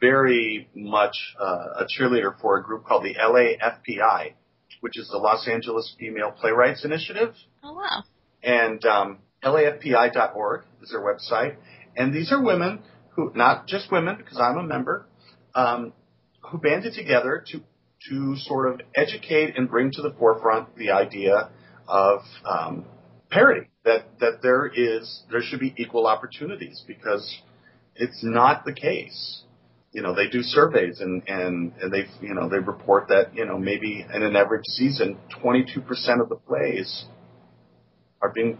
very 0.00 0.68
much 0.74 1.14
uh, 1.38 1.82
a 1.82 1.86
cheerleader 1.86 2.38
for 2.40 2.58
a 2.58 2.62
group 2.62 2.86
called 2.86 3.04
the 3.04 3.14
LAFPI, 3.14 4.32
which 4.80 4.98
is 4.98 5.08
the 5.08 5.18
Los 5.18 5.46
Angeles 5.46 5.94
Female 5.98 6.32
Playwrights 6.32 6.84
Initiative. 6.84 7.34
Oh 7.62 7.74
wow! 7.74 8.04
And 8.42 8.82
um, 8.86 9.18
LAFPI.org 9.44 10.64
is 10.82 10.90
their 10.90 11.00
website, 11.00 11.56
and 11.94 12.14
these 12.14 12.32
are 12.32 12.42
women 12.42 12.80
who, 13.10 13.32
not 13.34 13.66
just 13.66 13.92
women, 13.92 14.16
because 14.16 14.38
I'm 14.40 14.56
a 14.56 14.62
member, 14.62 15.06
um, 15.54 15.92
who 16.40 16.58
banded 16.58 16.94
together 16.94 17.44
to 17.52 17.60
to 18.08 18.36
sort 18.36 18.72
of 18.72 18.80
educate 18.94 19.58
and 19.58 19.68
bring 19.68 19.90
to 19.90 20.00
the 20.00 20.14
forefront 20.18 20.74
the 20.76 20.90
idea 20.90 21.50
of 21.88 22.20
um, 22.44 22.84
parity. 23.30 23.68
That 23.84 24.18
that 24.20 24.42
there 24.42 24.66
is 24.66 25.22
there 25.30 25.42
should 25.42 25.60
be 25.60 25.74
equal 25.76 26.06
opportunities 26.06 26.82
because 26.86 27.40
it's 27.94 28.20
not 28.22 28.64
the 28.64 28.72
case. 28.72 29.42
You 29.92 30.02
know, 30.02 30.14
they 30.14 30.28
do 30.28 30.42
surveys 30.42 31.00
and 31.00 31.22
and 31.28 31.72
and 31.80 31.92
they 31.92 32.06
you 32.20 32.34
know 32.34 32.48
they 32.48 32.58
report 32.58 33.08
that 33.08 33.34
you 33.34 33.46
know 33.46 33.58
maybe 33.58 34.04
in 34.12 34.22
an 34.22 34.34
average 34.34 34.64
season, 34.66 35.16
22% 35.42 36.20
of 36.20 36.28
the 36.28 36.36
plays 36.36 37.04
are 38.20 38.30
being 38.30 38.58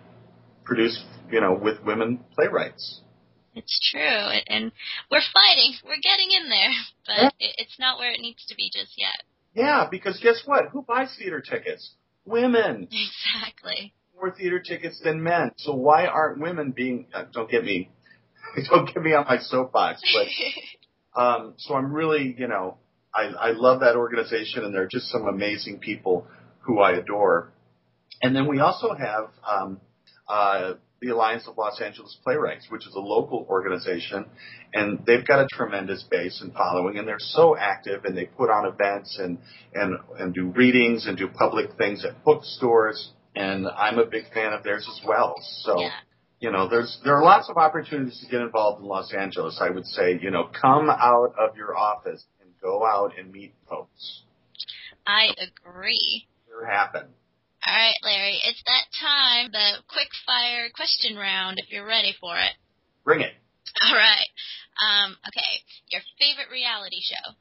produced 0.65 1.05
you 1.31 1.41
know 1.41 1.55
with 1.55 1.83
women 1.85 2.21
playwrights. 2.35 3.01
It's 3.57 3.91
true, 3.91 4.01
and 4.01 4.71
we're 5.11 5.25
fighting. 5.33 5.73
We're 5.83 6.03
getting 6.03 6.29
in 6.31 6.51
there, 6.51 6.73
but 7.07 7.35
yeah. 7.41 7.53
it's 7.57 7.79
not 7.81 7.99
where 7.99 8.11
it 8.11 8.21
needs 8.21 8.45
to 8.49 8.55
be 8.55 8.71
just 8.71 8.93
yet. 8.99 9.25
Yeah, 9.55 9.89
because 9.91 10.21
guess 10.23 10.43
what? 10.45 10.67
Who 10.73 10.83
buys 10.83 11.17
theater 11.19 11.41
tickets? 11.41 11.95
Women. 12.27 12.89
Exactly. 12.91 13.95
More 14.15 14.31
theater 14.31 14.61
tickets 14.61 15.01
than 15.03 15.23
men. 15.23 15.53
So 15.57 15.75
why 15.75 16.07
aren't 16.07 16.41
women 16.41 16.73
being? 16.73 17.07
Uh, 17.13 17.25
don't 17.33 17.51
get 17.51 17.65
me, 17.65 17.91
don't 18.71 18.87
get 18.87 19.03
me 19.03 19.15
on 19.15 19.27
my 19.27 19.39
soapbox. 19.39 20.03
But 21.15 21.21
um, 21.21 21.55
so 21.59 21.75
I'm 21.75 21.93
really, 21.93 22.35
you 22.39 22.49
know, 22.49 22.79
I, 23.15 23.23
I 23.23 23.51
love 23.53 23.81
that 23.81 23.97
organization, 23.97 24.65
and 24.65 24.75
there 24.75 24.83
are 24.83 24.89
just 24.89 25.09
some 25.09 25.27
amazing 25.27 25.79
people 25.79 26.27
who 26.61 26.81
I 26.81 26.93
adore. 26.93 27.53
And 28.23 28.35
then 28.35 28.47
we 28.49 28.61
also 28.61 28.95
have 28.95 29.29
um, 29.47 29.81
uh, 30.29 30.75
the 31.01 31.09
Alliance 31.09 31.47
of 31.47 31.59
Los 31.59 31.81
Angeles 31.81 32.17
Playwrights, 32.25 32.67
which 32.71 32.87
is 32.87 32.95
a 32.95 33.01
local 33.01 33.47
organization, 33.49 34.27
and 34.73 35.05
they've 35.07 35.27
got 35.27 35.41
a 35.41 35.47
tremendous 35.53 36.03
base 36.11 36.41
and 36.41 36.53
following, 36.53 36.99
and 36.99 37.07
they're 37.07 37.17
so 37.19 37.57
active, 37.57 38.05
and 38.05 38.17
they 38.17 38.25
put 38.25 38.51
on 38.51 38.67
events 38.67 39.19
and 39.19 39.39
and 39.75 39.99
and 40.19 40.35
do 40.35 40.47
readings 40.47 41.07
and 41.07 41.19
do 41.19 41.29
public 41.29 41.77
things 41.77 42.05
at 42.05 42.25
bookstores, 42.25 43.11
and 43.35 43.67
I'm 43.69 43.99
a 43.99 44.07
big 44.07 44.33
fan 44.33 44.53
of 44.53 44.63
theirs 44.63 44.89
as 44.91 45.07
well. 45.07 45.37
So. 45.63 45.81
Yeah. 45.81 45.91
You 46.39 46.51
know, 46.53 46.69
there's 46.69 47.01
there 47.03 47.17
are 47.17 47.25
lots 47.25 47.49
of 47.49 47.57
opportunities 47.57 48.21
to 48.23 48.31
get 48.31 48.43
involved 48.43 48.83
in 48.83 48.87
Los 48.87 49.11
Angeles. 49.15 49.59
I 49.59 49.71
would 49.71 49.87
say, 49.87 50.19
you 50.21 50.31
know, 50.31 50.51
come 50.61 50.91
out 50.91 51.33
of 51.39 51.57
your 51.57 51.75
office 51.75 52.23
and 52.43 52.51
go 52.61 52.85
out 52.85 53.19
and 53.19 53.33
meet 53.33 53.55
folks. 53.67 54.21
I 55.07 55.29
agree. 55.39 56.27
Happen. 56.69 57.07
All 57.67 57.75
right, 57.75 57.99
Larry, 58.05 58.39
it's 58.45 58.63
that 58.63 58.87
time, 59.01 59.51
the 59.51 59.83
quick 59.89 60.07
fire 60.25 60.71
question 60.73 61.17
round, 61.17 61.59
if 61.59 61.67
you're 61.69 61.85
ready 61.85 62.15
for 62.21 62.37
it. 62.37 62.53
Bring 63.03 63.23
it. 63.23 63.33
All 63.83 63.97
right. 63.97 64.29
Um, 64.79 65.17
okay, 65.27 65.67
your 65.91 66.01
favorite 66.17 66.53
reality 66.53 67.01
show. 67.03 67.35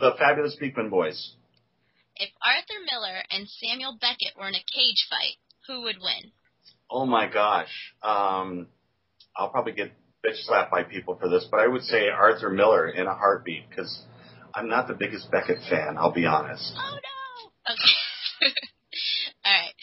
The 0.00 0.16
Fabulous 0.18 0.56
Beekman 0.58 0.90
Boys. 0.90 1.34
If 2.16 2.30
Arthur 2.44 2.82
Miller 2.90 3.22
and 3.30 3.48
Samuel 3.48 3.96
Beckett 4.00 4.34
were 4.36 4.48
in 4.48 4.56
a 4.56 4.64
cage 4.74 5.06
fight, 5.08 5.38
who 5.68 5.82
would 5.82 5.98
win? 6.02 6.32
Oh 6.90 7.06
my 7.06 7.30
gosh. 7.32 7.70
Um, 8.02 8.66
I'll 9.36 9.50
probably 9.50 9.72
get 9.72 9.92
bitch 10.26 10.42
slapped 10.46 10.72
by 10.72 10.82
people 10.82 11.16
for 11.20 11.28
this, 11.28 11.46
but 11.48 11.60
I 11.60 11.68
would 11.68 11.84
say 11.84 12.08
Arthur 12.08 12.50
Miller 12.50 12.88
in 12.88 13.06
a 13.06 13.14
heartbeat 13.14 13.70
because 13.70 14.02
I'm 14.52 14.68
not 14.68 14.88
the 14.88 14.94
biggest 14.94 15.30
Beckett 15.30 15.58
fan. 15.70 15.96
I'll 15.96 16.12
be 16.12 16.26
honest. 16.26 16.74
Oh 16.76 16.98
no. 16.98 17.72
Okay. 17.72 18.52
All 19.44 19.52
right. 19.52 19.74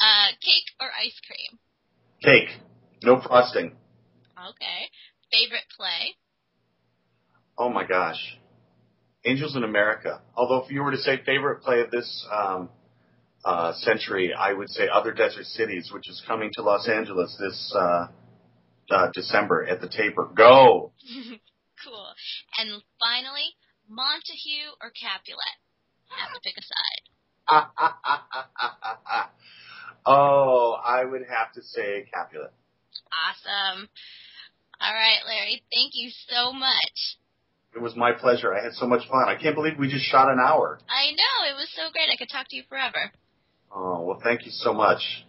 Uh, 0.00 0.28
cake 0.42 0.68
or 0.80 0.88
ice 0.88 1.18
cream? 1.26 1.58
Cake, 2.22 2.48
no 3.02 3.20
frosting. 3.20 3.72
Okay. 4.38 4.90
Favorite 5.32 5.64
play? 5.76 6.16
Oh 7.58 7.70
my 7.70 7.86
gosh. 7.86 8.38
Angels 9.24 9.56
in 9.56 9.64
America. 9.64 10.20
Although 10.36 10.64
if 10.64 10.70
you 10.70 10.82
were 10.82 10.92
to 10.92 10.98
say 10.98 11.20
favorite 11.24 11.62
play 11.62 11.80
of 11.80 11.90
this 11.90 12.26
um, 12.32 12.68
uh, 13.44 13.72
century, 13.74 14.32
I 14.38 14.52
would 14.52 14.68
say 14.68 14.88
Other 14.92 15.12
Desert 15.12 15.46
Cities, 15.46 15.90
which 15.92 16.08
is 16.08 16.22
coming 16.26 16.50
to 16.54 16.62
Los 16.62 16.88
Angeles 16.88 17.36
this 17.40 17.74
uh, 17.76 18.08
uh, 18.90 19.10
December 19.14 19.66
at 19.66 19.80
the 19.80 19.88
Taper. 19.88 20.30
Go! 20.36 20.92
cool. 21.84 22.08
And 22.58 22.82
finally, 23.02 23.56
Montague 23.88 24.76
or 24.80 24.90
Capulet? 24.90 25.56
I 26.10 26.20
Have 26.22 26.34
to 26.34 26.40
pick 26.44 26.56
a 26.56 26.62
side. 26.62 27.15
oh, 30.06 30.76
I 30.84 31.04
would 31.04 31.22
have 31.28 31.52
to 31.54 31.62
say 31.62 32.08
Capulet. 32.12 32.52
Awesome. 33.12 33.88
All 34.80 34.92
right, 34.92 35.20
Larry. 35.26 35.62
Thank 35.72 35.92
you 35.94 36.10
so 36.28 36.52
much. 36.52 37.18
It 37.74 37.82
was 37.82 37.94
my 37.94 38.12
pleasure. 38.12 38.54
I 38.54 38.62
had 38.62 38.72
so 38.72 38.86
much 38.86 39.06
fun. 39.08 39.28
I 39.28 39.36
can't 39.36 39.54
believe 39.54 39.78
we 39.78 39.90
just 39.90 40.04
shot 40.04 40.32
an 40.32 40.38
hour. 40.40 40.78
I 40.88 41.12
know. 41.12 41.52
It 41.52 41.56
was 41.56 41.68
so 41.76 41.92
great. 41.92 42.08
I 42.12 42.16
could 42.16 42.30
talk 42.30 42.48
to 42.48 42.56
you 42.56 42.62
forever. 42.68 43.12
Oh, 43.74 44.02
well, 44.02 44.20
thank 44.22 44.46
you 44.46 44.52
so 44.52 44.72
much. 44.72 45.26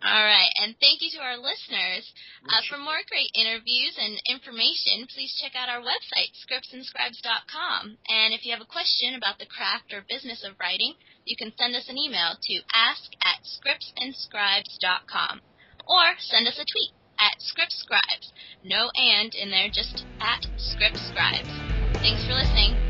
All 0.00 0.24
right, 0.24 0.48
and 0.64 0.72
thank 0.80 1.04
you 1.04 1.12
to 1.12 1.20
our 1.20 1.36
listeners. 1.36 2.08
Uh, 2.48 2.64
for 2.72 2.80
more 2.80 3.04
great 3.12 3.28
interviews 3.36 3.92
and 4.00 4.16
information, 4.32 5.04
please 5.12 5.28
check 5.36 5.52
out 5.52 5.68
our 5.68 5.84
website, 5.84 6.32
scriptsandscribes.com. 6.40 8.00
And 8.08 8.32
if 8.32 8.48
you 8.48 8.56
have 8.56 8.64
a 8.64 8.72
question 8.72 9.12
about 9.12 9.36
the 9.36 9.44
craft 9.44 9.92
or 9.92 10.00
business 10.08 10.40
of 10.40 10.56
writing, 10.56 10.96
you 11.24 11.36
can 11.36 11.52
send 11.58 11.74
us 11.76 11.88
an 11.88 11.98
email 11.98 12.36
to 12.42 12.60
ask 12.72 13.12
at 13.22 13.44
scriptsandscribes.com 13.44 15.40
or 15.86 16.14
send 16.18 16.46
us 16.48 16.58
a 16.58 16.64
tweet 16.64 16.92
at 17.18 17.38
scriptscribes. 17.40 18.32
No 18.64 18.90
and 18.94 19.34
in 19.34 19.50
there, 19.50 19.68
just 19.72 20.04
at 20.20 20.46
scriptscribes. 20.56 21.50
Thanks 22.00 22.24
for 22.26 22.32
listening. 22.32 22.89